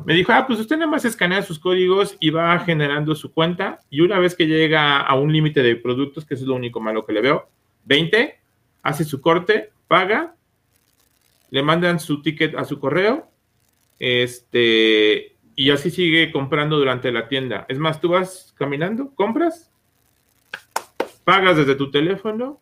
Me 0.05 0.13
dijo, 0.13 0.31
ah, 0.31 0.45
pues 0.45 0.59
usted 0.59 0.77
nada 0.77 0.89
más 0.89 1.05
escanea 1.05 1.41
sus 1.41 1.59
códigos 1.59 2.15
y 2.19 2.29
va 2.29 2.57
generando 2.59 3.15
su 3.15 3.31
cuenta 3.33 3.79
y 3.89 4.01
una 4.01 4.19
vez 4.19 4.35
que 4.35 4.47
llega 4.47 4.99
a 5.01 5.15
un 5.15 5.31
límite 5.31 5.63
de 5.63 5.75
productos, 5.75 6.25
que 6.25 6.35
es 6.35 6.41
lo 6.41 6.55
único 6.55 6.79
malo 6.79 7.05
que 7.05 7.13
le 7.13 7.21
veo, 7.21 7.49
20, 7.85 8.39
hace 8.83 9.03
su 9.03 9.19
corte, 9.21 9.71
paga, 9.87 10.35
le 11.49 11.63
mandan 11.63 11.99
su 11.99 12.21
ticket 12.21 12.55
a 12.55 12.65
su 12.65 12.79
correo, 12.79 13.29
este, 13.97 15.35
y 15.55 15.71
así 15.71 15.89
sigue 15.89 16.31
comprando 16.31 16.77
durante 16.77 17.11
la 17.11 17.27
tienda. 17.27 17.65
Es 17.67 17.79
más, 17.79 17.99
tú 17.99 18.09
vas 18.09 18.53
caminando, 18.57 19.13
compras, 19.15 19.71
pagas 21.23 21.57
desde 21.57 21.75
tu 21.75 21.89
teléfono 21.89 22.61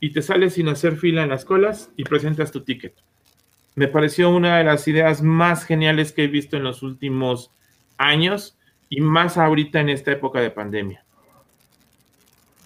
y 0.00 0.12
te 0.12 0.22
sales 0.22 0.54
sin 0.54 0.68
hacer 0.68 0.96
fila 0.96 1.22
en 1.22 1.30
las 1.30 1.44
colas 1.44 1.90
y 1.96 2.04
presentas 2.04 2.50
tu 2.50 2.62
ticket 2.62 2.94
me 3.74 3.88
pareció 3.88 4.30
una 4.30 4.58
de 4.58 4.64
las 4.64 4.86
ideas 4.86 5.22
más 5.22 5.64
geniales 5.64 6.12
que 6.12 6.24
he 6.24 6.28
visto 6.28 6.56
en 6.56 6.64
los 6.64 6.82
últimos 6.82 7.50
años 7.98 8.56
y 8.88 9.00
más 9.00 9.36
ahorita 9.36 9.80
en 9.80 9.88
esta 9.88 10.12
época 10.12 10.40
de 10.40 10.50
pandemia. 10.50 11.04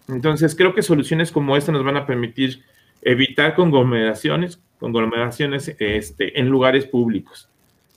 Entonces, 0.07 0.55
creo 0.55 0.73
que 0.73 0.81
soluciones 0.81 1.31
como 1.31 1.55
esta 1.55 1.71
nos 1.71 1.83
van 1.83 1.97
a 1.97 2.05
permitir 2.05 2.63
evitar 3.01 3.55
conglomeraciones, 3.55 4.59
conglomeraciones 4.79 5.75
este, 5.79 6.39
en 6.39 6.49
lugares 6.49 6.85
públicos. 6.85 7.47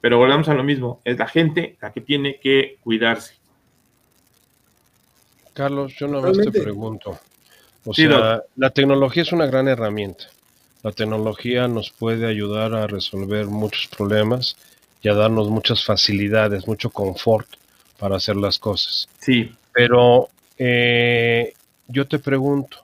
Pero 0.01 0.19
volvamos 0.19 0.49
a 0.49 0.55
lo 0.55 0.65
mismo, 0.65 1.01
es 1.05 1.19
la 1.19 1.29
gente 1.29 1.77
la 1.81 1.93
que 1.93 2.01
tiene 2.01 2.39
que 2.41 2.79
cuidarse. 2.83 3.37
Carlos, 5.55 5.95
yo 5.99 6.09
no 6.09 6.21
te 6.33 6.51
pregunto. 6.51 7.19
O 7.85 7.95
sea, 7.95 8.43
la 8.57 8.71
tecnología 8.71 9.23
es 9.23 9.33
una 9.33 9.47
gran 9.47 9.69
herramienta. 9.69 10.25
La 10.83 10.93
tecnología 10.93 11.69
nos 11.69 11.91
puede 11.91 12.27
ayudar 12.27 12.75
a 12.75 12.87
resolver 12.87 13.47
muchos 13.47 13.87
problemas 13.87 14.57
y 15.03 15.09
a 15.09 15.15
darnos 15.15 15.49
muchas 15.49 15.85
facilidades, 15.85 16.67
mucho 16.67 16.91
confort 16.91 17.47
para 17.99 18.17
hacer 18.17 18.37
las 18.37 18.59
cosas. 18.59 19.09
Sí. 19.21 19.53
Pero 19.73 20.29
eh, 20.59 21.55
yo 21.89 22.07
te 22.07 22.19
pregunto, 22.19 22.79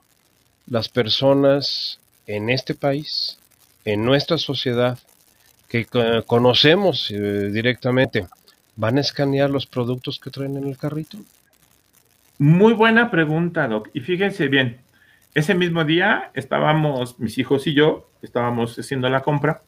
las 0.67 0.87
personas 0.87 1.99
en 2.25 2.49
este 2.49 2.75
país, 2.75 3.37
en 3.85 4.05
nuestra 4.05 4.37
sociedad, 4.37 4.97
que 5.67 5.85
conocemos 6.25 7.11
eh, 7.11 7.49
directamente, 7.51 8.27
¿van 8.75 8.97
a 8.97 9.01
escanear 9.01 9.49
los 9.49 9.67
productos 9.67 10.19
que 10.19 10.31
traen 10.31 10.57
en 10.57 10.67
el 10.67 10.77
carrito? 10.77 11.17
Muy 12.39 12.73
buena 12.73 13.11
pregunta, 13.11 13.67
Doc. 13.67 13.89
Y 13.93 13.99
fíjense 13.99 14.47
bien, 14.47 14.79
ese 15.39 15.55
mismo 15.55 15.83
día 15.83 16.31
estábamos, 16.33 17.19
mis 17.19 17.37
hijos 17.37 17.65
y 17.67 17.73
yo, 17.73 18.09
estábamos 18.21 18.77
haciendo 18.77 19.09
la 19.09 19.21
compra, 19.21 19.61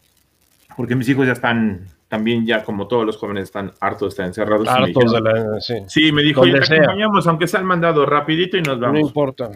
porque 0.78 0.96
mis 0.96 1.10
hijos 1.10 1.26
ya 1.26 1.34
están, 1.34 1.88
también 2.08 2.46
ya 2.46 2.64
como 2.64 2.88
todos 2.88 3.06
los 3.06 3.18
jóvenes 3.18 3.46
están 3.46 3.72
hartos 3.80 4.02
de 4.02 4.10
estar 4.10 4.26
encerrados. 4.28 4.68
Hartos 4.68 5.12
de 5.12 5.22
la, 5.22 5.60
sí. 5.60 5.76
sí. 5.88 6.12
me 6.12 6.22
dijo, 6.22 6.46
ya 6.46 6.60
te 6.60 6.76
acompañamos, 6.76 7.28
aunque 7.28 7.48
se 7.48 7.58
han 7.58 7.66
mandado 7.66 8.06
rapidito 8.06 8.58
y 8.58 8.62
nos 8.62 8.80
vamos. 8.80 9.02
No 9.02 9.08
importa. 9.08 9.50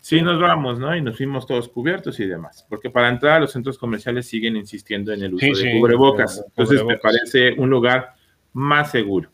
Sí, 0.00 0.20
nos 0.20 0.40
vamos, 0.40 0.80
¿no? 0.80 0.96
Y 0.96 1.00
nos 1.00 1.16
fuimos 1.16 1.46
todos 1.46 1.68
cubiertos 1.68 2.18
y 2.18 2.26
demás. 2.26 2.66
Porque 2.68 2.90
para 2.90 3.08
entrar 3.08 3.34
a 3.36 3.40
los 3.40 3.52
centros 3.52 3.78
comerciales 3.78 4.26
siguen 4.26 4.56
insistiendo 4.56 5.12
en 5.12 5.22
el 5.22 5.34
uso 5.34 5.46
de 5.46 5.78
cubrebocas. 5.78 6.44
Entonces 6.48 6.84
me 6.84 6.98
parece 6.98 7.52
un 7.52 7.70
lugar 7.70 8.14
más 8.52 8.90
seguro. 8.90 9.30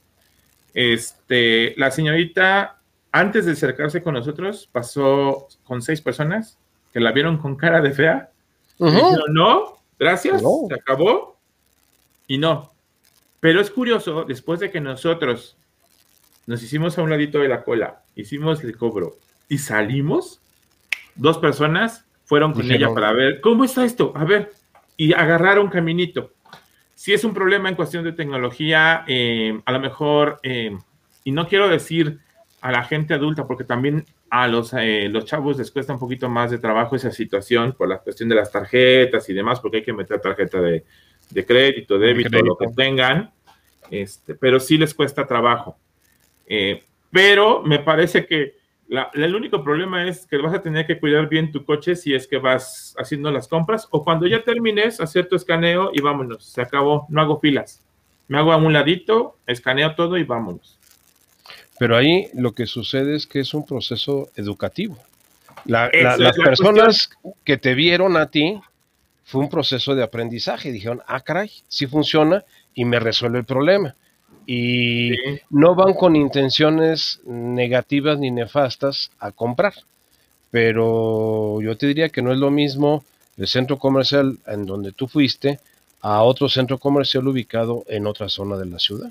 Este, 0.74 1.74
la 1.78 1.90
señorita 1.90 2.78
antes 3.12 3.46
de 3.46 3.52
acercarse 3.52 4.02
con 4.02 4.14
nosotros, 4.14 4.68
pasó 4.70 5.48
con 5.64 5.82
seis 5.82 6.00
personas 6.00 6.59
que 6.92 7.00
la 7.00 7.12
vieron 7.12 7.38
con 7.38 7.56
cara 7.56 7.80
de 7.80 7.92
fea. 7.92 8.30
no, 8.78 9.78
gracias, 9.98 10.42
se 10.42 10.74
acabó. 10.74 11.36
Y 12.26 12.38
no. 12.38 12.72
Pero 13.40 13.61
es 13.61 13.70
curioso, 13.70 14.24
después 14.24 14.61
de 14.61 14.70
que 14.70 14.80
nosotros 14.80 15.56
nos 16.46 16.62
hicimos 16.62 16.98
a 16.98 17.02
un 17.02 17.11
ladito 17.11 17.38
de 17.38 17.48
la 17.48 17.62
cola, 17.62 18.02
hicimos 18.16 18.62
el 18.64 18.76
cobro 18.76 19.16
y 19.48 19.59
salimos, 19.59 20.40
dos 21.14 21.38
personas 21.38 22.04
fueron 22.24 22.52
con 22.52 22.70
ella 22.70 22.92
para 22.92 23.12
ver 23.12 23.40
cómo 23.40 23.64
está 23.64 23.84
esto, 23.84 24.12
a 24.14 24.24
ver, 24.24 24.52
y 24.96 25.12
agarraron 25.12 25.68
caminito. 25.68 26.32
Si 26.94 27.12
es 27.12 27.24
un 27.24 27.32
problema 27.32 27.68
en 27.68 27.76
cuestión 27.76 28.02
de 28.02 28.12
tecnología, 28.12 29.04
eh, 29.06 29.61
a 29.64 29.72
lo 29.72 29.80
mejor, 29.80 30.40
eh, 30.42 30.76
y 31.22 31.32
no 31.32 31.46
quiero 31.46 31.68
decir 31.68 32.18
a 32.61 32.72
la 32.72 32.84
gente 32.84 33.14
adulta, 33.14 33.46
porque 33.46 33.64
también 33.64 34.04
a 34.30 34.48
los, 34.48 34.72
eh, 34.74 35.09
los 35.09 35.24
chavos 35.24 35.59
les 35.59 35.70
cuesta 35.70 35.92
un 35.92 35.98
poquito 35.98 36.28
más 36.28 36.50
de 36.50 36.59
trabajo 36.59 36.96
esa 36.96 37.11
situación 37.11 37.72
por 37.72 37.88
la 37.88 37.98
cuestión 37.98 38.28
de 38.28 38.34
las 38.34 38.50
tarjetas 38.50 39.28
y 39.28 39.34
demás, 39.34 39.61
porque 39.61 39.78
hay 39.78 39.84
que 39.84 39.92
meter 39.92 40.20
tarjeta 40.20 40.61
de, 40.61 40.84
de 41.30 41.46
crédito, 41.46 41.98
débito, 41.98 42.38
lo 42.40 42.56
que 42.56 42.68
tengan, 42.68 43.30
este, 43.90 44.34
pero 44.34 44.59
sí 44.61 44.76
les 44.76 44.94
cuesta 44.94 45.26
trabajo. 45.26 45.76
Eh, 46.46 46.82
pero 47.11 47.62
me 47.62 47.78
parece 47.78 48.26
que 48.26 48.56
el 49.14 49.34
único 49.34 49.62
problema 49.62 50.06
es 50.09 50.26
que 50.26 50.38
vas 50.38 50.54
a 50.54 50.62
tener 50.62 50.86
que 50.86 50.98
cuidar 50.98 51.28
bien 51.28 51.52
tu 51.52 51.64
coche 51.64 51.94
si 51.94 52.14
es 52.14 52.26
que 52.26 52.38
vas 52.38 52.94
haciendo 52.98 53.30
las 53.30 53.46
compras 53.46 53.86
o 53.90 54.02
cuando 54.02 54.26
ya 54.26 54.42
termines, 54.42 55.00
hacer 55.00 55.28
tu 55.28 55.36
escaneo 55.36 55.90
y 55.92 56.00
vámonos, 56.00 56.44
se 56.44 56.62
acabó, 56.62 57.06
no 57.11 57.20
hago 57.20 57.38
filas. 57.38 57.84
Me 58.28 58.38
hago 58.38 58.52
a 58.52 58.56
un 58.56 58.72
ladito, 58.72 59.36
escaneo 59.46 59.94
todo 59.94 60.16
y 60.16 60.24
vámonos. 60.24 60.78
Pero 61.79 61.97
ahí 61.97 62.29
lo 62.35 62.53
que 62.53 62.66
sucede 62.66 63.14
es 63.14 63.26
que 63.26 63.41
es 63.41 63.55
un 63.55 63.64
proceso 63.64 64.31
educativo. 64.37 64.99
las 65.64 66.37
personas 66.37 67.11
que 67.45 67.57
te 67.57 67.74
vieron 67.74 68.16
a 68.16 68.31
ti 68.31 68.61
fue 69.24 69.43
un 69.43 69.51
proceso 69.51 69.95
de 69.95 70.03
aprendizaje. 70.03 70.72
Dijeron, 70.72 71.03
ah, 71.07 71.20
caray, 71.20 71.51
sí 71.68 71.87
funciona 71.87 72.45
y 72.74 72.85
me 72.85 72.99
resuelve 72.99 73.39
el 73.39 73.45
problema. 73.45 73.95
Y 74.47 75.12
no 75.51 75.74
van 75.74 75.93
con 75.93 76.16
intenciones 76.16 77.20
negativas 77.26 78.18
ni 78.18 78.31
nefastas 78.31 79.11
a 79.18 79.31
comprar. 79.31 79.74
Pero 80.51 81.61
yo 81.61 81.76
te 81.76 81.87
diría 81.87 82.09
que 82.09 82.22
no 82.22 82.33
es 82.33 82.39
lo 82.39 82.51
mismo 82.51 83.05
el 83.37 83.47
centro 83.47 83.79
comercial 83.79 84.39
en 84.47 84.64
donde 84.64 84.93
tú 84.93 85.07
fuiste 85.07 85.61
a 86.01 86.22
otro 86.22 86.49
centro 86.49 86.79
comercial 86.79 87.29
ubicado 87.29 87.85
en 87.89 88.07
otra 88.07 88.29
zona 88.29 88.57
de 88.57 88.66
la 88.66 88.79
ciudad. 88.79 89.11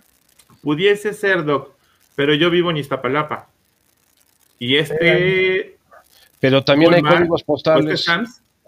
Pudiese 0.61 1.13
ser, 1.13 1.45
Doc, 1.45 1.76
pero 2.17 2.33
yo 2.33 2.49
vivo 2.49 2.71
en 2.71 2.77
Iztapalapa. 2.77 3.47
Y 4.57 4.75
este... 4.77 5.77
Pero 6.39 6.63
también 6.63 6.95
hay 6.95 7.03
códigos 7.03 7.43
postales. 7.43 8.07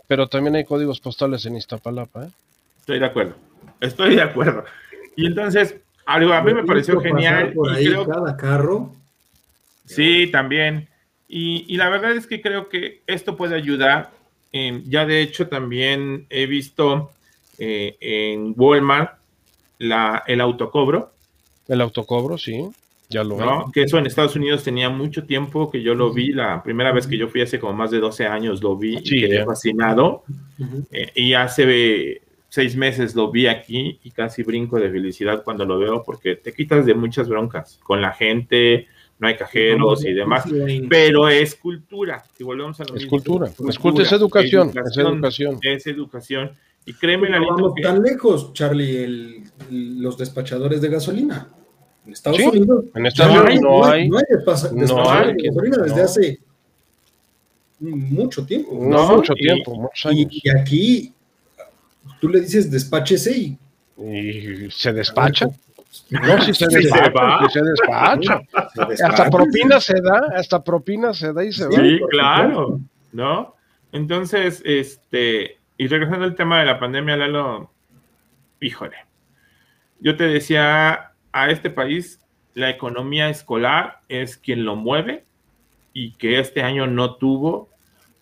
Pero 0.08 0.28
también 0.28 0.56
hay 0.56 0.66
códigos 0.66 1.00
postales 1.00 1.47
en 1.47 1.56
Iztapalapa. 1.56 2.26
¿eh? 2.26 2.30
Estoy 2.80 3.00
de 3.00 3.06
acuerdo. 3.08 3.36
Estoy 3.82 4.16
de 4.16 4.22
acuerdo. 4.22 4.66
Y 5.16 5.26
entonces, 5.26 5.78
algo 6.06 6.32
a 6.32 6.43
mí 6.43 6.54
me 6.54 6.64
pareció 6.64 7.02
genial. 7.02 7.52
Por 7.54 7.72
ahí 7.72 7.91
cada 8.06 8.38
carro. 8.38 8.93
Sí, 9.84 10.28
también. 10.32 10.88
Y, 11.28 11.76
la 11.76 11.89
verdad 11.89 12.12
es 12.12 12.28
que 12.28 12.41
creo 12.41 12.70
que 12.70 13.02
esto 13.08 13.36
puede 13.36 13.56
ayudar. 13.56 14.12
ya 14.52 15.08
de 15.08 15.24
hecho 15.24 15.47
también 15.47 16.28
he 16.30 16.45
visto 16.45 17.10
eh, 17.58 17.97
en 18.00 18.54
Walmart 18.56 19.18
la, 19.80 20.22
el 20.28 20.39
autocobro. 20.39 21.12
El 21.68 21.82
autocobro, 21.82 22.38
sí. 22.38 22.70
Ya 23.10 23.24
lo 23.24 23.38
¿no? 23.38 23.72
Que 23.72 23.84
eso 23.84 23.97
en 23.97 24.05
Estados 24.05 24.36
Unidos 24.36 24.64
tenía 24.64 24.89
mucho 24.89 25.26
tiempo 25.26 25.72
que 25.72 25.82
yo 25.82 25.95
lo 25.95 26.14
vi. 26.14 26.32
La 26.32 26.62
primera 26.62 26.91
vez 26.91 27.07
que 27.07 27.18
yo 27.18 27.28
fui 27.28 27.41
hace 27.41 27.60
como 27.60 27.74
más 27.74 27.89
de 27.89 27.99
12 27.99 28.28
años 28.28 28.62
lo 28.62 28.78
vi 28.78 28.97
y 28.97 29.22
quedé 29.22 29.43
fascinado. 29.43 30.24
Eh, 30.91 31.12
y 31.16 31.34
hace 31.34 32.22
seis 32.49 32.76
meses 32.76 33.16
lo 33.16 33.32
vi 33.32 33.47
aquí 33.47 33.99
y 34.03 34.12
casi 34.12 34.43
brinco 34.43 34.80
de 34.80 34.91
felicidad 34.91 35.43
cuando 35.43 35.66
lo 35.66 35.80
veo 35.80 36.03
porque 36.03 36.36
te 36.36 36.53
quitas 36.53 36.86
de 36.86 36.93
muchas 36.93 37.28
broncas 37.28 37.80
con 37.84 38.01
la 38.01 38.12
gente, 38.12 38.88
no 39.18 39.28
hay 39.28 39.36
cajeros 39.36 40.05
y 40.05 40.14
demás, 40.14 40.45
pero 40.88 41.30
es 41.30 41.55
cultura. 41.55 42.24
Si 42.38 42.43
volvemos 42.43 42.80
a 42.80 42.86
lo 42.86 42.95
es 42.95 43.07
cultura. 43.07 43.47
es 43.47 43.80
cultura, 43.80 44.05
es 44.05 44.12
educación, 44.12 44.70
es 44.70 44.97
educación. 44.97 45.60
Es 45.62 45.88
educación. 45.88 46.51
Y 46.86 46.93
créeme, 46.93 47.30
no 47.30 47.45
vamos 47.45 47.74
tan 47.82 48.01
lejos, 48.01 48.53
Charlie, 48.53 49.43
los 49.70 50.18
despachadores 50.18 50.82
de 50.82 50.89
gasolina. 50.89 51.47
En 52.10 52.14
Estados 52.14 52.39
Unidos. 52.39 52.86
En 52.95 53.05
Estados 53.05 53.36
Unidos 53.36 53.62
no 53.62 53.86
hay. 53.86 54.10
No 54.10 54.18
hay, 54.18 54.26
desde 55.86 56.01
hace 56.01 56.39
mucho 57.80 58.45
tiempo. 58.45 58.78
No, 58.82 59.18
mucho 59.18 59.34
tiempo, 59.36 59.76
muchos 59.76 60.05
años. 60.07 60.28
Y, 60.32 60.49
aquí 60.49 61.14
tú 62.20 62.30
le 62.30 62.41
dices 62.41 62.72
despáchese 62.72 63.38
y. 63.38 63.57
Y 63.97 64.72
se 64.72 64.91
despacha. 64.91 65.47
No, 66.10 66.41
si 66.41 66.53
se 66.53 66.68
despacha, 66.70 67.47
si 67.47 67.53
se 67.60 67.62
despacha. 67.62 68.41
Hasta 69.05 69.30
propina 69.30 69.80
se 69.80 70.01
da, 70.01 70.32
hasta 70.36 70.64
propina 70.64 71.14
se 71.14 71.32
da 71.32 71.43
y 71.43 71.51
se 71.51 71.66
va. 71.66 71.72
Sí, 71.72 71.99
claro, 72.10 72.80
¿no? 73.12 73.55
Entonces, 73.91 74.64
este, 74.66 75.57
y 75.78 75.88
regresando 75.88 76.26
al 76.26 76.36
tema 76.36 76.60
de 76.60 76.66
la 76.66 76.80
pandemia, 76.80 77.18
Lalo, 77.18 77.72
híjole, 78.62 78.97
yo 79.99 80.16
te 80.16 80.26
decía, 80.26 81.09
a 81.32 81.49
este 81.49 81.69
país 81.69 82.19
la 82.53 82.69
economía 82.69 83.30
escolar 83.30 84.01
es 84.09 84.38
quien 84.38 84.65
lo 84.65 84.75
mueve 84.75 85.23
y 85.93 86.11
que 86.13 86.39
este 86.39 86.61
año 86.61 86.88
no 86.88 87.15
tuvo, 87.15 87.69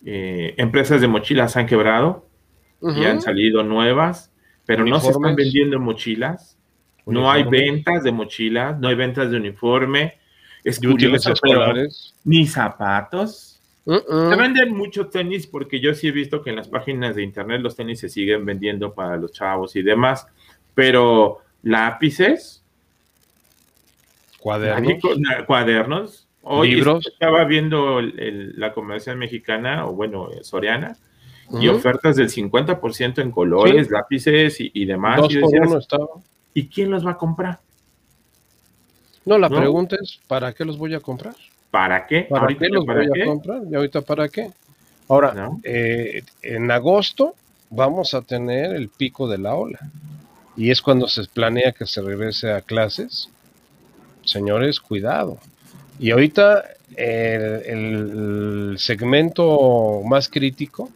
eh, 0.04 0.54
empresas 0.56 1.00
de 1.00 1.08
mochilas 1.08 1.56
han 1.56 1.66
quebrado 1.66 2.26
y 2.80 3.04
han 3.04 3.20
salido 3.20 3.64
nuevas, 3.64 4.32
pero 4.64 4.84
no 4.84 5.00
se 5.00 5.10
están 5.10 5.34
vendiendo 5.34 5.80
mochilas, 5.80 6.56
no 7.06 7.30
hay 7.30 7.42
ventas 7.42 8.04
de 8.04 8.12
mochilas, 8.12 8.78
no 8.78 8.88
hay 8.88 8.94
ventas 8.94 9.30
de 9.30 9.36
uniforme, 9.36 10.18
es 10.62 10.78
curioso, 10.78 11.32
ni 12.24 12.46
zapatos. 12.46 13.60
Se 13.84 14.36
venden 14.36 14.76
muchos 14.76 15.10
tenis 15.10 15.46
porque 15.46 15.80
yo 15.80 15.94
sí 15.94 16.08
he 16.08 16.12
visto 16.12 16.42
que 16.42 16.50
en 16.50 16.56
las 16.56 16.68
páginas 16.68 17.16
de 17.16 17.22
internet 17.22 17.62
los 17.62 17.74
tenis 17.74 17.98
se 18.00 18.08
siguen 18.08 18.44
vendiendo 18.44 18.92
para 18.94 19.16
los 19.16 19.32
chavos 19.32 19.74
y 19.76 19.82
demás, 19.82 20.26
pero 20.74 21.38
lápices, 21.62 22.57
cuadernos, 24.48 25.46
cuadernos. 25.46 26.28
Hoy 26.42 26.76
libros. 26.76 27.06
estaba 27.06 27.44
viendo 27.44 28.00
la 28.00 28.72
comercial 28.72 29.16
mexicana, 29.16 29.86
o 29.86 29.92
bueno, 29.92 30.30
Soriana, 30.42 30.96
y 31.60 31.68
ofertas 31.68 32.16
del 32.16 32.30
50% 32.30 33.20
en 33.20 33.30
colores, 33.30 33.90
lápices 33.90 34.56
y, 34.58 34.84
demás. 34.86 35.20
y, 36.54 36.68
quién 36.68 36.90
los 36.90 37.06
va 37.06 37.12
a 37.12 37.16
comprar? 37.16 37.58
No, 39.24 39.36
la 39.36 39.50
pregunta 39.50 39.96
es, 40.00 40.18
¿para 40.26 40.54
qué 40.54 40.64
los 40.64 40.78
voy 40.78 40.94
a 40.94 41.00
comprar? 41.00 41.34
¿Para 41.70 42.06
qué? 42.06 42.22
¿Para 42.22 42.46
qué 42.54 42.68
los 42.68 42.86
voy 42.86 43.04
a 43.04 43.26
comprar? 43.26 43.62
¿Y 43.70 43.74
ahorita 43.74 44.00
para 44.00 44.28
qué? 44.28 44.50
Ahora, 45.08 45.50
eh, 45.64 46.22
en 46.42 46.70
agosto 46.70 47.34
vamos 47.68 48.14
a 48.14 48.22
tener 48.22 48.74
el 48.74 48.88
pico 48.88 49.28
de 49.28 49.36
la 49.36 49.54
ola. 49.54 49.78
Y 50.56 50.70
es 50.70 50.80
cuando 50.80 51.06
se 51.08 51.24
planea 51.26 51.72
que 51.72 51.86
se 51.86 52.00
regrese 52.00 52.52
a 52.52 52.62
clases. 52.62 53.30
Señores, 54.28 54.80
cuidado. 54.80 55.38
Y 55.98 56.10
ahorita 56.10 56.64
el, 56.96 58.76
segmento 58.78 60.02
más 60.04 60.28
crítico 60.28 60.90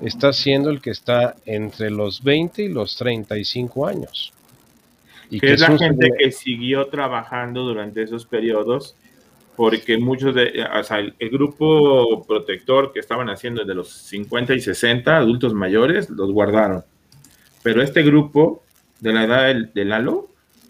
está 0.00 0.32
siendo 0.32 0.70
el 0.70 0.80
que 0.80 0.90
está 0.90 1.36
entre 1.44 1.90
los 1.90 2.22
20 2.22 2.62
y 2.62 2.68
los 2.68 2.96
35 2.96 3.86
años. 3.86 4.32
Y 5.30 5.40
que, 5.40 5.52
es 5.52 5.60
la 5.60 5.76
gente 5.76 6.10
que 6.18 6.32
siguió 6.32 6.86
trabajando 6.86 7.62
durante 7.62 8.02
esos 8.02 8.24
periodos 8.24 8.96
porque 9.56 9.98
muchos 9.98 10.36
de, 10.36 10.64
o 10.78 10.84
sea, 10.84 10.98
el, 11.00 11.30
grupo 11.30 12.24
protector 12.28 12.92
que 12.92 13.00
estaban 13.00 13.28
haciendo 13.28 13.64
de 13.64 13.74
los 13.74 13.90
50 13.90 14.54
y 14.54 14.60
60 14.60 15.16
adultos 15.16 15.52
mayores, 15.52 16.08
los 16.10 16.30
guardaron. 16.30 16.84
Pero 17.64 17.82
este 17.82 18.04
grupo 18.04 18.62
de 19.00 19.12
la 19.12 19.24
edad 19.24 19.46
del, 19.48 19.72
del 19.74 19.88
Lalo, 19.88 20.28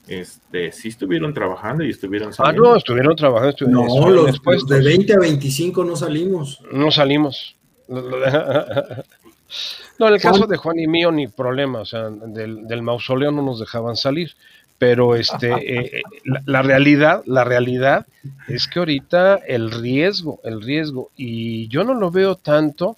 este, 0.09 0.73
sí 0.73 0.89
estuvieron 0.89 1.33
trabajando 1.33 1.85
y 1.85 1.91
estuvieron 1.91 2.33
saliendo. 2.33 2.67
Ah, 2.67 2.73
no, 2.73 2.77
estuvieron 2.77 3.17
trabajando. 3.17 3.51
Estuvieron, 3.51 3.87
no, 3.87 4.11
los, 4.11 4.67
de 4.67 4.81
20 4.81 5.15
a 5.15 5.19
25 5.19 5.85
no 5.85 5.97
salimos. 5.97 6.61
No 6.73 6.91
salimos. 6.91 7.57
No, 7.89 10.09
en 10.09 10.15
el 10.15 10.21
caso 10.21 10.47
de 10.47 10.57
Juan 10.57 10.79
y 10.79 10.87
mío 10.87 11.11
ni 11.11 11.27
problema, 11.27 11.81
o 11.81 11.85
sea, 11.85 12.11
del, 12.11 12.67
del 12.67 12.83
mausoleo 12.83 13.33
no 13.33 13.43
nos 13.43 13.61
dejaban 13.61 13.97
salir 13.97 14.31
pero 14.79 15.17
este, 15.17 15.49
eh, 15.53 15.91
eh, 15.93 16.03
la, 16.47 16.63
realidad, 16.63 17.23
la 17.27 17.45
realidad 17.45 18.07
es 18.47 18.67
que 18.67 18.79
ahorita 18.79 19.37
el 19.47 19.71
riesgo, 19.71 20.41
el 20.45 20.63
riesgo, 20.63 21.11
y 21.17 21.69
yo 21.69 21.85
no 21.85 21.95
lo 21.95 22.11
veo 22.11 22.37
tanto 22.37 22.97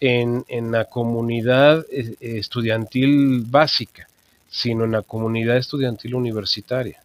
en, 0.00 0.44
en 0.48 0.70
la 0.70 0.84
comunidad 0.84 1.84
eh, 1.90 2.14
estudiantil 2.20 3.44
básica, 3.46 4.07
sino 4.48 4.84
en 4.84 4.92
la 4.92 5.02
comunidad 5.02 5.56
estudiantil 5.56 6.14
universitaria, 6.14 7.00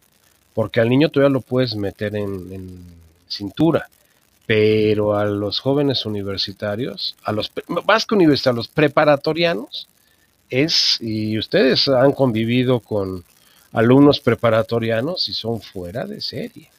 porque 0.54 0.80
al 0.80 0.88
niño 0.88 1.08
todavía 1.08 1.32
lo 1.32 1.40
puedes 1.40 1.76
meter 1.76 2.16
en, 2.16 3.04
cintura, 3.28 3.88
pero 4.46 5.16
a 5.16 5.24
los 5.24 5.58
jóvenes 5.58 6.06
universitarios, 6.06 7.16
a 7.24 7.32
los 7.32 7.50
más 7.86 8.06
que 8.06 8.14
universitarios, 8.14 8.56
a 8.56 8.60
los 8.60 8.68
preparatorianos, 8.68 9.88
es, 10.50 10.98
y 11.00 11.36
ustedes 11.38 11.88
han 11.88 12.12
convivido 12.12 12.78
con, 12.80 13.24
alumnos 13.74 14.20
preparatorianos 14.20 15.28
y 15.28 15.34
son 15.34 15.60
fuera 15.60 16.06
de 16.06 16.20
serie. 16.20 16.70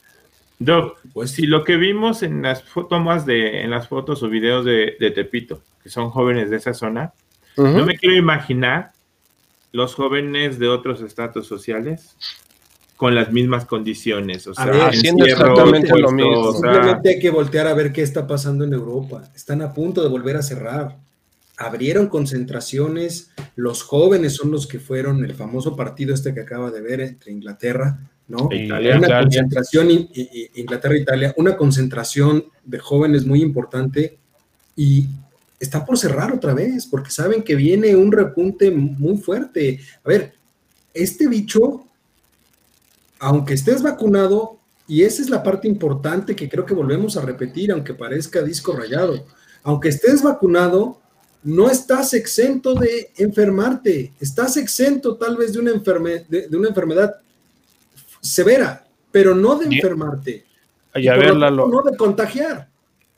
Doc, 0.57 0.97
pues 1.13 1.31
si 1.31 1.45
lo 1.45 1.63
que 1.63 1.75
vimos 1.75 2.23
en 2.23 2.41
las 2.41 2.63
tomas 2.89 3.25
de, 3.25 3.61
en 3.61 3.69
las 3.69 3.89
fotos 3.89 4.23
o 4.23 4.29
videos 4.29 4.65
de, 4.65 5.11
Tepito, 5.13 5.61
que 5.83 5.89
son 5.89 6.09
jóvenes 6.09 6.49
de 6.49 6.57
esa 6.57 6.73
zona, 6.73 7.13
no 7.57 7.85
me 7.85 7.97
quiero 7.97 8.15
imaginar 8.15 8.91
los 9.75 9.93
jóvenes 9.95 10.57
de 10.57 10.67
otros 10.67 11.01
estratos 11.01 11.47
sociales 11.47 12.15
con 12.95 13.13
las 13.13 13.31
mismas 13.31 13.65
condiciones, 13.65 14.47
o 14.47 14.53
sea, 14.53 14.87
haciendo 14.87 15.25
exactamente 15.25 15.97
lo 15.99 16.11
mismo. 16.11 16.53
Simplemente 16.53 17.09
hay 17.09 17.19
que 17.19 17.29
voltear 17.29 17.67
a 17.67 17.73
ver 17.73 17.91
qué 17.91 18.01
está 18.01 18.25
pasando 18.25 18.63
en 18.63 18.71
Europa. 18.71 19.23
Están 19.35 19.61
a 19.61 19.73
punto 19.73 20.01
de 20.01 20.07
volver 20.07 20.37
a 20.37 20.41
cerrar 20.41 20.95
abrieron 21.57 22.07
concentraciones, 22.07 23.31
los 23.55 23.83
jóvenes 23.83 24.35
son 24.35 24.51
los 24.51 24.67
que 24.67 24.79
fueron 24.79 25.23
el 25.23 25.33
famoso 25.33 25.75
partido 25.75 26.13
este 26.13 26.33
que 26.33 26.41
acaba 26.41 26.71
de 26.71 26.81
ver 26.81 27.01
entre 27.01 27.31
Inglaterra, 27.31 27.99
¿no? 28.27 28.49
una 28.49 29.21
concentración, 29.21 29.87
Inglaterra-Italia, 30.55 31.33
una 31.37 31.55
concentración 31.55 32.45
de 32.63 32.79
jóvenes 32.79 33.25
muy 33.25 33.41
importante 33.41 34.17
y 34.75 35.07
está 35.59 35.85
por 35.85 35.97
cerrar 35.97 36.33
otra 36.33 36.53
vez 36.53 36.85
porque 36.85 37.11
saben 37.11 37.43
que 37.43 37.55
viene 37.55 37.95
un 37.95 38.11
repunte 38.11 38.71
muy 38.71 39.17
fuerte. 39.17 39.79
A 40.03 40.09
ver, 40.09 40.33
este 40.93 41.27
bicho, 41.27 41.85
aunque 43.19 43.53
estés 43.53 43.81
vacunado, 43.81 44.59
y 44.87 45.03
esa 45.03 45.21
es 45.21 45.29
la 45.29 45.41
parte 45.41 45.67
importante 45.67 46.35
que 46.35 46.47
creo 46.47 46.65
que 46.65 46.73
volvemos 46.73 47.17
a 47.17 47.21
repetir, 47.21 47.71
aunque 47.71 47.93
parezca 47.93 48.41
disco 48.41 48.75
rayado, 48.75 49.25
aunque 49.63 49.89
estés 49.89 50.21
vacunado, 50.21 50.99
no 51.43 51.69
estás 51.69 52.13
exento 52.13 52.73
de 52.75 53.11
enfermarte, 53.17 54.13
estás 54.19 54.57
exento 54.57 55.15
tal 55.15 55.37
vez 55.37 55.53
de 55.53 55.59
una, 55.59 55.71
de, 55.71 56.49
una 56.53 56.69
enfermedad 56.69 57.15
severa, 58.19 58.85
pero 59.11 59.35
no 59.35 59.55
de 59.55 59.75
enfermarte. 59.75 60.45
Y, 60.95 61.07
no 61.07 61.81
de 61.81 61.97
contagiar. 61.97 62.67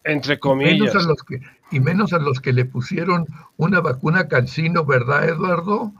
Entre 0.03 0.39
comillas. 0.39 0.93
Y 1.71 1.79
menos, 1.79 2.13
a 2.13 2.19
los 2.19 2.39
que, 2.39 2.53
le 2.53 2.65
pusieron 2.65 3.25
una 3.57 3.81
vacuna 3.81 4.27
cancino, 4.27 4.85
¿verdad, 4.85 5.27
Eduardo? 5.27 5.91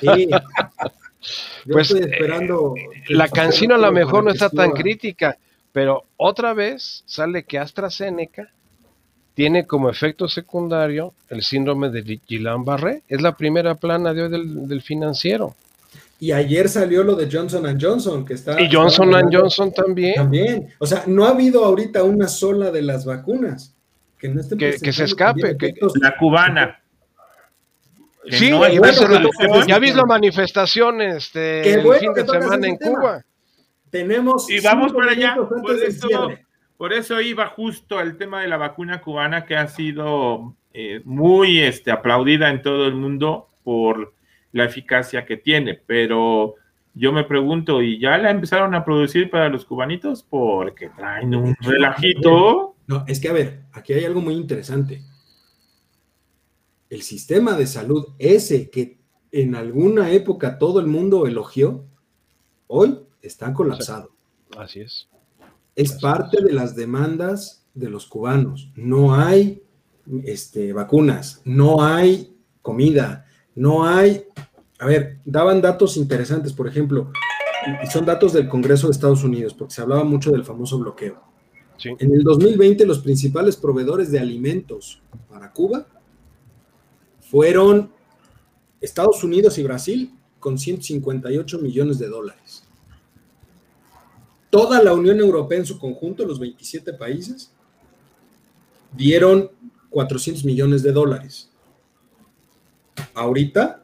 Sí. 0.00 0.28
pues 1.70 1.90
estoy 1.90 2.10
esperando. 2.10 2.74
Eh, 2.76 3.02
la 3.08 3.28
cancino 3.28 3.74
a 3.74 3.78
lo 3.78 3.92
mejor 3.92 4.24
no 4.24 4.30
está 4.30 4.48
tan 4.48 4.70
crítica, 4.72 5.36
pero 5.72 6.04
otra 6.16 6.54
vez 6.54 7.02
sale 7.06 7.44
que 7.44 7.58
AstraZeneca 7.58 8.50
tiene 9.34 9.66
como 9.66 9.88
efecto 9.88 10.28
secundario 10.28 11.14
el 11.28 11.42
síndrome 11.42 11.90
de 11.90 12.02
Guillain-Barré. 12.02 13.02
Es 13.08 13.22
la 13.22 13.36
primera 13.36 13.74
plana 13.74 14.12
de 14.12 14.22
hoy 14.22 14.30
del, 14.30 14.82
financiero. 14.82 15.54
Y 16.20 16.32
ayer 16.32 16.68
salió 16.68 17.02
lo 17.02 17.16
de 17.16 17.28
Johnson 17.30 17.78
Johnson, 17.80 18.24
que 18.24 18.34
está... 18.34 18.60
Y 18.60 18.70
Johnson 18.70 19.10
Johnson 19.32 19.72
también. 19.72 20.14
También. 20.14 20.68
O 20.78 20.86
sea, 20.86 21.04
no 21.06 21.24
ha 21.24 21.30
habido 21.30 21.64
ahorita 21.64 22.04
una 22.04 22.28
sola 22.28 22.70
de 22.70 22.82
las 22.82 23.04
vacunas. 23.04 23.74
Que, 24.22 24.28
no 24.28 24.40
que, 24.56 24.92
se 24.92 25.02
escape. 25.02 25.56
Que, 25.56 25.74
la 26.00 26.16
cubana. 26.16 26.80
Sí, 28.30 28.50
no 28.50 28.64
ya 29.66 29.80
viste 29.80 29.96
la 29.96 30.06
manifestación 30.06 31.02
este, 31.02 31.74
el 31.74 31.82
fin 31.98 32.14
de 32.14 32.24
semana 32.24 32.68
en 32.68 32.76
Cuba. 32.76 33.20
Tenemos... 33.90 34.48
Y 34.48 34.60
vamos 34.60 34.92
para 34.92 35.10
allá. 35.10 35.36
Por 36.76 36.92
eso 36.92 37.20
iba 37.20 37.48
justo 37.48 37.98
el 37.98 38.16
tema 38.16 38.42
de 38.42 38.48
la 38.48 38.58
vacuna 38.58 39.00
cubana 39.00 39.44
que 39.44 39.56
ha 39.56 39.66
sido 39.66 40.54
eh, 40.72 41.00
muy 41.04 41.58
este, 41.58 41.90
aplaudida 41.90 42.48
en 42.48 42.62
todo 42.62 42.86
el 42.86 42.94
mundo 42.94 43.48
por 43.64 44.14
la 44.52 44.66
eficacia 44.66 45.26
que 45.26 45.36
tiene, 45.36 45.74
pero 45.74 46.54
yo 46.94 47.12
me 47.12 47.24
pregunto, 47.24 47.82
¿y 47.82 47.98
ya 47.98 48.18
la 48.18 48.30
empezaron 48.30 48.72
a 48.76 48.84
producir 48.84 49.30
para 49.30 49.48
los 49.48 49.64
cubanitos? 49.64 50.22
Porque 50.22 50.90
traen 50.90 51.34
un 51.34 51.56
relajito. 51.60 52.71
No, 52.92 53.04
es 53.06 53.20
que 53.20 53.28
a 53.28 53.32
ver, 53.32 53.64
aquí 53.72 53.92
hay 53.92 54.04
algo 54.04 54.20
muy 54.20 54.34
interesante. 54.34 55.02
El 56.90 57.02
sistema 57.02 57.56
de 57.56 57.66
salud, 57.66 58.08
ese 58.18 58.70
que 58.70 58.98
en 59.30 59.54
alguna 59.54 60.10
época 60.10 60.58
todo 60.58 60.78
el 60.80 60.86
mundo 60.86 61.26
elogió, 61.26 61.86
hoy 62.66 63.00
está 63.22 63.54
colapsado. 63.54 64.14
Así 64.56 64.80
es 64.80 65.08
es 65.74 65.92
parte 65.94 66.42
de 66.42 66.52
las 66.52 66.76
demandas 66.76 67.64
de 67.74 67.88
los 67.88 68.06
cubanos. 68.06 68.70
No 68.76 69.14
hay 69.14 69.62
este, 70.24 70.72
vacunas, 70.72 71.40
no 71.44 71.82
hay 71.82 72.36
comida, 72.60 73.26
no 73.54 73.86
hay... 73.86 74.24
A 74.78 74.86
ver, 74.86 75.20
daban 75.24 75.62
datos 75.62 75.96
interesantes, 75.96 76.52
por 76.52 76.66
ejemplo, 76.66 77.12
y 77.82 77.86
son 77.86 78.04
datos 78.04 78.32
del 78.32 78.48
Congreso 78.48 78.88
de 78.88 78.92
Estados 78.92 79.22
Unidos, 79.22 79.54
porque 79.54 79.74
se 79.74 79.80
hablaba 79.80 80.02
mucho 80.02 80.32
del 80.32 80.44
famoso 80.44 80.78
bloqueo. 80.78 81.22
En 81.84 82.12
el 82.12 82.22
2020, 82.22 82.86
los 82.86 83.00
principales 83.00 83.56
proveedores 83.56 84.10
de 84.10 84.20
alimentos 84.20 85.00
para 85.28 85.52
Cuba 85.52 85.86
fueron 87.20 87.90
Estados 88.80 89.24
Unidos 89.24 89.58
y 89.58 89.62
Brasil 89.62 90.14
con 90.38 90.58
158 90.58 91.58
millones 91.58 91.98
de 91.98 92.08
dólares. 92.08 92.64
Toda 94.50 94.82
la 94.82 94.92
Unión 94.92 95.18
Europea 95.18 95.58
en 95.58 95.66
su 95.66 95.78
conjunto, 95.78 96.26
los 96.26 96.38
27 96.38 96.92
países, 96.92 97.52
dieron 98.94 99.50
400 99.90 100.44
millones 100.44 100.82
de 100.82 100.92
dólares. 100.92 101.50
Ahorita 103.14 103.82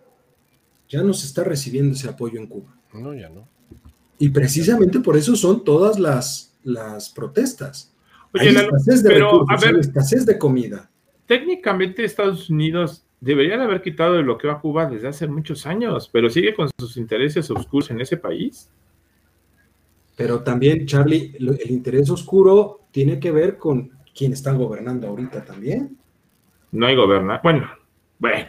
ya 0.88 1.02
no 1.02 1.14
se 1.14 1.26
está 1.26 1.44
recibiendo 1.44 1.94
ese 1.94 2.08
apoyo 2.08 2.38
en 2.38 2.46
Cuba. 2.46 2.76
No, 2.92 3.14
ya 3.14 3.28
no. 3.28 3.48
Y 4.18 4.30
precisamente 4.30 5.00
por 5.00 5.16
eso 5.16 5.36
son 5.36 5.64
todas 5.64 5.98
las, 5.98 6.54
las 6.68 7.10
protestas. 7.10 7.94
hay 8.34 8.48
escasez 8.48 9.02
de 9.02 9.14
recursos, 9.14 9.64
hay 9.64 9.80
escasez 9.80 10.26
de 10.26 10.38
comida. 10.38 10.90
Técnicamente 11.26 12.04
Estados 12.04 12.48
Unidos 12.48 13.04
debería 13.20 13.56
de 13.58 13.64
haber 13.64 13.82
quitado 13.82 14.16
el 14.16 14.24
bloqueo 14.24 14.50
a 14.50 14.60
Cuba 14.60 14.86
desde 14.86 15.08
hace 15.08 15.26
muchos 15.26 15.66
años, 15.66 16.08
pero 16.12 16.30
sigue 16.30 16.54
con 16.54 16.68
sus 16.78 16.96
intereses 16.96 17.50
oscuros 17.50 17.90
en 17.90 18.00
ese 18.00 18.16
país. 18.16 18.70
Pero 20.16 20.42
también, 20.42 20.86
Charlie, 20.86 21.36
el 21.38 21.70
interés 21.70 22.10
oscuro 22.10 22.88
tiene 22.90 23.20
que 23.20 23.30
ver 23.30 23.56
con 23.56 23.92
quién 24.16 24.32
está 24.32 24.52
gobernando 24.52 25.06
ahorita 25.08 25.44
también. 25.44 25.96
No 26.72 26.86
hay 26.86 26.96
gobernador. 26.96 27.40
Bueno, 27.42 27.68
bueno. 28.18 28.48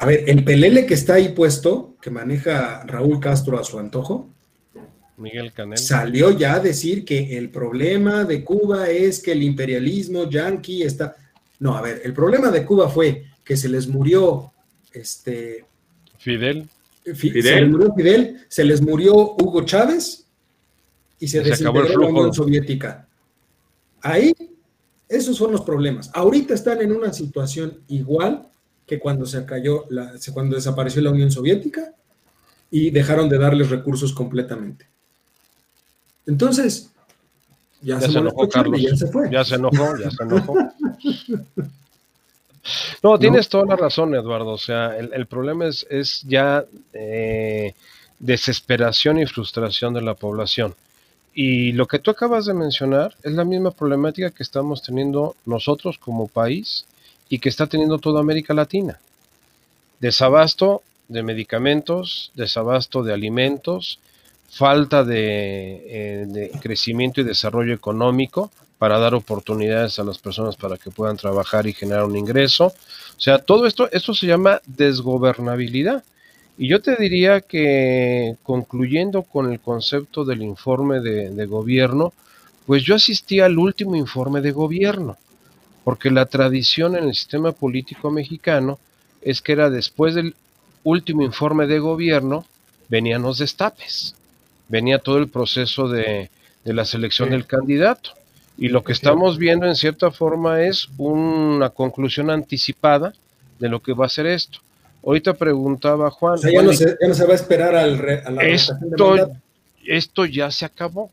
A 0.00 0.06
ver, 0.06 0.24
el 0.26 0.42
pelele 0.42 0.86
que 0.86 0.94
está 0.94 1.14
ahí 1.14 1.28
puesto, 1.28 1.94
que 2.02 2.10
maneja 2.10 2.84
Raúl 2.86 3.20
Castro 3.20 3.58
a 3.58 3.62
su 3.62 3.78
antojo, 3.78 4.30
Miguel 5.20 5.52
Canel. 5.52 5.78
Salió 5.78 6.30
ya 6.30 6.54
a 6.54 6.60
decir 6.60 7.04
que 7.04 7.36
el 7.38 7.50
problema 7.50 8.24
de 8.24 8.42
Cuba 8.42 8.88
es 8.88 9.20
que 9.20 9.32
el 9.32 9.42
imperialismo 9.42 10.28
yanqui 10.28 10.82
está. 10.82 11.16
No, 11.58 11.76
a 11.76 11.82
ver, 11.82 12.02
el 12.04 12.12
problema 12.12 12.50
de 12.50 12.64
Cuba 12.64 12.88
fue 12.88 13.26
que 13.44 13.56
se 13.56 13.68
les 13.68 13.86
murió 13.86 14.52
este. 14.92 15.64
Fidel. 16.18 16.68
Fidel. 17.14 17.42
Se 17.42 17.60
les 17.60 17.70
murió 17.70 17.94
Fidel, 17.94 18.46
se 18.48 18.64
les 18.64 18.82
murió 18.82 19.14
Hugo 19.14 19.64
Chávez 19.64 20.26
y 21.18 21.28
se, 21.28 21.40
desintegró 21.40 21.98
la 22.00 22.08
Unión 22.08 22.34
Soviética. 22.34 23.06
Ahí, 24.02 24.32
esos 25.08 25.36
son 25.36 25.52
los 25.52 25.62
problemas. 25.62 26.10
Ahorita 26.14 26.54
están 26.54 26.80
en 26.80 26.92
una 26.92 27.12
situación 27.12 27.80
igual 27.88 28.48
que 28.86 28.98
cuando 28.98 29.26
se 29.26 29.44
cayó, 29.44 29.84
la, 29.90 30.14
cuando 30.32 30.56
desapareció 30.56 31.02
la 31.02 31.10
Unión 31.10 31.30
Soviética 31.30 31.94
y 32.70 32.90
dejaron 32.90 33.28
de 33.28 33.38
darles 33.38 33.70
recursos 33.70 34.12
completamente. 34.12 34.86
Entonces, 36.30 36.90
ya, 37.82 38.00
se, 38.00 38.18
enojó 38.18 38.48
Carlos. 38.48 38.80
Ya 38.80 38.96
se, 38.96 39.06
fue. 39.08 39.28
ya 39.30 39.44
se 39.44 39.56
enojó, 39.56 39.96
ya 39.98 40.10
se 40.10 40.22
enojó. 40.22 40.54
No, 43.02 43.18
tienes 43.18 43.48
toda 43.48 43.64
la 43.64 43.74
razón, 43.74 44.14
Eduardo. 44.14 44.50
O 44.50 44.58
sea, 44.58 44.94
el, 44.98 45.26
problema 45.26 45.66
es, 45.66 45.86
es 45.88 46.22
ya 46.28 46.62
eh, 46.92 47.72
desesperación 48.18 49.18
y 49.18 49.24
frustración 49.24 49.94
de 49.94 50.02
la 50.02 50.12
población. 50.12 50.74
Y 51.32 51.72
lo 51.72 51.86
que 51.86 51.98
tú 51.98 52.10
acabas 52.10 52.44
de 52.44 52.52
mencionar 52.52 53.16
es 53.22 53.32
la 53.32 53.46
misma 53.46 53.70
problemática 53.70 54.30
que 54.30 54.42
estamos 54.42 54.82
teniendo 54.82 55.36
nosotros 55.46 55.96
como 55.96 56.28
país 56.28 56.84
y 57.30 57.38
que 57.38 57.48
está 57.48 57.66
teniendo 57.66 57.98
toda 57.98 58.20
América 58.20 58.52
Latina. 58.52 59.00
Desabasto 59.98 60.82
de 61.08 61.22
medicamentos, 61.22 62.30
desabasto 62.34 63.02
de 63.02 63.14
alimentos, 63.14 63.98
falta 64.50 65.06
eh, 65.08 66.26
de, 66.28 66.50
crecimiento 66.60 67.20
y 67.20 67.24
desarrollo 67.24 67.72
económico 67.72 68.50
para 68.78 68.98
dar 68.98 69.14
oportunidades 69.14 69.98
a 69.98 70.04
las 70.04 70.18
personas 70.18 70.56
para 70.56 70.76
que 70.76 70.90
puedan 70.90 71.16
trabajar 71.16 71.66
y 71.66 71.72
generar 71.72 72.04
un 72.04 72.16
ingreso. 72.16 72.66
O 72.66 73.20
sea, 73.20 73.38
todo 73.38 73.66
esto, 73.66 73.90
esto 73.92 74.12
se 74.12 74.26
llama 74.26 74.60
desgobernabilidad. 74.66 76.02
Y 76.58 76.68
yo 76.68 76.82
te 76.82 76.96
diría 76.96 77.40
que 77.40 78.36
concluyendo 78.42 79.22
con 79.22 79.50
el 79.52 79.60
concepto 79.60 80.24
del 80.24 80.42
informe 80.42 81.00
de, 81.00 81.30
de 81.30 81.46
gobierno, 81.46 82.12
pues 82.66 82.82
yo 82.82 82.96
asistí 82.96 83.40
al 83.40 83.56
último 83.58 83.96
informe 83.96 84.40
de 84.40 84.52
gobierno, 84.52 85.16
porque 85.84 86.10
la 86.10 86.26
tradición 86.26 86.96
en 86.96 87.04
el 87.04 87.14
sistema 87.14 87.52
político 87.52 88.10
mexicano 88.10 88.78
es 89.22 89.40
que 89.40 89.52
era 89.52 89.70
después 89.70 90.14
del 90.14 90.34
último 90.82 91.22
informe 91.22 91.66
de 91.66 91.78
gobierno, 91.78 92.44
venían 92.88 93.22
los 93.22 93.38
destapes 93.38 94.14
venía 94.70 94.98
todo 94.98 95.18
el 95.18 95.28
proceso 95.28 95.88
de, 95.88 96.30
la 96.64 96.84
selección 96.84 97.30
del 97.30 97.46
candidato. 97.46 98.10
Y 98.56 98.68
lo 98.68 98.84
que 98.84 98.92
estamos 98.92 99.38
viendo 99.38 99.66
en 99.66 99.74
cierta 99.74 100.10
forma 100.10 100.62
es 100.62 100.88
una 100.96 101.70
conclusión 101.70 102.30
anticipada 102.30 103.12
de 103.58 103.68
lo 103.68 103.80
que 103.80 103.92
va 103.92 104.06
a 104.06 104.08
ser 104.08 104.26
esto. 104.26 104.60
Ahorita 105.04 105.34
preguntaba 105.34 106.10
Juan. 106.10 106.38
ya, 106.40 106.62
no 106.62 106.72
se, 106.72 107.24
va 107.24 107.32
a 107.32 107.34
esperar 107.34 107.74
al 107.74 108.22
a 108.24 108.30
la 108.30 108.42
esto, 108.42 109.30
esto 109.86 110.26
ya 110.26 110.50
se 110.50 110.66
acabó. 110.66 111.10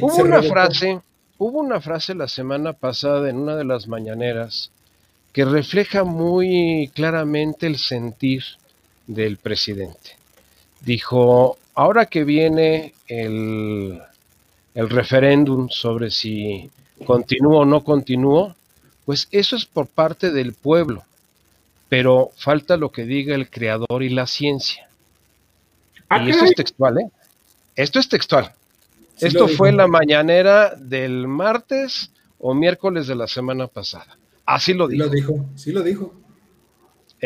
hubo 0.00 0.16
una 0.16 0.42
frase, 0.42 1.00
hubo 1.36 1.60
una 1.60 1.80
frase 1.80 2.14
la 2.14 2.26
semana 2.26 2.72
pasada 2.72 3.28
en 3.28 3.36
una 3.36 3.54
de 3.54 3.64
las 3.64 3.86
mañaneras 3.86 4.70
que 5.34 5.44
refleja 5.44 6.04
muy 6.04 6.90
claramente 6.94 7.66
el 7.66 7.76
sentir 7.76 8.42
del 9.06 9.36
presidente. 9.36 10.15
Dijo, 10.86 11.58
ahora 11.74 12.06
que 12.06 12.22
viene 12.22 12.94
el, 13.08 14.00
el 14.72 14.88
referéndum 14.88 15.68
sobre 15.68 16.12
si 16.12 16.70
continúo 17.04 17.62
o 17.62 17.64
no 17.64 17.82
continúo, 17.82 18.54
pues 19.04 19.26
eso 19.32 19.56
es 19.56 19.66
por 19.66 19.88
parte 19.88 20.30
del 20.30 20.52
pueblo, 20.52 21.02
pero 21.88 22.30
falta 22.36 22.76
lo 22.76 22.92
que 22.92 23.04
diga 23.04 23.34
el 23.34 23.50
creador 23.50 24.04
y 24.04 24.10
la 24.10 24.28
ciencia. 24.28 24.88
Ah, 26.08 26.22
y 26.22 26.30
esto 26.30 26.44
es 26.44 26.54
textual, 26.54 26.98
¿eh? 27.00 27.10
Esto 27.74 27.98
es 27.98 28.08
textual. 28.08 28.52
esto 29.18 29.48
fue 29.48 29.72
la 29.72 29.88
mañanera 29.88 30.76
del 30.76 31.26
martes 31.26 32.12
o 32.38 32.54
miércoles 32.54 33.08
de 33.08 33.16
la 33.16 33.26
semana 33.26 33.66
pasada. 33.66 34.16
Así 34.44 34.72
lo 34.72 34.86
dijo. 34.86 35.02
Sí 35.02 35.08
lo 35.08 35.14
dijo, 35.16 35.46
sí 35.56 35.72
lo 35.72 35.82
dijo. 35.82 36.14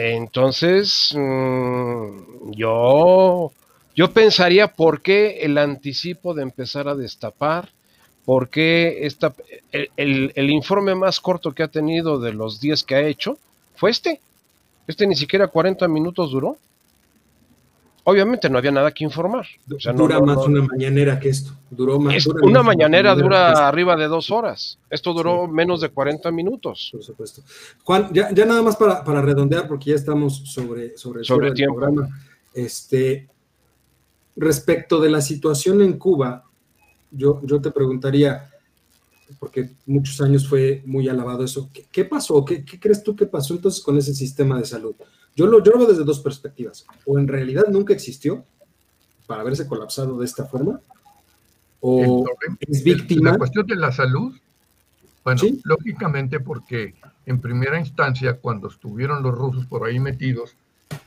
Entonces, 0.08 1.14
mm, 1.16 2.52
yo 2.52 3.52
yo 3.94 4.12
pensaría 4.12 4.68
por 4.68 5.02
qué 5.02 5.40
el 5.42 5.58
anticipo 5.58 6.32
de 6.32 6.42
empezar 6.42 6.88
a 6.88 6.94
destapar, 6.94 7.70
por 8.24 8.48
qué 8.48 9.06
esta, 9.06 9.34
el, 9.96 10.50
informe 10.50 10.94
más 10.94 11.20
corto 11.20 11.52
que 11.52 11.62
ha 11.62 11.68
tenido 11.68 12.20
de 12.20 12.32
los 12.32 12.60
10 12.60 12.84
que 12.84 12.94
ha 12.94 13.02
hecho 13.02 13.38
fue 13.74 13.90
este. 13.90 14.20
Este 14.86 15.06
ni 15.06 15.16
siquiera 15.16 15.48
40 15.48 15.86
minutos 15.88 16.30
duró. 16.30 16.56
Obviamente 18.04 18.48
no 18.48 18.58
había 18.58 18.70
nada 18.70 18.92
que 18.92 19.04
informar. 19.04 19.46
dura 19.66 20.20
más 20.20 20.38
una 20.38 20.62
mañanera 20.62 21.20
que 21.20 21.28
esto. 21.28 21.52
Duró 21.70 22.00
más. 22.00 22.26
una 22.42 22.62
mañanera 22.62 23.14
dura 23.14 23.68
arriba 23.68 23.96
de 23.96 24.08
dos 24.08 24.30
horas. 24.30 24.78
Esto 24.88 25.12
duró 25.12 25.46
menos 25.46 25.80
de 25.80 25.90
40 25.90 26.30
minutos. 26.30 26.90
Por 26.92 27.02
supuesto. 27.02 27.42
Juan, 27.84 28.10
ya, 28.12 28.30
nada 28.30 28.62
más 28.62 28.76
para, 28.76 29.22
redondear, 29.22 29.68
porque 29.68 29.90
ya 29.90 29.96
estamos 29.96 30.42
sobre, 30.46 30.96
sobre, 30.96 31.24
sobre 31.24 31.52
tiempo. 31.52 31.76
Programa. 31.76 32.08
Este, 32.52 33.28
Respecto 34.40 35.00
de 35.00 35.10
la 35.10 35.20
situación 35.20 35.82
en 35.82 35.98
Cuba, 35.98 36.44
yo, 37.10 37.40
yo 37.44 37.60
te 37.60 37.70
preguntaría, 37.70 38.50
porque 39.38 39.72
muchos 39.84 40.18
años 40.22 40.48
fue 40.48 40.82
muy 40.86 41.08
alabado 41.10 41.44
eso, 41.44 41.70
¿qué, 41.92 42.04
pasó? 42.06 42.42
¿Qué, 42.44 42.64
crees 42.64 43.02
tú 43.02 43.14
que 43.14 43.26
pasó 43.26 43.52
entonces 43.52 43.82
con 43.82 43.98
ese 43.98 44.14
sistema 44.14 44.58
de 44.58 44.64
salud? 44.64 44.94
Yo 45.36 45.46
lo, 45.46 45.62
yo 45.62 45.72
veo 45.76 45.86
desde 45.86 46.04
dos 46.04 46.20
perspectivas. 46.20 46.86
O 47.06 47.18
en 47.18 47.28
realidad 47.28 47.64
nunca 47.68 47.92
existió 47.92 48.44
para 49.26 49.42
haberse 49.42 49.66
colapsado 49.66 50.18
de 50.18 50.24
esta 50.24 50.44
forma, 50.44 50.80
o 51.80 52.24
es 52.60 52.82
víctima. 52.82 53.32
La 53.32 53.38
cuestión 53.38 53.66
de 53.66 53.76
la 53.76 53.92
salud, 53.92 54.36
bueno, 55.24 55.42
lógicamente 55.64 56.40
porque 56.40 56.94
en 57.26 57.40
primera 57.40 57.78
instancia, 57.78 58.34
cuando 58.34 58.68
estuvieron 58.68 59.22
los 59.22 59.34
rusos 59.34 59.66
por 59.66 59.86
ahí 59.86 60.00
metidos, 60.00 60.56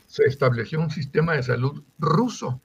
se 0.08 0.24
estableció 0.24 0.80
un 0.80 0.90
sistema 0.90 1.34
de 1.34 1.44
salud 1.44 1.82
ruso 2.00 2.62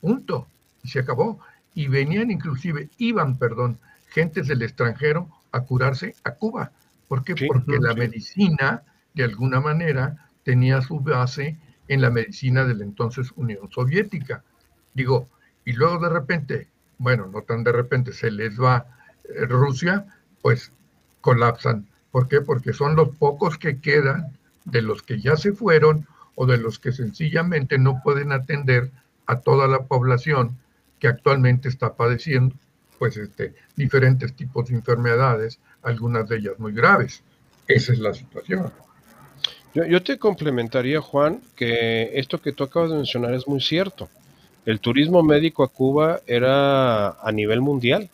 punto, 0.00 0.46
y 0.82 0.88
se 0.88 1.00
acabó. 1.00 1.38
Y 1.74 1.88
venían 1.88 2.30
inclusive, 2.30 2.88
iban, 2.98 3.36
perdón, 3.36 3.78
gentes 4.08 4.48
del 4.48 4.62
extranjero 4.62 5.28
a 5.52 5.60
curarse 5.60 6.14
a 6.24 6.32
Cuba. 6.32 6.72
¿Por 7.06 7.24
qué? 7.24 7.34
Porque 7.46 7.78
la 7.78 7.94
medicina, 7.94 8.82
de 9.18 9.24
alguna 9.24 9.60
manera, 9.60 10.28
tenía 10.44 10.80
su 10.80 11.00
base 11.00 11.58
en 11.88 12.00
la 12.02 12.10
medicina 12.10 12.64
de 12.64 12.74
la 12.76 12.84
entonces 12.84 13.32
Unión 13.34 13.68
Soviética. 13.68 14.44
Digo, 14.94 15.28
y 15.64 15.72
luego 15.72 15.98
de 15.98 16.08
repente, 16.08 16.68
bueno, 16.98 17.26
no 17.26 17.42
tan 17.42 17.64
de 17.64 17.72
repente, 17.72 18.12
se 18.12 18.30
les 18.30 18.60
va 18.60 18.86
eh, 19.24 19.44
Rusia, 19.46 20.06
pues 20.40 20.70
colapsan. 21.20 21.88
¿Por 22.12 22.28
qué? 22.28 22.42
Porque 22.42 22.72
son 22.72 22.94
los 22.94 23.08
pocos 23.16 23.58
que 23.58 23.80
quedan 23.80 24.38
de 24.64 24.82
los 24.82 25.02
que 25.02 25.20
ya 25.20 25.36
se 25.36 25.52
fueron 25.52 26.06
o 26.36 26.46
de 26.46 26.58
los 26.58 26.78
que 26.78 26.92
sencillamente 26.92 27.76
no 27.76 28.00
pueden 28.04 28.30
atender 28.30 28.92
a 29.26 29.40
toda 29.40 29.66
la 29.66 29.82
población 29.86 30.56
que 31.00 31.08
actualmente 31.08 31.68
está 31.68 31.94
padeciendo 31.94 32.54
pues 33.00 33.16
este, 33.16 33.54
diferentes 33.74 34.32
tipos 34.34 34.68
de 34.68 34.76
enfermedades, 34.76 35.58
algunas 35.82 36.28
de 36.28 36.36
ellas 36.36 36.58
muy 36.58 36.72
graves. 36.72 37.24
Esa 37.66 37.92
es 37.92 37.98
la 37.98 38.14
situación. 38.14 38.72
Yo, 39.74 39.84
yo, 39.84 40.02
te 40.02 40.18
complementaría, 40.18 41.00
Juan, 41.00 41.40
que 41.54 42.10
esto 42.14 42.40
que 42.40 42.52
tú 42.52 42.64
acabas 42.64 42.90
de 42.90 42.96
mencionar 42.96 43.34
es 43.34 43.46
muy 43.46 43.60
cierto. 43.60 44.08
El 44.66 44.80
turismo 44.80 45.22
médico 45.22 45.62
a 45.62 45.68
Cuba 45.68 46.20
era 46.26 47.10
a 47.10 47.32
nivel 47.32 47.60
mundial. 47.60 48.08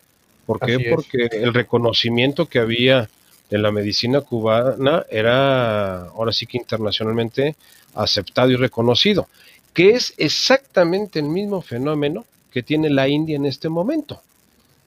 ¿Por 0.45 0.59
qué? 0.59 0.91
Porque 0.91 1.29
el 1.31 1.53
reconocimiento 1.53 2.45
que 2.45 2.59
había 2.59 3.09
de 3.49 3.57
la 3.57 3.71
medicina 3.71 4.21
cubana 4.21 5.05
era 5.09 6.05
ahora 6.07 6.31
sí 6.31 6.45
que 6.45 6.57
internacionalmente 6.57 7.55
aceptado 7.93 8.51
y 8.51 8.55
reconocido, 8.55 9.27
que 9.73 9.91
es 9.91 10.13
exactamente 10.17 11.19
el 11.19 11.25
mismo 11.25 11.61
fenómeno 11.61 12.25
que 12.51 12.63
tiene 12.63 12.89
la 12.89 13.07
India 13.07 13.35
en 13.35 13.45
este 13.45 13.69
momento. 13.69 14.21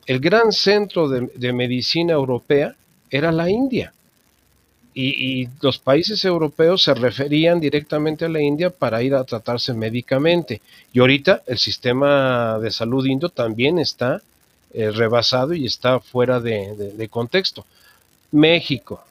El 0.07 0.21
gran 0.21 0.53
centro 0.53 1.09
de, 1.09 1.53
medicina 1.53 2.15
europea 2.15 2.75
era 3.11 3.31
la 3.31 3.51
India. 3.51 3.93
Y, 5.01 5.43
y, 5.43 5.49
los 5.61 5.79
países 5.79 6.25
europeos 6.25 6.83
se 6.83 6.93
referían 6.93 7.61
directamente 7.61 8.25
a 8.25 8.29
la 8.29 8.41
India 8.41 8.71
para 8.71 9.01
ir 9.01 9.15
a 9.15 9.23
tratarse 9.23 9.73
médicamente. 9.73 10.61
Y 10.93 10.99
ahorita 10.99 11.43
el 11.47 11.59
sistema 11.59 12.59
de 12.59 12.73
salud 12.73 13.07
indio 13.07 13.29
también 13.29 13.79
está 13.79 14.21
eh, 14.75 14.91
rebasado 14.91 15.55
y 15.55 15.65
está 15.65 15.99
fuera 15.99 16.41
de, 16.41 17.09
contexto. 17.11 17.65
México, 18.33 19.03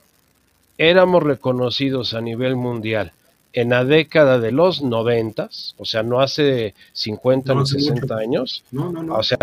éramos 0.77 1.23
reconocidos 1.23 2.13
a 2.13 2.21
nivel 2.21 2.55
mundial 2.55 3.11
en 3.53 3.69
la 3.69 3.83
década 3.83 4.37
de 4.37 4.51
los 4.51 4.83
noventas, 4.83 5.73
o 5.79 5.85
sea, 5.85 6.03
no 6.03 6.19
hace 6.19 6.75
50 6.93 7.55
ni 7.55 7.65
60 7.65 8.15
años, 8.17 8.63
o 9.09 9.23
sea, 9.23 9.37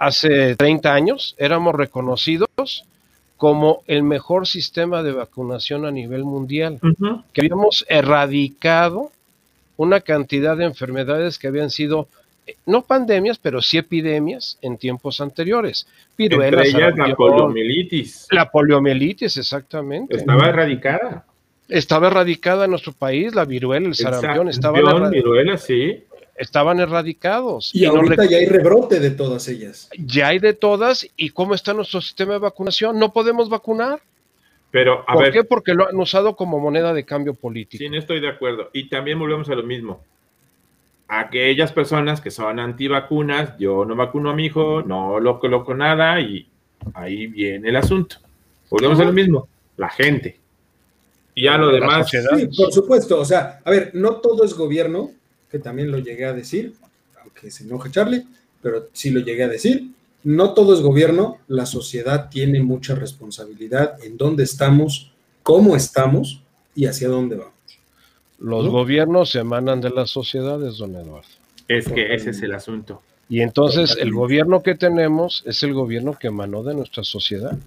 hace 0.00 0.56
30 0.56 0.94
años, 0.94 1.34
éramos 1.36 1.74
reconocidos 1.74 2.84
como 3.38 3.84
el 3.86 4.02
mejor 4.02 4.46
sistema 4.46 5.02
de 5.02 5.12
vacunación 5.12 5.86
a 5.86 5.90
nivel 5.90 6.24
mundial, 6.24 6.78
que 7.32 7.40
habíamos 7.40 7.86
erradicado 7.88 9.10
una 9.76 10.00
cantidad 10.00 10.56
de 10.56 10.64
enfermedades 10.64 11.38
que 11.38 11.46
habían 11.46 11.70
sido 11.70 12.08
no 12.66 12.82
pandemias, 12.82 13.38
pero 13.38 13.62
sí 13.62 13.78
epidemias 13.78 14.58
en 14.60 14.76
tiempos 14.76 15.20
anteriores. 15.20 15.86
La 16.96 17.14
poliomielitis. 17.14 18.26
La 18.30 18.50
poliomielitis, 18.50 19.36
exactamente. 19.36 20.16
Estaba 20.16 20.48
erradicada. 20.48 21.24
Estaba 21.68 22.06
erradicada 22.08 22.64
en 22.64 22.70
nuestro 22.70 22.92
país, 22.92 23.34
la 23.34 23.44
viruela, 23.44 23.86
el 23.86 23.94
sarampión, 23.94 24.48
estaban, 24.48 25.10
viruela, 25.10 25.58
sí. 25.58 26.02
Estaban 26.38 26.80
erradicados. 26.80 27.74
Y, 27.74 27.84
ahorita 27.84 28.24
ya 28.26 28.38
hay 28.38 28.46
rebrote 28.46 29.00
de 29.00 29.10
todas 29.10 29.48
ellas. 29.48 29.90
Ya 29.98 30.28
hay 30.28 30.38
de 30.38 30.54
todas. 30.54 31.08
¿Y 31.16 31.30
cómo 31.30 31.54
está 31.54 31.74
nuestro 31.74 32.00
sistema 32.00 32.34
de 32.34 32.38
vacunación? 32.38 32.98
No 32.98 33.12
podemos 33.12 33.48
vacunar. 33.48 34.00
Pero, 34.70 35.04
a 35.06 35.14
¿Por 35.14 35.30
qué? 35.32 35.44
Porque 35.44 35.74
lo 35.74 35.88
han 35.88 35.96
usado 35.96 36.36
como 36.36 36.58
moneda 36.58 36.92
de 36.92 37.04
cambio 37.04 37.34
político. 37.34 37.82
Sí, 37.82 37.88
no 37.88 37.98
estoy 37.98 38.20
de 38.20 38.28
acuerdo. 38.28 38.70
Y 38.72 38.88
también 38.88 39.18
volvemos 39.18 39.48
a 39.48 39.54
lo 39.54 39.62
mismo 39.62 40.00
aquellas 41.08 41.72
personas 41.72 42.20
que 42.20 42.30
son 42.30 42.60
antivacunas, 42.60 43.56
yo 43.58 43.84
no 43.84 43.96
vacuno 43.96 44.30
a 44.30 44.34
mi 44.34 44.46
hijo, 44.46 44.82
no 44.82 45.18
lo 45.18 45.40
coloco 45.40 45.74
nada 45.74 46.20
y 46.20 46.46
ahí 46.94 47.26
viene 47.26 47.70
el 47.70 47.76
asunto. 47.76 48.16
Volvemos 48.68 49.00
a 49.00 49.04
lo 49.04 49.12
mismo, 49.12 49.48
la 49.78 49.88
gente. 49.88 50.38
Y 51.34 51.44
ya 51.44 51.56
lo 51.56 51.72
demás. 51.72 52.10
Sí, 52.10 52.48
por 52.56 52.72
supuesto. 52.72 53.18
O 53.18 53.24
sea, 53.24 53.60
a 53.64 53.70
ver, 53.70 53.90
no 53.94 54.16
todo 54.16 54.44
es 54.44 54.54
gobierno, 54.54 55.12
que 55.50 55.58
también 55.58 55.90
lo 55.90 55.98
llegué 55.98 56.26
a 56.26 56.32
decir, 56.32 56.74
aunque 57.22 57.50
se 57.50 57.64
enoja 57.64 57.90
Charlie, 57.90 58.24
pero 58.62 58.88
sí 58.92 59.10
lo 59.10 59.20
llegué 59.20 59.44
a 59.44 59.48
decir. 59.48 59.90
No 60.24 60.52
todo 60.52 60.74
es 60.74 60.80
gobierno, 60.80 61.38
la 61.48 61.64
sociedad 61.64 62.28
tiene 62.28 62.60
mucha 62.60 62.94
responsabilidad 62.94 64.02
en 64.04 64.16
dónde 64.16 64.44
estamos, 64.44 65.12
cómo 65.42 65.76
estamos 65.76 66.42
y 66.74 66.86
hacia 66.86 67.08
dónde 67.08 67.36
vamos. 67.36 67.54
Los 68.38 68.68
gobiernos 68.68 69.30
se 69.30 69.40
emanan 69.40 69.80
de 69.80 69.90
las 69.90 70.10
sociedades, 70.10 70.78
don 70.78 70.94
Eduardo. 70.94 71.28
Es 71.66 71.88
que 71.88 72.14
ese 72.14 72.30
es 72.30 72.42
el 72.42 72.54
asunto. 72.54 73.02
Y 73.28 73.40
entonces 73.42 73.96
el 74.00 74.12
gobierno 74.12 74.62
que 74.62 74.74
tenemos 74.74 75.42
es 75.46 75.62
el 75.62 75.74
gobierno 75.74 76.16
que 76.18 76.28
emanó 76.28 76.62
de 76.62 76.74
nuestra 76.74 77.04
sociedad. 77.04 77.58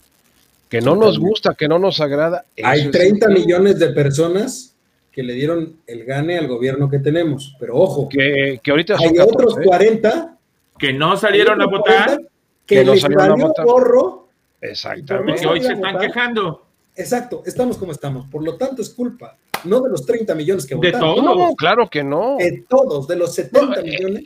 Que 0.69 0.81
no 0.81 0.95
nos 0.95 1.19
gusta, 1.19 1.53
que 1.53 1.67
no 1.67 1.77
nos 1.77 1.99
agrada. 1.99 2.45
Hay 2.63 2.89
30 2.89 3.27
millones 3.29 3.77
de 3.77 3.89
personas 3.89 4.70
que 5.11 5.23
le 5.23 5.33
dieron 5.33 5.77
el 5.87 6.05
gane 6.05 6.37
al 6.37 6.47
gobierno 6.47 6.89
que 6.89 6.99
tenemos. 6.99 7.55
Pero 7.59 7.75
ojo, 7.75 8.07
que, 8.07 8.59
que 8.63 8.71
ahorita 8.71 8.97
hay 8.97 9.19
otros 9.19 9.55
40 9.63 10.37
que 10.77 10.93
no 10.93 11.17
salieron 11.17 11.61
a 11.61 11.65
votar, 11.67 12.21
que, 12.65 12.83
no 12.83 12.95
salieron 12.95 13.41
a 13.41 13.45
votar. 13.47 13.65
Porro, 13.65 14.27
Exactamente. 14.61 15.41
Que 15.41 15.47
hoy 15.47 15.61
se 15.61 15.73
están 15.73 15.97
quejando. 15.97 16.65
Exacto, 16.95 17.43
estamos 17.45 17.77
como 17.77 17.91
estamos. 17.91 18.27
Por 18.27 18.43
lo 18.43 18.57
tanto, 18.57 18.81
es 18.81 18.89
culpa 18.89 19.37
no 19.65 19.81
de 19.81 19.89
los 19.89 20.05
30 20.05 20.35
millones 20.35 20.65
que 20.65 20.75
votaron. 20.75 20.99
De 20.99 21.05
todos, 21.05 21.37
no, 21.37 21.55
claro 21.55 21.87
que 21.89 22.03
no. 22.03 22.37
De 22.37 22.63
todos, 22.67 23.07
de 23.07 23.15
los 23.15 23.33
70 23.33 23.79
eh, 23.79 23.83
millones. 23.83 24.23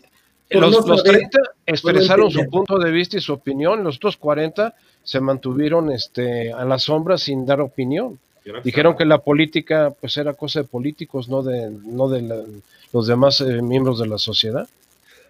Los, 0.49 0.85
los 0.85 1.03
30 1.03 1.39
expresaron 1.65 2.29
su 2.29 2.47
punto 2.49 2.77
de 2.77 2.91
vista 2.91 3.17
y 3.17 3.21
su 3.21 3.33
opinión, 3.33 3.83
los 3.83 3.97
otros 3.97 4.15
40 4.17 4.75
se 5.03 5.19
mantuvieron 5.19 5.91
este, 5.91 6.53
a 6.53 6.63
la 6.65 6.77
sombra 6.77 7.17
sin 7.17 7.45
dar 7.45 7.61
opinión. 7.61 8.19
Dijeron 8.63 8.95
que 8.95 9.05
la 9.05 9.19
política 9.19 9.93
pues 9.99 10.17
era 10.17 10.33
cosa 10.33 10.61
de 10.61 10.67
políticos, 10.67 11.27
no 11.29 11.41
de, 11.41 11.69
no 11.69 12.07
de 12.07 12.45
los 12.93 13.07
demás 13.07 13.41
eh, 13.41 13.61
miembros 13.61 13.99
de 13.99 14.07
la 14.07 14.17
sociedad. 14.17 14.67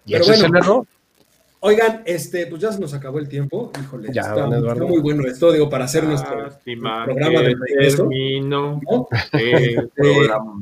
Y 0.04 0.14
ese 0.14 0.34
es 0.34 0.42
el 0.42 0.54
error. 0.54 0.86
Oigan, 1.60 2.02
este, 2.04 2.46
pues 2.46 2.60
ya 2.60 2.70
se 2.70 2.78
nos 2.78 2.92
acabó 2.92 3.18
el 3.18 3.28
tiempo. 3.28 3.72
Híjole, 3.80 4.10
está, 4.10 4.46
muy 4.46 5.00
bueno 5.00 5.26
esto, 5.26 5.50
digo, 5.50 5.68
para 5.70 5.86
hacer 5.86 6.04
nuestro 6.04 6.50
programa 6.62 7.40
de 7.40 7.56
termino 7.80 8.80
este, 9.32 9.76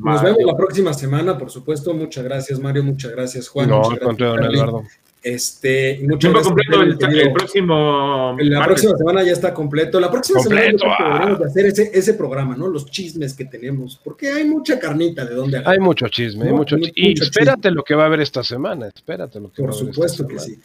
Nos 0.02 0.22
vemos 0.22 0.44
la 0.46 0.56
próxima 0.56 0.94
semana, 0.94 1.36
por 1.36 1.50
supuesto. 1.50 1.92
Muchas 1.92 2.24
gracias, 2.24 2.58
Mario. 2.60 2.84
Muchas 2.84 3.10
gracias, 3.10 3.48
Juan. 3.48 3.68
No, 3.68 3.80
muchas 3.80 3.98
gracias, 3.98 4.18
don 4.18 4.44
Eduardo. 4.44 4.84
Este, 5.24 6.00
muchas 6.02 6.32
gracias. 6.32 6.48
completo 6.48 6.82
el, 6.82 7.32
próximo. 7.32 8.36
La 8.40 8.62
próxima 8.66 8.94
semana 8.94 9.22
ya 9.22 9.32
está 9.32 9.54
completo. 9.54 9.98
La 9.98 10.10
próxima 10.10 10.40
semana 10.40 10.60
deberíamos 10.60 11.38
de 11.38 11.46
hacer 11.46 11.64
ese, 11.64 11.90
ese 11.94 12.12
programa, 12.12 12.54
¿no? 12.54 12.68
Los 12.68 12.84
chismes 12.84 13.32
que 13.32 13.46
tenemos, 13.46 13.98
porque 14.04 14.28
hay 14.28 14.44
mucha 14.44 14.78
carnita 14.78 15.24
de 15.24 15.34
donde 15.34 15.62
Hay 15.64 15.78
mucho 15.78 16.08
chisme, 16.08 16.48
hay 16.48 16.52
mucho, 16.52 16.76
chisme. 16.76 16.92
Y 16.94 17.12
espérate 17.18 17.70
lo 17.70 17.82
que 17.82 17.94
va 17.94 18.02
a 18.02 18.06
haber 18.06 18.20
esta 18.20 18.44
semana, 18.44 18.88
espérate 18.88 19.40
lo 19.40 19.50
que 19.50 19.62
Por 19.62 19.70
va 19.70 19.74
a 19.74 19.78
haber. 19.78 19.94
Por 19.94 19.94
supuesto 19.94 20.26
que 20.28 20.38
sí. 20.38 20.60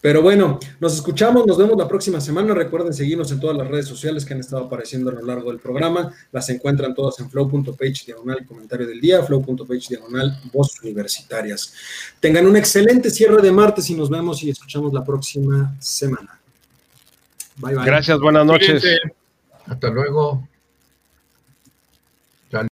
Pero 0.00 0.22
bueno, 0.22 0.60
nos 0.80 0.94
escuchamos, 0.94 1.46
nos 1.46 1.58
vemos 1.58 1.76
la 1.76 1.88
próxima 1.88 2.20
semana. 2.20 2.54
Recuerden 2.54 2.92
seguirnos 2.92 3.32
en 3.32 3.40
todas 3.40 3.56
las 3.56 3.66
redes 3.66 3.86
sociales 3.86 4.24
que 4.24 4.34
han 4.34 4.40
estado 4.40 4.64
apareciendo 4.64 5.10
a 5.10 5.14
lo 5.14 5.22
largo 5.22 5.50
del 5.50 5.58
programa. 5.58 6.12
Las 6.30 6.48
encuentran 6.50 6.94
todas 6.94 7.18
en 7.20 7.28
flow.page 7.28 8.04
diagonal 8.06 8.46
comentario 8.46 8.86
del 8.86 9.00
día, 9.00 9.22
flow.page 9.22 9.88
diagonal 9.88 10.38
voz 10.52 10.80
universitarias. 10.82 11.74
Tengan 12.20 12.46
un 12.46 12.56
excelente 12.56 13.10
cierre 13.10 13.42
de 13.42 13.50
martes 13.50 13.90
y 13.90 13.94
nos 13.94 14.08
vemos 14.08 14.42
y 14.44 14.50
escuchamos 14.50 14.92
la 14.92 15.04
próxima 15.04 15.74
semana. 15.80 16.38
Bye 17.56 17.74
bye. 17.74 17.84
Gracias, 17.84 18.18
buenas 18.20 18.46
noches. 18.46 18.84
Hasta 19.66 19.90
luego. 19.90 20.46